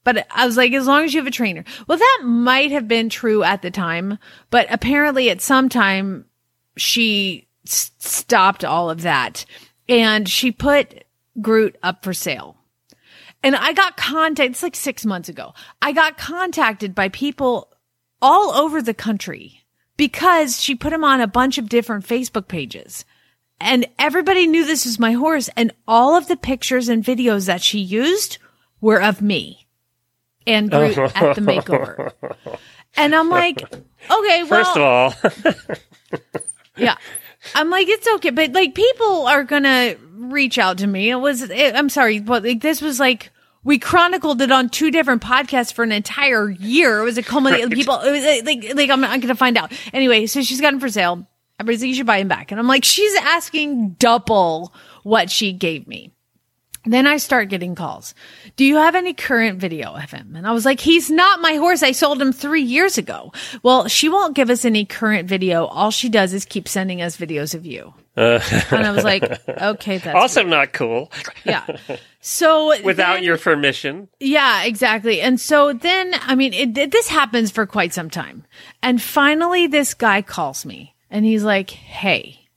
But 0.05 0.26
I 0.31 0.47
was 0.47 0.57
like, 0.57 0.72
as 0.72 0.87
long 0.87 1.05
as 1.05 1.12
you 1.12 1.20
have 1.20 1.26
a 1.26 1.31
trainer. 1.31 1.64
Well, 1.87 1.99
that 1.99 2.20
might 2.24 2.72
have 2.72 2.89
been 2.89 3.09
true 3.09 3.43
at 3.45 3.62
the 3.62 3.70
time, 3.70 4.18
but 4.51 4.66
apparently 4.70 5.29
at 5.29 5.43
some 5.43 5.68
time 5.68 6.24
she 6.76 7.47
s- 7.66 7.91
stopped 7.99 8.64
all 8.64 8.89
of 8.91 9.03
that 9.03 9.45
and 9.89 10.29
she 10.29 10.51
put 10.51 11.05
Groot 11.41 11.76
up 11.83 12.03
for 12.03 12.12
sale. 12.12 12.57
And 13.43 13.55
I 13.55 13.72
got 13.72 13.97
contacted, 13.97 14.53
it's 14.53 14.62
like 14.62 14.76
six 14.76 15.07
months 15.07 15.28
ago. 15.28 15.55
I 15.80 15.93
got 15.93 16.18
contacted 16.18 16.95
by 16.95 17.09
people 17.09 17.72
all 18.20 18.51
over 18.51 18.82
the 18.82 18.95
country 18.95 19.62
because 19.97 20.61
she 20.61 20.74
put 20.74 20.93
him 20.93 21.05
on 21.05 21.20
a 21.20 21.26
bunch 21.26 21.59
of 21.59 21.68
different 21.68 22.07
Facebook 22.07 22.49
pages. 22.49 23.05
And 23.61 23.86
everybody 23.99 24.47
knew 24.47 24.64
this 24.64 24.86
was 24.86 24.99
my 24.99 25.12
horse. 25.12 25.51
And 25.57 25.72
all 25.86 26.16
of 26.16 26.28
the 26.28 26.36
pictures 26.36 26.89
and 26.89 27.05
videos 27.05 27.47
that 27.47 27.62
she 27.62 27.78
used 27.78 28.39
were 28.80 29.03
of 29.03 29.20
me 29.22 29.68
and 30.47 30.70
Groot 30.70 30.99
at 30.99 31.34
the 31.34 31.41
makeover. 31.41 32.12
And 32.97 33.14
I'm 33.14 33.28
like, 33.28 33.62
okay, 33.62 34.45
well, 34.45 34.47
First 34.47 34.76
of 34.76 34.82
all, 34.82 35.14
yeah. 36.76 36.97
I'm 37.55 37.70
like, 37.70 37.88
it's 37.88 38.07
okay, 38.16 38.30
but 38.30 38.53
like 38.53 38.74
people 38.74 39.26
are 39.26 39.44
gonna 39.44 39.96
reach 40.14 40.59
out 40.59 40.78
to 40.78 40.86
me. 40.86 41.11
It 41.11 41.16
was, 41.16 41.42
it, 41.42 41.74
I'm 41.74 41.88
sorry, 41.88 42.20
but 42.20 42.44
like 42.44 42.61
this 42.61 42.80
was 42.80 42.99
like, 43.01 43.30
we 43.64 43.78
chronicled 43.78 44.40
it 44.40 44.53
on 44.53 44.68
two 44.68 44.90
different 44.90 45.22
podcasts 45.22 45.72
for 45.72 45.82
an 45.82 45.92
entire 45.92 46.49
year. 46.49 47.01
It 47.01 47.05
was 47.05 47.18
a 47.18 47.22
culmination. 47.22 47.70
People, 47.70 48.01
it 48.01 48.11
was 48.11 48.44
like, 48.44 48.74
like 48.74 48.90
I'm, 48.90 49.05
I'm 49.05 49.20
gonna 49.20 49.34
find 49.34 49.59
out. 49.59 49.72
Anyway, 49.92 50.26
so 50.26 50.42
she's 50.42 50.61
got 50.61 50.72
him 50.72 50.80
for 50.80 50.88
sale. 50.88 51.26
Everybody's 51.61 51.82
like, 51.82 51.88
you 51.88 51.94
should 51.94 52.07
buy 52.07 52.18
him 52.18 52.28
back. 52.28 52.51
And 52.53 52.61
I'm 52.61 52.68
like, 52.68 52.84
she's 52.84 53.14
asking 53.16 53.90
double 53.99 54.72
what 55.03 55.30
she 55.30 55.53
gave 55.53 55.88
me. 55.88 56.12
Then 56.91 57.07
I 57.07 57.18
start 57.18 57.49
getting 57.49 57.74
calls. 57.74 58.14
Do 58.57 58.64
you 58.64 58.76
have 58.76 58.95
any 58.95 59.12
current 59.14 59.59
video 59.61 59.95
of 59.95 60.11
him? 60.11 60.34
And 60.36 60.47
I 60.47 60.53
was 60.53 60.64
like, 60.64 60.80
he's 60.80 61.11
not 61.11 61.41
my 61.41 61.55
horse. 61.57 61.82
I 61.82 61.93
sold 61.93 62.20
him 62.20 62.32
three 62.32 62.62
years 62.62 62.99
ago. 62.99 63.32
Well, 63.62 63.89
she 63.89 64.09
won't 64.09 64.34
give 64.34 64.51
us 64.51 64.64
any 64.64 64.84
current 64.84 65.28
video. 65.28 65.66
All 65.66 65.91
she 65.91 66.09
does 66.09 66.32
is 66.32 66.45
keep 66.45 66.66
sending 66.68 67.03
us 67.03 67.16
videos 67.16 67.55
of 67.55 67.66
you. 67.66 67.95
Uh. 68.16 68.41
and 68.72 68.84
I 68.84 68.91
was 68.91 69.05
like, 69.05 69.22
okay, 69.49 69.99
that's 69.99 70.16
also 70.20 70.43
not 70.43 70.72
cool 70.72 71.12
yeah. 71.45 71.64
So 72.20 72.82
without 72.82 73.14
then- 73.14 73.22
your 73.22 73.39
permission. 73.39 74.09
yeah, 74.18 74.64
exactly. 74.64 75.20
And 75.20 75.41
so 75.41 75.72
then, 75.72 76.14
I 76.22 76.34
mean, 76.34 76.53
it, 76.53 76.76
it- 76.76 76.91
this 76.91 77.07
happens 77.09 77.51
for 77.53 77.64
quite 77.64 77.95
some 77.95 78.11
time. 78.11 78.45
And 78.82 79.01
finally, 79.01 79.66
this 79.68 79.95
guy 79.95 80.22
calls 80.22 80.66
me 80.66 80.97
and 81.11 81.24
he's 81.24 81.45
like, 81.45 81.70
Hey, 81.70 82.47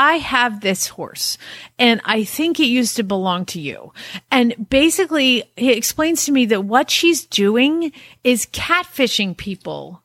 I 0.00 0.14
have 0.14 0.62
this 0.62 0.88
horse 0.88 1.36
and 1.78 2.00
I 2.06 2.24
think 2.24 2.58
it 2.58 2.64
used 2.64 2.96
to 2.96 3.02
belong 3.02 3.44
to 3.46 3.60
you. 3.60 3.92
And 4.30 4.70
basically, 4.70 5.44
he 5.58 5.72
explains 5.72 6.24
to 6.24 6.32
me 6.32 6.46
that 6.46 6.64
what 6.64 6.90
she's 6.90 7.26
doing 7.26 7.92
is 8.24 8.46
catfishing 8.46 9.36
people. 9.36 10.02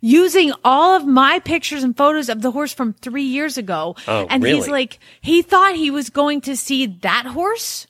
Using 0.00 0.52
all 0.64 0.96
of 0.96 1.06
my 1.06 1.38
pictures 1.38 1.84
and 1.84 1.96
photos 1.96 2.28
of 2.28 2.42
the 2.42 2.50
horse 2.50 2.74
from 2.74 2.92
three 2.94 3.22
years 3.22 3.56
ago. 3.56 3.94
Oh, 4.08 4.26
and 4.28 4.44
he's 4.44 4.66
like, 4.66 4.98
he 5.20 5.42
thought 5.42 5.76
he 5.76 5.92
was 5.92 6.10
going 6.10 6.40
to 6.42 6.56
see 6.56 6.86
that 7.02 7.26
horse 7.26 7.86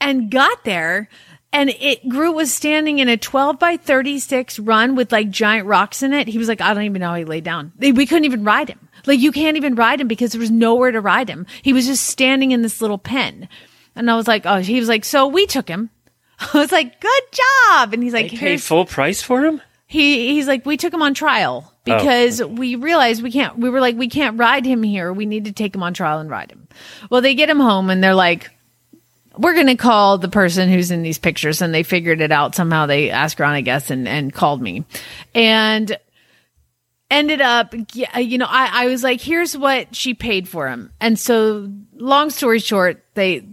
and 0.00 0.28
got 0.28 0.64
there 0.64 1.08
and 1.52 1.70
it 1.70 2.08
Groot 2.08 2.34
was 2.34 2.52
standing 2.52 2.98
in 2.98 3.08
a 3.08 3.16
12 3.16 3.58
by 3.58 3.76
36 3.76 4.58
run 4.58 4.96
with 4.96 5.12
like 5.12 5.30
giant 5.30 5.66
rocks 5.66 6.02
in 6.02 6.12
it. 6.12 6.26
He 6.28 6.36
was 6.36 6.48
like, 6.48 6.60
I 6.60 6.74
don't 6.74 6.82
even 6.82 7.00
know 7.00 7.10
how 7.10 7.14
he 7.14 7.24
laid 7.24 7.44
down. 7.44 7.72
We 7.78 8.06
couldn't 8.06 8.24
even 8.24 8.44
ride 8.44 8.68
him. 8.68 8.85
Like 9.06 9.20
you 9.20 9.32
can't 9.32 9.56
even 9.56 9.74
ride 9.74 10.00
him 10.00 10.08
because 10.08 10.32
there 10.32 10.40
was 10.40 10.50
nowhere 10.50 10.92
to 10.92 11.00
ride 11.00 11.28
him. 11.28 11.46
He 11.62 11.72
was 11.72 11.86
just 11.86 12.04
standing 12.04 12.50
in 12.50 12.62
this 12.62 12.80
little 12.80 12.98
pen. 12.98 13.48
And 13.94 14.10
I 14.10 14.16
was 14.16 14.28
like, 14.28 14.44
oh, 14.44 14.58
he 14.58 14.78
was 14.78 14.88
like, 14.88 15.04
so 15.04 15.26
we 15.26 15.46
took 15.46 15.68
him. 15.68 15.90
I 16.38 16.58
was 16.58 16.72
like, 16.72 17.00
good 17.00 17.22
job. 17.32 17.94
And 17.94 18.02
he's 18.02 18.12
like, 18.12 18.30
They 18.30 18.36
paid 18.36 18.62
full 18.62 18.84
price 18.84 19.22
for 19.22 19.44
him? 19.44 19.62
he, 19.86 20.34
he's 20.34 20.48
like, 20.48 20.66
we 20.66 20.76
took 20.76 20.92
him 20.92 21.02
on 21.02 21.14
trial 21.14 21.64
oh, 21.66 21.72
because 21.84 22.42
we 22.42 22.74
realized 22.74 23.22
we 23.22 23.30
can't, 23.30 23.56
we 23.56 23.70
were 23.70 23.80
like, 23.80 23.96
we 23.96 24.08
can't 24.08 24.38
ride 24.38 24.66
him 24.66 24.82
here. 24.82 25.12
We 25.12 25.26
need 25.26 25.44
to 25.44 25.52
take 25.52 25.74
him 25.74 25.82
on 25.82 25.94
trial 25.94 26.18
and 26.18 26.28
ride 26.28 26.50
him. 26.50 26.66
Well, 27.08 27.20
they 27.20 27.34
get 27.34 27.48
him 27.48 27.60
home 27.60 27.88
and 27.88 28.02
they're 28.02 28.14
like, 28.14 28.50
we're 29.38 29.54
going 29.54 29.66
to 29.66 29.76
call 29.76 30.18
the 30.18 30.28
person 30.28 30.68
who's 30.68 30.90
in 30.90 31.02
these 31.02 31.18
pictures 31.18 31.62
and 31.62 31.72
they 31.72 31.82
figured 31.82 32.20
it 32.20 32.32
out 32.32 32.54
somehow. 32.54 32.86
They 32.86 33.10
asked 33.10 33.40
around, 33.40 33.52
I 33.52 33.60
guess, 33.60 33.90
and, 33.90 34.08
and 34.08 34.32
called 34.32 34.60
me 34.60 34.84
and 35.34 35.96
ended 37.10 37.40
up, 37.40 37.74
you 37.94 38.38
know, 38.38 38.46
I, 38.48 38.84
I 38.84 38.86
was 38.86 39.02
like, 39.02 39.20
here's 39.20 39.56
what 39.56 39.94
she 39.94 40.14
paid 40.14 40.48
for 40.48 40.68
him. 40.68 40.92
And 41.00 41.18
so 41.18 41.70
long 41.94 42.30
story 42.30 42.58
short, 42.58 43.04
they, 43.14 43.46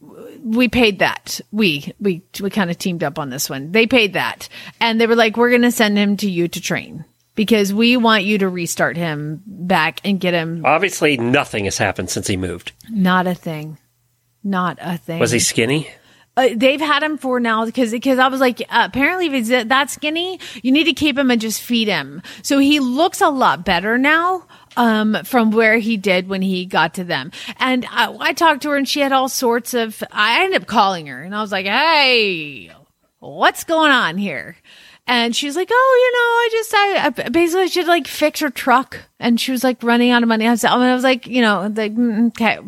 we 0.00 0.68
paid 0.68 1.00
that. 1.00 1.40
We, 1.50 1.92
we, 2.00 2.22
we 2.40 2.50
kind 2.50 2.70
of 2.70 2.78
teamed 2.78 3.02
up 3.02 3.18
on 3.18 3.30
this 3.30 3.50
one. 3.50 3.72
They 3.72 3.86
paid 3.86 4.12
that 4.12 4.48
and 4.80 5.00
they 5.00 5.06
were 5.06 5.16
like, 5.16 5.36
we're 5.36 5.50
going 5.50 5.62
to 5.62 5.72
send 5.72 5.96
him 5.96 6.16
to 6.18 6.30
you 6.30 6.48
to 6.48 6.60
train 6.60 7.04
because 7.34 7.72
we 7.72 7.96
want 7.96 8.24
you 8.24 8.38
to 8.38 8.48
restart 8.48 8.96
him 8.96 9.42
back 9.46 10.00
and 10.04 10.20
get 10.20 10.34
him. 10.34 10.64
Obviously, 10.64 11.16
nothing 11.16 11.64
has 11.64 11.78
happened 11.78 12.10
since 12.10 12.26
he 12.26 12.36
moved. 12.36 12.72
Not 12.90 13.26
a 13.26 13.34
thing. 13.34 13.78
Not 14.44 14.78
a 14.80 14.96
thing. 14.96 15.18
Was 15.18 15.32
he 15.32 15.40
skinny? 15.40 15.90
Uh, 16.36 16.50
they've 16.54 16.80
had 16.80 17.02
him 17.02 17.16
for 17.16 17.40
now 17.40 17.64
because 17.64 17.92
because 17.92 18.18
I 18.18 18.28
was 18.28 18.40
like, 18.40 18.60
uh, 18.68 18.86
apparently 18.86 19.26
if 19.26 19.32
he's 19.32 19.48
that 19.48 19.90
skinny, 19.90 20.38
you 20.62 20.70
need 20.70 20.84
to 20.84 20.92
keep 20.92 21.16
him 21.16 21.30
and 21.30 21.40
just 21.40 21.62
feed 21.62 21.88
him. 21.88 22.20
So 22.42 22.58
he 22.58 22.78
looks 22.78 23.20
a 23.20 23.30
lot 23.30 23.64
better 23.64 23.96
now. 23.98 24.46
Um, 24.78 25.16
from 25.24 25.52
where 25.52 25.78
he 25.78 25.96
did 25.96 26.28
when 26.28 26.42
he 26.42 26.66
got 26.66 26.92
to 26.96 27.04
them. 27.04 27.32
And 27.58 27.86
I, 27.88 28.14
I 28.20 28.32
talked 28.34 28.60
to 28.64 28.68
her 28.68 28.76
and 28.76 28.86
she 28.86 29.00
had 29.00 29.10
all 29.10 29.30
sorts 29.30 29.72
of, 29.72 30.04
I 30.12 30.44
ended 30.44 30.60
up 30.60 30.68
calling 30.68 31.06
her 31.06 31.22
and 31.22 31.34
I 31.34 31.40
was 31.40 31.50
like, 31.50 31.64
Hey, 31.64 32.70
what's 33.18 33.64
going 33.64 33.90
on 33.90 34.18
here? 34.18 34.54
And 35.06 35.34
she's 35.34 35.56
like, 35.56 35.70
Oh, 35.72 35.98
you 36.04 36.12
know, 36.12 36.20
I 36.20 36.48
just, 36.52 36.74
I, 36.74 37.24
I 37.26 37.28
basically 37.30 37.68
should 37.68 37.86
like 37.86 38.06
fix 38.06 38.40
her 38.40 38.50
truck. 38.50 38.98
And 39.18 39.40
she 39.40 39.50
was 39.50 39.64
like 39.64 39.82
running 39.82 40.10
out 40.10 40.22
of 40.22 40.28
money. 40.28 40.46
I 40.46 40.50
was, 40.50 40.62
I 40.62 40.94
was 40.94 41.04
like, 41.04 41.26
you 41.26 41.40
know, 41.40 41.72
like, 41.74 41.94
mm, 41.94 42.26
okay, 42.28 42.58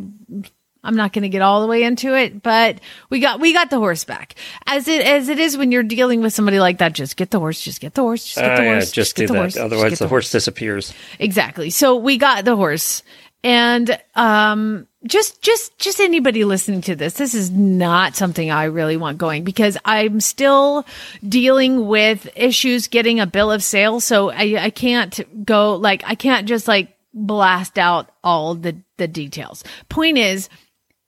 I'm 0.85 0.95
not 0.97 1.13
going 1.13 1.23
to 1.23 1.29
get 1.29 1.43
all 1.43 1.61
the 1.61 1.67
way 1.67 1.83
into 1.83 2.15
it, 2.17 2.43
but 2.43 2.81
we 3.11 3.21
got 3.21 3.41
we 3.41 3.53
got 3.53 3.69
the 3.71 3.79
horse 3.79 4.05
back. 4.05 4.35
As 4.67 4.89
it 4.89 5.03
as 5.05 5.29
it 5.29 5.39
is 5.39 5.57
when 5.57 5.73
you're 5.73 5.83
dealing 5.83 6.21
with 6.23 6.33
somebody 6.33 6.61
like 6.61 6.79
that, 6.79 6.93
just 6.93 7.17
get 7.17 7.31
the 7.31 7.39
horse, 7.41 7.61
just 7.61 7.81
get 7.81 7.95
the 7.95 8.03
horse, 8.03 8.25
just 8.25 8.37
get 8.37 8.57
the 8.57 8.63
Uh, 8.63 8.65
yeah, 8.65 8.73
horse, 8.75 8.91
just 8.93 9.15
get 9.17 9.23
do 9.23 9.27
the 9.29 9.33
that. 9.35 9.39
horse, 9.41 9.57
Otherwise, 9.57 9.91
get 9.91 9.99
the 9.99 10.09
horse 10.09 10.31
disappears. 10.31 10.93
Exactly. 11.19 11.71
So 11.71 11.97
we 11.97 12.17
got 12.17 12.45
the 12.45 12.57
horse. 12.57 13.03
And 13.45 13.97
um 14.17 14.87
just 15.07 15.43
just 15.43 15.79
just 15.79 16.01
anybody 16.01 16.45
listening 16.45 16.81
to 16.83 16.97
this, 16.97 17.15
this 17.15 17.35
is 17.35 17.51
not 17.53 18.17
something 18.17 18.51
I 18.51 18.65
really 18.65 18.97
want 18.97 19.19
going 19.19 19.45
because 19.45 19.79
I'm 19.85 20.21
still 20.21 20.85
dealing 21.27 21.87
with 21.87 22.29
issues 22.35 22.89
getting 22.89 23.21
a 23.21 23.27
bill 23.27 23.53
of 23.53 23.63
sale. 23.63 24.01
So 24.01 24.31
I 24.31 24.57
I 24.59 24.71
can't 24.71 25.45
go 25.45 25.77
like 25.77 26.03
I 26.05 26.15
can't 26.17 26.49
just 26.49 26.67
like 26.67 26.97
blast 27.15 27.79
out 27.79 28.11
all 28.25 28.55
the 28.57 28.77
the 28.97 29.07
details. 29.09 29.63
Point 29.89 30.19
is, 30.19 30.49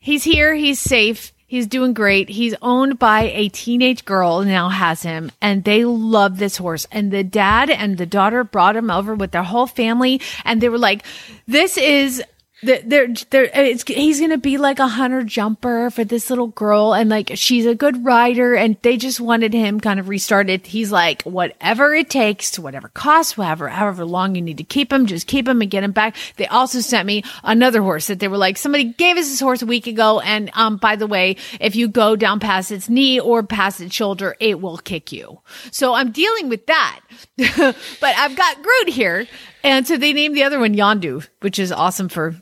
he's 0.00 0.24
here, 0.24 0.54
he's 0.54 0.80
safe. 0.80 1.32
He's 1.46 1.66
doing 1.66 1.94
great. 1.94 2.28
He's 2.28 2.54
owned 2.62 3.00
by 3.00 3.22
a 3.22 3.48
teenage 3.48 4.04
girl 4.04 4.42
now 4.42 4.68
has 4.68 5.02
him 5.02 5.32
and 5.42 5.64
they 5.64 5.84
love 5.84 6.38
this 6.38 6.56
horse. 6.56 6.86
And 6.92 7.10
the 7.10 7.24
dad 7.24 7.70
and 7.70 7.98
the 7.98 8.06
daughter 8.06 8.44
brought 8.44 8.76
him 8.76 8.88
over 8.88 9.16
with 9.16 9.32
their 9.32 9.42
whole 9.42 9.66
family 9.66 10.20
and 10.44 10.60
they 10.60 10.68
were 10.68 10.78
like, 10.78 11.04
this 11.48 11.76
is 11.76 12.22
they're, 12.62 12.82
they're, 12.84 13.08
they're, 13.30 13.50
it's, 13.54 13.84
he's 13.84 14.18
going 14.18 14.30
to 14.30 14.38
be 14.38 14.58
like 14.58 14.78
a 14.78 14.88
hunter 14.88 15.22
jumper 15.22 15.90
for 15.90 16.04
this 16.04 16.28
little 16.28 16.48
girl. 16.48 16.92
And 16.92 17.08
like, 17.08 17.32
she's 17.34 17.66
a 17.66 17.74
good 17.74 18.04
rider 18.04 18.54
and 18.54 18.76
they 18.82 18.96
just 18.96 19.20
wanted 19.20 19.54
him 19.54 19.80
kind 19.80 19.98
of 19.98 20.08
restarted. 20.08 20.66
He's 20.66 20.92
like, 20.92 21.22
whatever 21.22 21.94
it 21.94 22.10
takes, 22.10 22.50
to 22.52 22.62
whatever 22.62 22.88
costs, 22.88 23.38
whatever, 23.38 23.68
however 23.68 24.04
long 24.04 24.34
you 24.34 24.42
need 24.42 24.58
to 24.58 24.64
keep 24.64 24.92
him, 24.92 25.06
just 25.06 25.26
keep 25.26 25.48
him 25.48 25.62
and 25.62 25.70
get 25.70 25.84
him 25.84 25.92
back. 25.92 26.16
They 26.36 26.46
also 26.46 26.80
sent 26.80 27.06
me 27.06 27.24
another 27.42 27.82
horse 27.82 28.08
that 28.08 28.20
they 28.20 28.28
were 28.28 28.36
like, 28.36 28.58
somebody 28.58 28.84
gave 28.84 29.16
us 29.16 29.28
this 29.28 29.40
horse 29.40 29.62
a 29.62 29.66
week 29.66 29.86
ago. 29.86 30.20
And, 30.20 30.50
um, 30.54 30.76
by 30.76 30.96
the 30.96 31.06
way, 31.06 31.36
if 31.60 31.76
you 31.76 31.88
go 31.88 32.16
down 32.16 32.40
past 32.40 32.70
its 32.70 32.88
knee 32.88 33.18
or 33.18 33.42
past 33.42 33.80
its 33.80 33.94
shoulder, 33.94 34.36
it 34.38 34.60
will 34.60 34.78
kick 34.78 35.12
you. 35.12 35.40
So 35.70 35.94
I'm 35.94 36.12
dealing 36.12 36.48
with 36.48 36.66
that. 36.66 37.00
but 37.36 38.16
I've 38.16 38.36
got 38.36 38.62
Groot 38.62 38.88
here. 38.88 39.26
And 39.62 39.86
so 39.86 39.96
they 39.96 40.12
named 40.12 40.36
the 40.36 40.44
other 40.44 40.58
one 40.58 40.74
Yondu, 40.74 41.26
which 41.40 41.58
is 41.58 41.72
awesome 41.72 42.08
for 42.08 42.34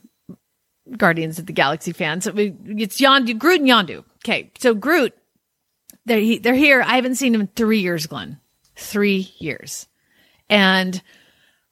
Guardians 0.97 1.39
of 1.39 1.47
the 1.47 1.53
Galaxy 1.53 1.93
fans. 1.93 2.27
It's 2.27 3.01
Yondu, 3.01 3.39
Groot 3.39 3.61
and 3.61 3.69
Yondu. 3.69 4.05
Okay. 4.25 4.51
So 4.59 4.75
Groot, 4.75 5.15
they're, 6.07 6.19
he- 6.19 6.39
they're 6.39 6.55
here. 6.55 6.83
I 6.83 6.97
haven't 6.97 7.17
seen 7.17 7.35
him 7.35 7.43
in 7.43 7.47
three 7.49 7.81
years, 7.81 8.07
Glenn. 8.07 8.41
Three 8.77 9.33
years. 9.39 9.87
And 10.49 11.01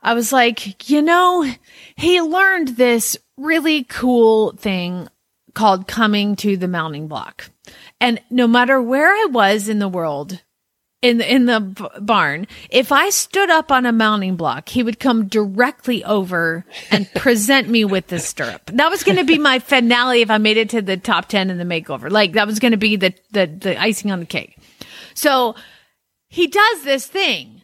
I 0.03 0.15
was 0.15 0.33
like, 0.33 0.91
you 0.91 1.03
know, 1.03 1.51
he 1.97 2.21
learned 2.21 2.69
this 2.69 3.17
really 3.37 3.85
cool 3.85 4.53
thing 4.53 5.09
called 5.55 5.89
coming 5.89 6.37
to 6.37 6.57
the 6.57 6.69
mounting 6.69 7.09
block. 7.09 7.51
And 8.01 8.21
no 8.31 8.47
matter 8.47 8.81
where 8.81 9.09
I 9.09 9.27
was 9.31 9.69
in 9.69 9.79
the 9.79 9.89
world, 9.89 10.43
in 11.03 11.19
the, 11.19 11.33
in 11.33 11.47
the 11.47 11.61
b- 11.61 11.87
barn, 12.01 12.47
if 12.71 12.91
I 12.91 13.11
stood 13.11 13.51
up 13.51 13.71
on 13.71 13.87
a 13.87 13.93
mounting 13.93 14.37
block, 14.37 14.69
he 14.69 14.83
would 14.83 14.99
come 14.99 15.27
directly 15.27 16.05
over 16.05 16.65
and 16.91 17.11
present 17.15 17.69
me 17.69 17.85
with 17.85 18.09
the 18.09 18.19
stirrup. 18.19 18.71
That 18.73 18.91
was 18.91 19.05
going 19.05 19.19
to 19.19 19.25
be 19.25 19.39
my 19.39 19.59
finale 19.59 20.23
if 20.23 20.31
I 20.31 20.39
made 20.39 20.57
it 20.57 20.71
to 20.71 20.83
the 20.83 20.97
top 20.97 21.29
10 21.29 21.51
in 21.51 21.59
the 21.59 21.65
makeover. 21.65 22.11
Like 22.11 22.33
that 22.33 22.47
was 22.47 22.59
going 22.59 22.73
to 22.73 22.79
be 22.79 22.97
the, 22.97 23.15
the, 23.31 23.47
the 23.47 23.81
icing 23.81 24.11
on 24.11 24.21
the 24.21 24.27
cake. 24.27 24.59
So 25.15 25.55
he 26.29 26.47
does 26.47 26.83
this 26.83 27.07
thing. 27.07 27.56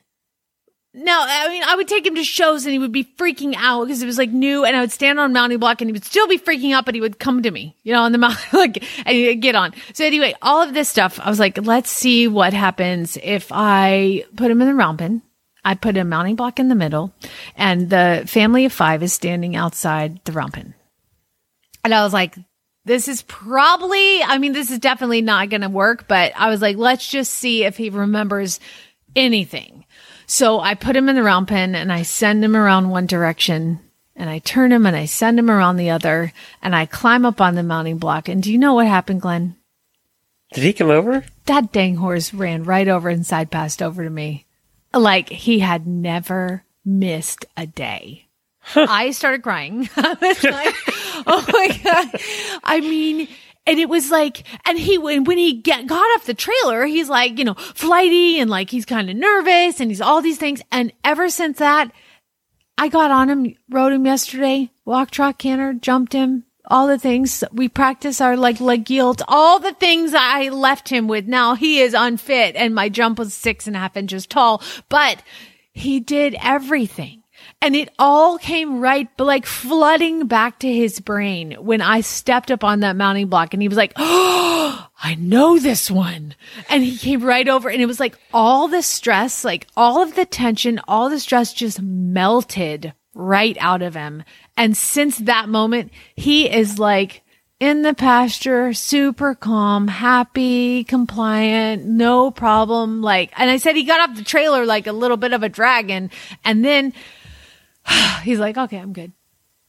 Now, 0.95 1.25
I 1.27 1.49
mean, 1.49 1.63
I 1.65 1.75
would 1.75 1.89
take 1.89 2.07
him 2.07 2.17
to 2.17 2.25
shows 2.25 2.67
and 2.67 2.73
he 2.73 2.79
would 2.79 2.93
be 2.93 3.05
freaking 3.05 3.55
out 3.57 3.87
because 3.87 4.03
it 4.03 4.07
was 4.07 4.19
like 4.19 4.31
new 4.31 4.65
and 4.65 4.77
I 4.77 4.81
would 4.81 4.93
stand 4.93 5.19
on 5.19 5.31
a 5.31 5.33
mounting 5.33 5.59
block 5.59 5.81
and 5.81 5.89
he 5.89 5.93
would 5.93 6.05
still 6.05 6.29
be 6.29 6.39
freaking 6.39 6.75
out, 6.75 6.85
but 6.85 6.95
he 6.95 7.01
would 7.01 7.19
come 7.19 7.43
to 7.43 7.51
me, 7.51 7.75
you 7.83 7.95
know, 7.95 8.03
on 8.03 8.13
the 8.13 8.19
mount, 8.19 8.37
like, 8.53 8.85
and 9.07 9.41
get 9.41 9.55
on. 9.55 9.73
So 9.95 10.05
anyway, 10.05 10.35
all 10.43 10.61
of 10.61 10.75
this 10.75 10.91
stuff, 10.91 11.19
I 11.19 11.31
was 11.31 11.39
like, 11.39 11.65
let's 11.65 11.91
see 11.91 12.29
what 12.29 12.53
happens 12.53 13.17
if 13.23 13.49
I 13.51 14.25
put 14.37 14.51
him 14.51 14.61
in 14.61 14.69
the 14.69 14.75
round. 14.75 15.23
I 15.65 15.77
put 15.77 15.97
a 15.97 16.05
mounting 16.05 16.37
block 16.37 16.59
in 16.61 16.69
the 16.69 16.75
middle 16.75 17.15
and 17.57 17.89
the 17.89 18.25
family 18.27 18.67
of 18.67 18.73
five 18.73 19.03
is 19.03 19.15
standing 19.15 19.57
outside 19.57 20.21
the 20.25 20.33
round. 20.33 20.75
And 21.85 21.95
I 21.95 22.05
was 22.05 22.13
like, 22.13 22.37
this 22.85 23.09
is 23.09 23.23
probably, 23.23 24.23
I 24.23 24.37
mean, 24.39 24.53
this 24.53 24.71
is 24.71 24.79
definitely 24.79 25.23
not 25.23 25.49
going 25.49 25.61
to 25.63 25.69
work, 25.69 26.07
but 26.07 26.33
I 26.37 26.51
was 26.51 26.61
like, 26.61 26.77
let's 26.77 27.09
just 27.09 27.33
see 27.33 27.65
if 27.65 27.77
he 27.77 27.89
remembers 27.89 28.61
anything. 29.15 29.87
So 30.27 30.61
I 30.61 30.75
put 30.75 30.97
him 30.97 31.09
in 31.09 31.17
the 31.17 31.23
round 31.23 31.49
pen 31.49 31.75
and 31.75 31.93
I 31.93 32.03
send 32.03 32.45
him 32.45 32.57
around 32.57 32.91
one 32.91 33.07
direction 33.07 33.81
and 34.17 34.29
I 34.29 34.39
turn 34.39 34.73
him 34.73 34.87
and 34.87 34.97
I 34.97 35.07
send 35.07 35.39
him 35.39 35.51
around 35.51 35.77
the 35.77 35.91
other 35.91 36.33
and 36.63 36.75
I 36.75 36.87
climb 36.87 37.25
up 37.25 37.41
on 37.41 37.55
the 37.55 37.63
mounting 37.63 37.99
block. 37.99 38.29
And 38.29 38.43
do 38.43 38.53
you 38.53 38.59
know 38.59 38.75
what 38.75 38.87
happened, 38.87 39.21
Glenn? 39.21 39.57
Did 40.53 40.65
he 40.65 40.73
come 40.73 40.91
over? 40.91 41.25
That 41.47 41.73
dang 41.73 41.97
horse 41.97 42.35
ran 42.35 42.65
right 42.65 42.87
over 42.87 43.09
and 43.09 43.27
side 43.27 43.51
passed 43.51 43.83
over 43.83 44.05
to 44.05 44.11
me. 44.11 44.47
Like 44.93 45.31
he 45.31 45.61
had 45.61 45.87
never 45.87 46.65
missed 46.85 47.47
a 47.57 47.67
day. 47.67 48.27
I 48.77 49.11
started 49.11 49.43
crying. 49.43 49.89
I 49.97 50.17
was 50.21 50.45
like, 50.45 50.75
oh 51.27 51.45
my 51.53 51.81
God. 51.83 52.21
I 52.63 52.81
mean, 52.81 53.29
and 53.67 53.79
it 53.79 53.89
was 53.89 54.11
like, 54.11 54.45
and 54.67 54.79
he, 54.79 54.99
when, 54.99 55.25
when 55.25 55.39
he 55.39 55.55
get, 55.55 55.87
got 55.87 56.05
off 56.17 56.27
the 56.27 56.35
trailer, 56.35 56.85
he's 56.85 57.09
like, 57.09 57.39
you 57.39 57.45
know, 57.45 57.55
flighty 57.55 58.41
and 58.41 58.51
like 58.51 58.71
he's 58.71 58.85
kind 58.85 59.09
of 59.09 59.17
nervous 59.17 59.81
and 59.81 59.91
he's 59.91 60.01
all 60.01 60.21
these 60.21 60.39
things. 60.39 60.63
And 60.73 60.93
ever 61.05 61.29
since 61.29 61.59
that, 61.59 61.93
I 62.77 62.89
got 62.89 63.11
on 63.11 63.31
him, 63.31 63.55
rode 63.71 63.93
him 63.93 64.05
yesterday, 64.05 64.71
walk, 64.85 65.13
trot, 65.13 65.39
canter, 65.39 65.75
jumped 65.75 66.13
him, 66.13 66.45
all 66.67 66.89
the 66.89 66.99
things 66.99 67.45
we 67.53 67.69
practice 67.69 68.21
our 68.21 68.37
like 68.37 68.61
leg 68.61 68.91
yield, 68.91 69.23
all 69.29 69.61
the 69.61 69.75
things 69.75 70.13
I 70.15 70.49
left 70.49 70.89
him 70.89 71.07
with. 71.07 71.27
Now 71.27 71.55
he 71.55 71.81
is 71.81 71.95
unfit 71.95 72.57
and 72.57 72.75
my 72.75 72.89
jump 72.89 73.19
was 73.19 73.33
six 73.33 73.69
and 73.69 73.77
a 73.77 73.79
half 73.79 73.97
inches 73.97 74.27
tall, 74.27 74.61
but 74.89 75.23
he 75.73 76.01
did 76.01 76.37
everything. 76.41 77.22
And 77.63 77.77
it 77.77 77.91
all 77.97 78.39
came 78.39 78.81
right, 78.81 79.09
but 79.17 79.25
like 79.25 79.47
flooding 79.47 80.27
back 80.27 80.59
to 80.59 80.73
his 80.73 80.99
brain 80.99 81.53
when 81.53 81.81
I 81.81 82.01
stepped 82.01 82.51
up 82.51 82.65
on 82.65 82.81
that 82.81 82.97
mounting 82.97 83.29
block 83.29 83.55
and 83.55 83.63
he 83.63 83.69
was 83.69 83.79
like, 83.79 83.93
Oh, 83.97 84.89
I 85.05 85.15
know 85.15 85.61
this 85.61 85.89
one. 85.89 86.35
And 86.69 86.83
he 86.83 86.99
came 86.99 87.23
right 87.23 87.49
over 87.49 87.69
and 87.69 87.81
it 87.81 87.87
was 87.87 88.01
like 88.01 88.19
all 88.35 88.67
the 88.67 88.83
stress, 88.83 89.45
like 89.45 89.69
all 89.77 90.03
of 90.03 90.17
the 90.17 90.27
tension, 90.27 90.81
all 90.89 91.09
the 91.09 91.21
stress 91.21 91.53
just 91.53 91.81
melted 91.81 92.95
right 93.15 93.57
out 93.61 93.81
of 93.81 93.95
him. 93.95 94.25
And 94.57 94.77
since 94.77 95.19
that 95.19 95.49
moment, 95.49 95.93
he 96.17 96.51
is 96.51 96.81
like, 96.81 97.23
in 97.61 97.83
the 97.83 97.95
pasture, 97.95 98.73
super 98.73 99.37
calm, 99.37 99.87
happy, 99.87 100.83
compliant, 100.83 101.85
no 101.85 102.33
problem. 102.33 103.03
Like, 103.03 103.33
and 103.37 103.49
I 103.49 103.59
said 103.59 103.77
he 103.77 103.85
got 103.85 104.01
off 104.11 104.17
the 104.17 104.25
trailer 104.25 104.67
like 104.67 104.89
a 104.89 104.93
little 104.93 105.17
bit 105.17 105.33
of 105.33 105.45
a 105.45 105.49
dragon. 105.49 106.11
And 106.45 106.65
then 106.65 106.93
he's 108.23 108.39
like, 108.39 108.57
okay, 108.57 108.79
I'm 108.79 108.93
good. 108.93 109.13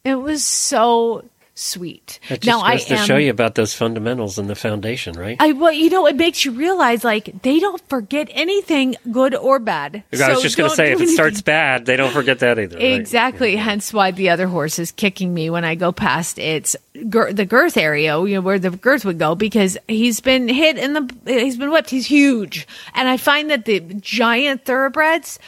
It 0.03 0.15
was 0.15 0.43
so, 0.43 1.23
sweet. 1.55 2.19
That 2.27 2.41
just 2.41 2.47
now 2.47 2.59
I 2.61 2.73
goes 2.75 2.85
to 2.85 2.97
am 2.97 3.05
show 3.07 3.15
you 3.15 3.31
about 3.31 3.55
those 3.55 3.73
fundamentals 3.73 4.37
and 4.37 4.49
the 4.49 4.55
foundation, 4.55 5.13
right? 5.13 5.37
I 5.39 5.53
well, 5.53 5.71
you 5.71 5.89
know, 5.89 6.05
it 6.07 6.17
makes 6.17 6.43
you 6.43 6.51
realize 6.51 7.05
like 7.05 7.41
they 7.41 7.61
don't 7.61 7.81
forget 7.87 8.27
anything, 8.31 8.95
good 9.11 9.33
or 9.33 9.59
bad. 9.59 10.03
I 10.11 10.15
was 10.17 10.19
So 10.19 10.41
just 10.41 10.57
going 10.57 10.69
to 10.69 10.75
say, 10.75 10.91
if 10.91 10.99
it 10.99 11.07
starts 11.07 11.41
bad, 11.41 11.85
they 11.85 11.95
don't 11.95 12.11
forget 12.11 12.39
that 12.39 12.59
either. 12.59 12.75
right? 12.75 12.83
Exactly. 12.99 13.55
Hence 13.55 13.93
why 13.93 14.11
the 14.11 14.29
other 14.29 14.47
horse 14.47 14.77
is 14.77 14.91
kicking 14.91 15.33
me 15.33 15.49
when 15.49 15.63
I 15.63 15.75
go 15.75 15.93
past 15.93 16.37
its 16.37 16.75
gir- 17.09 17.31
the 17.31 17.45
girth 17.45 17.77
area, 17.77 18.19
you 18.19 18.35
know, 18.35 18.41
where 18.41 18.59
the 18.59 18.71
girth 18.71 19.05
would 19.05 19.19
go, 19.19 19.35
because 19.35 19.77
he's 19.87 20.19
been 20.19 20.49
hit 20.49 20.77
in 20.77 20.91
the 20.93 21.15
he's 21.25 21.55
been 21.55 21.71
whipped. 21.71 21.91
He's 21.91 22.07
huge, 22.07 22.67
and 22.93 23.07
I 23.07 23.15
find 23.15 23.49
that 23.51 23.63
the 23.63 23.79
giant 23.79 24.65
thoroughbreds, 24.65 25.39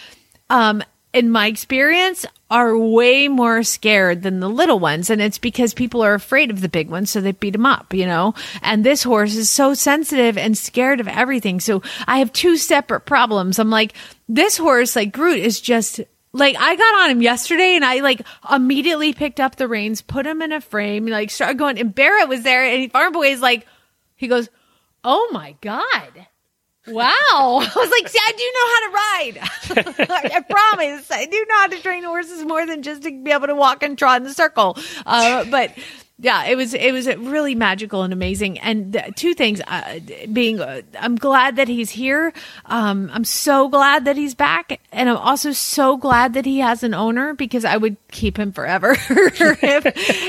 um, 0.49 0.81
in 1.11 1.29
my 1.29 1.47
experience, 1.47 2.25
are 2.49 2.77
way 2.77 3.27
more 3.27 3.63
scared 3.63 4.21
than 4.21 4.39
the 4.39 4.49
little 4.49 4.79
ones, 4.79 5.09
and 5.09 5.21
it's 5.21 5.39
because 5.39 5.73
people 5.73 6.03
are 6.03 6.13
afraid 6.13 6.51
of 6.51 6.61
the 6.61 6.69
big 6.69 6.89
ones, 6.89 7.09
so 7.09 7.19
they 7.19 7.31
beat 7.31 7.51
them 7.51 7.65
up, 7.65 7.93
you 7.93 8.05
know. 8.05 8.35
And 8.61 8.83
this 8.83 9.03
horse 9.03 9.35
is 9.35 9.49
so 9.49 9.73
sensitive 9.73 10.37
and 10.37 10.57
scared 10.57 10.99
of 10.99 11.07
everything. 11.07 11.59
So 11.59 11.81
I 12.07 12.19
have 12.19 12.31
two 12.31 12.57
separate 12.57 13.01
problems. 13.01 13.57
I'm 13.57 13.71
like, 13.71 13.93
this 14.29 14.57
horse, 14.57 14.95
like 14.95 15.11
Groot, 15.11 15.39
is 15.39 15.59
just 15.59 16.01
like 16.33 16.55
I 16.59 16.75
got 16.75 17.03
on 17.03 17.11
him 17.11 17.21
yesterday 17.21 17.75
and 17.75 17.85
I 17.85 18.01
like 18.01 18.21
immediately 18.51 19.13
picked 19.13 19.39
up 19.39 19.55
the 19.55 19.67
reins, 19.67 20.01
put 20.01 20.27
him 20.27 20.41
in 20.41 20.51
a 20.51 20.61
frame, 20.61 21.07
like 21.07 21.31
started 21.31 21.57
going. 21.57 21.79
And 21.79 21.95
Barrett 21.95 22.29
was 22.29 22.43
there, 22.43 22.63
and 22.63 22.91
Farm 22.91 23.13
Boy 23.13 23.31
is 23.31 23.41
like, 23.41 23.65
he 24.15 24.27
goes, 24.27 24.49
"Oh 25.03 25.29
my 25.31 25.55
god." 25.61 26.27
Wow. 26.87 27.11
I 27.33 27.71
was 27.75 27.91
like, 27.91 28.07
see, 28.09 28.19
I 28.21 28.31
do 28.37 28.51
know 28.53 28.67
how 28.71 28.79
to 28.85 28.91
ride. 28.95 30.31
I 30.33 30.41
promise. 30.41 31.11
I 31.11 31.25
do 31.25 31.45
know 31.49 31.55
how 31.55 31.67
to 31.67 31.81
train 31.81 32.03
horses 32.03 32.43
more 32.43 32.65
than 32.65 32.83
just 32.83 33.03
to 33.03 33.11
be 33.11 33.31
able 33.31 33.47
to 33.47 33.55
walk 33.55 33.83
and 33.83 33.97
trot 33.97 34.17
in 34.17 34.23
the 34.23 34.33
circle. 34.33 34.77
Uh, 35.05 35.45
but 35.45 35.71
yeah, 36.17 36.45
it 36.45 36.55
was 36.55 36.73
it 36.73 36.93
was 36.93 37.07
really 37.07 37.55
magical 37.55 38.03
and 38.03 38.13
amazing. 38.13 38.57
And 38.59 39.13
two 39.17 39.33
things, 39.33 39.61
uh, 39.67 39.99
being 40.31 40.61
uh, 40.61 40.81
I'm 40.97 41.15
glad 41.17 41.57
that 41.57 41.67
he's 41.67 41.89
here. 41.89 42.31
Um, 42.65 43.09
I'm 43.13 43.25
so 43.25 43.67
glad 43.67 44.05
that 44.05 44.15
he's 44.15 44.33
back, 44.33 44.79
and 44.93 45.09
I'm 45.09 45.17
also 45.17 45.51
so 45.51 45.97
glad 45.97 46.33
that 46.33 46.45
he 46.45 46.59
has 46.59 46.83
an 46.83 46.93
owner 46.93 47.33
because 47.33 47.65
I 47.65 47.75
would 47.75 47.97
keep 48.15 48.37
him 48.39 48.51
forever. 48.51 48.95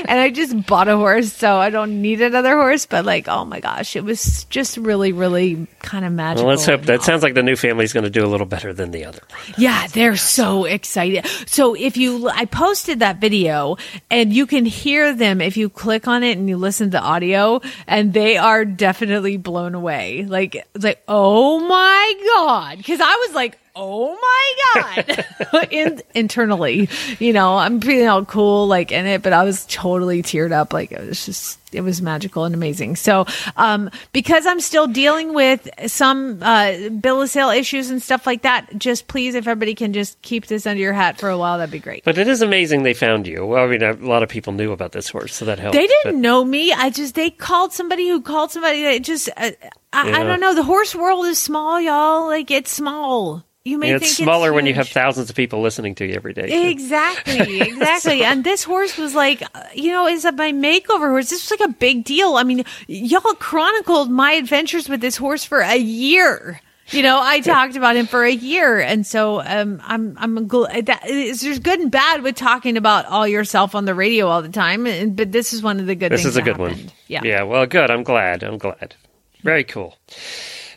And 0.07 0.19
I 0.19 0.29
just 0.29 0.65
bought 0.67 0.87
a 0.87 0.95
horse, 0.97 1.31
so 1.31 1.57
I 1.57 1.69
don't 1.69 2.01
need 2.01 2.21
another 2.21 2.55
horse. 2.55 2.85
But 2.85 3.05
like, 3.05 3.27
oh 3.27 3.45
my 3.45 3.59
gosh, 3.59 3.95
it 3.95 4.03
was 4.03 4.43
just 4.45 4.77
really, 4.77 5.11
really 5.11 5.67
kind 5.79 6.05
of 6.05 6.11
magical. 6.11 6.45
Well, 6.45 6.55
let's 6.55 6.65
hope 6.65 6.83
that 6.83 7.03
sounds 7.03 7.23
like 7.23 7.33
the 7.33 7.43
new 7.43 7.55
family's 7.55 7.93
going 7.93 8.03
to 8.03 8.09
do 8.09 8.25
a 8.25 8.27
little 8.27 8.45
better 8.45 8.73
than 8.73 8.91
the 8.91 9.05
other. 9.05 9.21
yeah, 9.57 9.87
they're 9.87 10.15
so 10.15 10.65
excited. 10.65 11.25
So 11.47 11.75
if 11.75 11.97
you, 11.97 12.29
I 12.29 12.45
posted 12.45 12.99
that 12.99 13.19
video 13.19 13.77
and 14.11 14.33
you 14.33 14.45
can 14.45 14.65
hear 14.65 15.13
them 15.13 15.41
if 15.41 15.57
you 15.57 15.69
click 15.69 16.07
on 16.07 16.23
it 16.23 16.37
and 16.37 16.47
you 16.49 16.57
listen 16.57 16.87
to 16.87 16.97
the 16.97 17.01
audio 17.01 17.61
and 17.87 18.13
they 18.13 18.37
are 18.37 18.65
definitely 18.65 19.37
blown 19.37 19.75
away. 19.75 20.25
Like, 20.25 20.55
it's 20.55 20.83
like, 20.83 21.03
oh 21.07 21.59
my 21.59 22.13
God. 22.35 22.83
Cause 22.85 22.99
I 23.01 23.25
was 23.27 23.35
like, 23.35 23.57
oh 23.77 24.17
my 24.19 24.81
God. 24.81 25.25
In, 25.71 26.01
internally, 26.13 26.89
you 27.19 27.31
know, 27.31 27.57
I'm 27.57 27.79
feeling 27.79 28.07
all 28.07 28.25
cool 28.25 28.67
like 28.67 28.91
in 28.91 29.05
it, 29.05 29.21
but 29.21 29.33
I 29.33 29.43
was 29.43 29.65
totally 29.67 30.21
teared 30.21 30.51
up. 30.51 30.73
Like 30.73 30.91
it 30.91 31.05
was 31.05 31.25
just, 31.25 31.59
it 31.73 31.81
was 31.81 32.01
magical 32.01 32.45
and 32.45 32.55
amazing. 32.55 32.95
So, 32.95 33.25
um, 33.55 33.89
because 34.13 34.45
I'm 34.45 34.59
still 34.59 34.87
dealing 34.87 35.33
with 35.33 35.67
some, 35.87 36.39
uh, 36.41 36.89
bill 36.89 37.21
of 37.21 37.29
sale 37.29 37.49
issues 37.49 37.89
and 37.89 38.01
stuff 38.01 38.25
like 38.25 38.43
that, 38.43 38.77
just 38.77 39.07
please, 39.07 39.35
if 39.35 39.47
everybody 39.47 39.75
can 39.75 39.93
just 39.93 40.21
keep 40.21 40.47
this 40.47 40.65
under 40.65 40.81
your 40.81 40.93
hat 40.93 41.19
for 41.19 41.29
a 41.29 41.37
while, 41.37 41.57
that'd 41.57 41.71
be 41.71 41.79
great. 41.79 42.03
But 42.03 42.17
it 42.17 42.27
is 42.27 42.41
amazing 42.41 42.83
they 42.83 42.93
found 42.93 43.27
you. 43.27 43.45
Well, 43.45 43.63
I 43.65 43.67
mean, 43.67 43.83
a 43.83 43.93
lot 43.93 44.23
of 44.23 44.29
people 44.29 44.53
knew 44.53 44.71
about 44.71 44.91
this 44.93 45.09
horse, 45.09 45.35
so 45.35 45.45
that 45.45 45.59
helped. 45.59 45.73
They 45.75 45.87
didn't 45.87 46.03
But- 46.03 46.15
know 46.15 46.43
me. 46.45 46.71
I 46.73 46.89
just, 46.89 47.15
they 47.15 47.29
called 47.29 47.73
somebody 47.73 48.07
who 48.07 48.21
called 48.21 48.51
somebody 48.51 48.83
that 48.83 49.01
just, 49.03 49.29
uh, 49.37 49.51
I, 49.93 50.11
I 50.21 50.23
don't 50.23 50.39
know. 50.39 50.53
The 50.53 50.63
horse 50.63 50.93
world 50.95 51.25
is 51.25 51.39
small, 51.39 51.79
y'all. 51.81 52.27
Like 52.27 52.51
it's 52.51 52.71
small. 52.71 53.43
You 53.63 53.77
may 53.77 53.87
Yeah, 53.89 53.93
think 53.99 54.03
it's 54.11 54.15
smaller 54.17 54.53
when 54.53 54.65
you 54.65 54.73
have 54.75 54.87
thousands 54.87 55.29
of 55.29 55.35
people 55.35 55.59
listening 55.61 55.93
to 55.95 56.05
you 56.05 56.13
every 56.13 56.31
day. 56.33 56.47
too. 56.47 56.69
Exactly, 56.69 57.59
exactly. 57.61 58.23
And 58.23 58.41
this 58.43 58.63
horse 58.63 58.97
was 58.97 59.13
like, 59.13 59.41
uh, 59.53 59.63
you 59.75 59.91
know, 59.91 60.07
is 60.07 60.23
that 60.23 60.35
my 60.35 60.53
makeover 60.53 61.09
horse. 61.09 61.29
This 61.29 61.49
was 61.49 61.56
like 61.59 61.69
a 61.69 61.73
big 61.73 62.03
deal. 62.03 62.35
I 62.35 62.43
mean, 62.43 62.63
y'all 62.87 63.33
chronicled 63.33 64.09
my 64.09 64.33
adventures 64.33 64.89
with 64.89 65.01
this 65.01 65.17
horse 65.17 65.43
for 65.43 65.59
a 65.59 65.77
year. 65.77 66.61
You 66.89 67.03
know, 67.03 67.19
I 67.21 67.41
talked 67.41 67.75
about 67.75 67.97
him 67.97 68.07
for 68.07 68.23
a 68.23 68.31
year, 68.31 68.79
and 68.79 69.05
so 69.05 69.41
um, 69.41 69.81
I'm 69.83 70.15
I'm 70.17 70.47
gl- 70.47 70.85
that 70.85 71.09
is, 71.09 71.41
there's 71.41 71.59
good 71.59 71.81
and 71.81 71.91
bad 71.91 72.23
with 72.23 72.35
talking 72.35 72.77
about 72.77 73.05
all 73.07 73.27
yourself 73.27 73.75
on 73.75 73.83
the 73.83 73.93
radio 73.93 74.27
all 74.27 74.41
the 74.41 74.47
time, 74.49 74.87
and, 74.87 75.13
but 75.13 75.33
this 75.33 75.51
is 75.51 75.61
one 75.61 75.81
of 75.81 75.85
the 75.85 75.95
good. 75.95 76.11
Things. 76.11 76.23
This 76.23 76.31
is 76.31 76.37
a 76.37 76.41
good 76.41 76.55
happened. 76.55 76.77
one. 76.77 76.91
Yeah. 77.07 77.21
Yeah. 77.23 77.43
Well, 77.43 77.65
good. 77.65 77.91
I'm 77.91 78.03
glad. 78.03 78.41
I'm 78.41 78.57
glad. 78.57 78.95
Very 79.43 79.65
cool. 79.65 79.97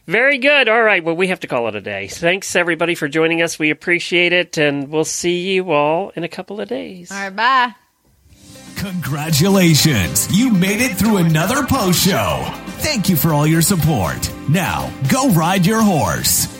Very 0.06 0.38
good. 0.38 0.68
All 0.68 0.82
right. 0.82 1.04
Well, 1.04 1.14
we 1.14 1.28
have 1.28 1.40
to 1.40 1.46
call 1.46 1.68
it 1.68 1.76
a 1.76 1.80
day. 1.80 2.08
Thanks 2.08 2.56
everybody 2.56 2.96
for 2.96 3.06
joining 3.06 3.40
us. 3.42 3.56
We 3.56 3.70
appreciate 3.70 4.32
it, 4.32 4.58
and 4.58 4.88
we'll 4.88 5.04
see 5.04 5.52
you 5.52 5.70
all 5.70 6.10
in 6.16 6.24
a 6.24 6.28
couple 6.28 6.60
of 6.60 6.68
days. 6.68 7.12
All 7.12 7.18
right, 7.18 7.36
bye. 7.36 7.74
Congratulations! 8.80 10.26
You 10.34 10.50
made 10.50 10.80
it 10.80 10.96
through 10.96 11.18
another 11.18 11.66
post 11.66 12.02
show. 12.02 12.42
Thank 12.78 13.10
you 13.10 13.16
for 13.16 13.34
all 13.34 13.46
your 13.46 13.60
support. 13.60 14.32
Now, 14.48 14.90
go 15.10 15.28
ride 15.28 15.66
your 15.66 15.82
horse. 15.82 16.59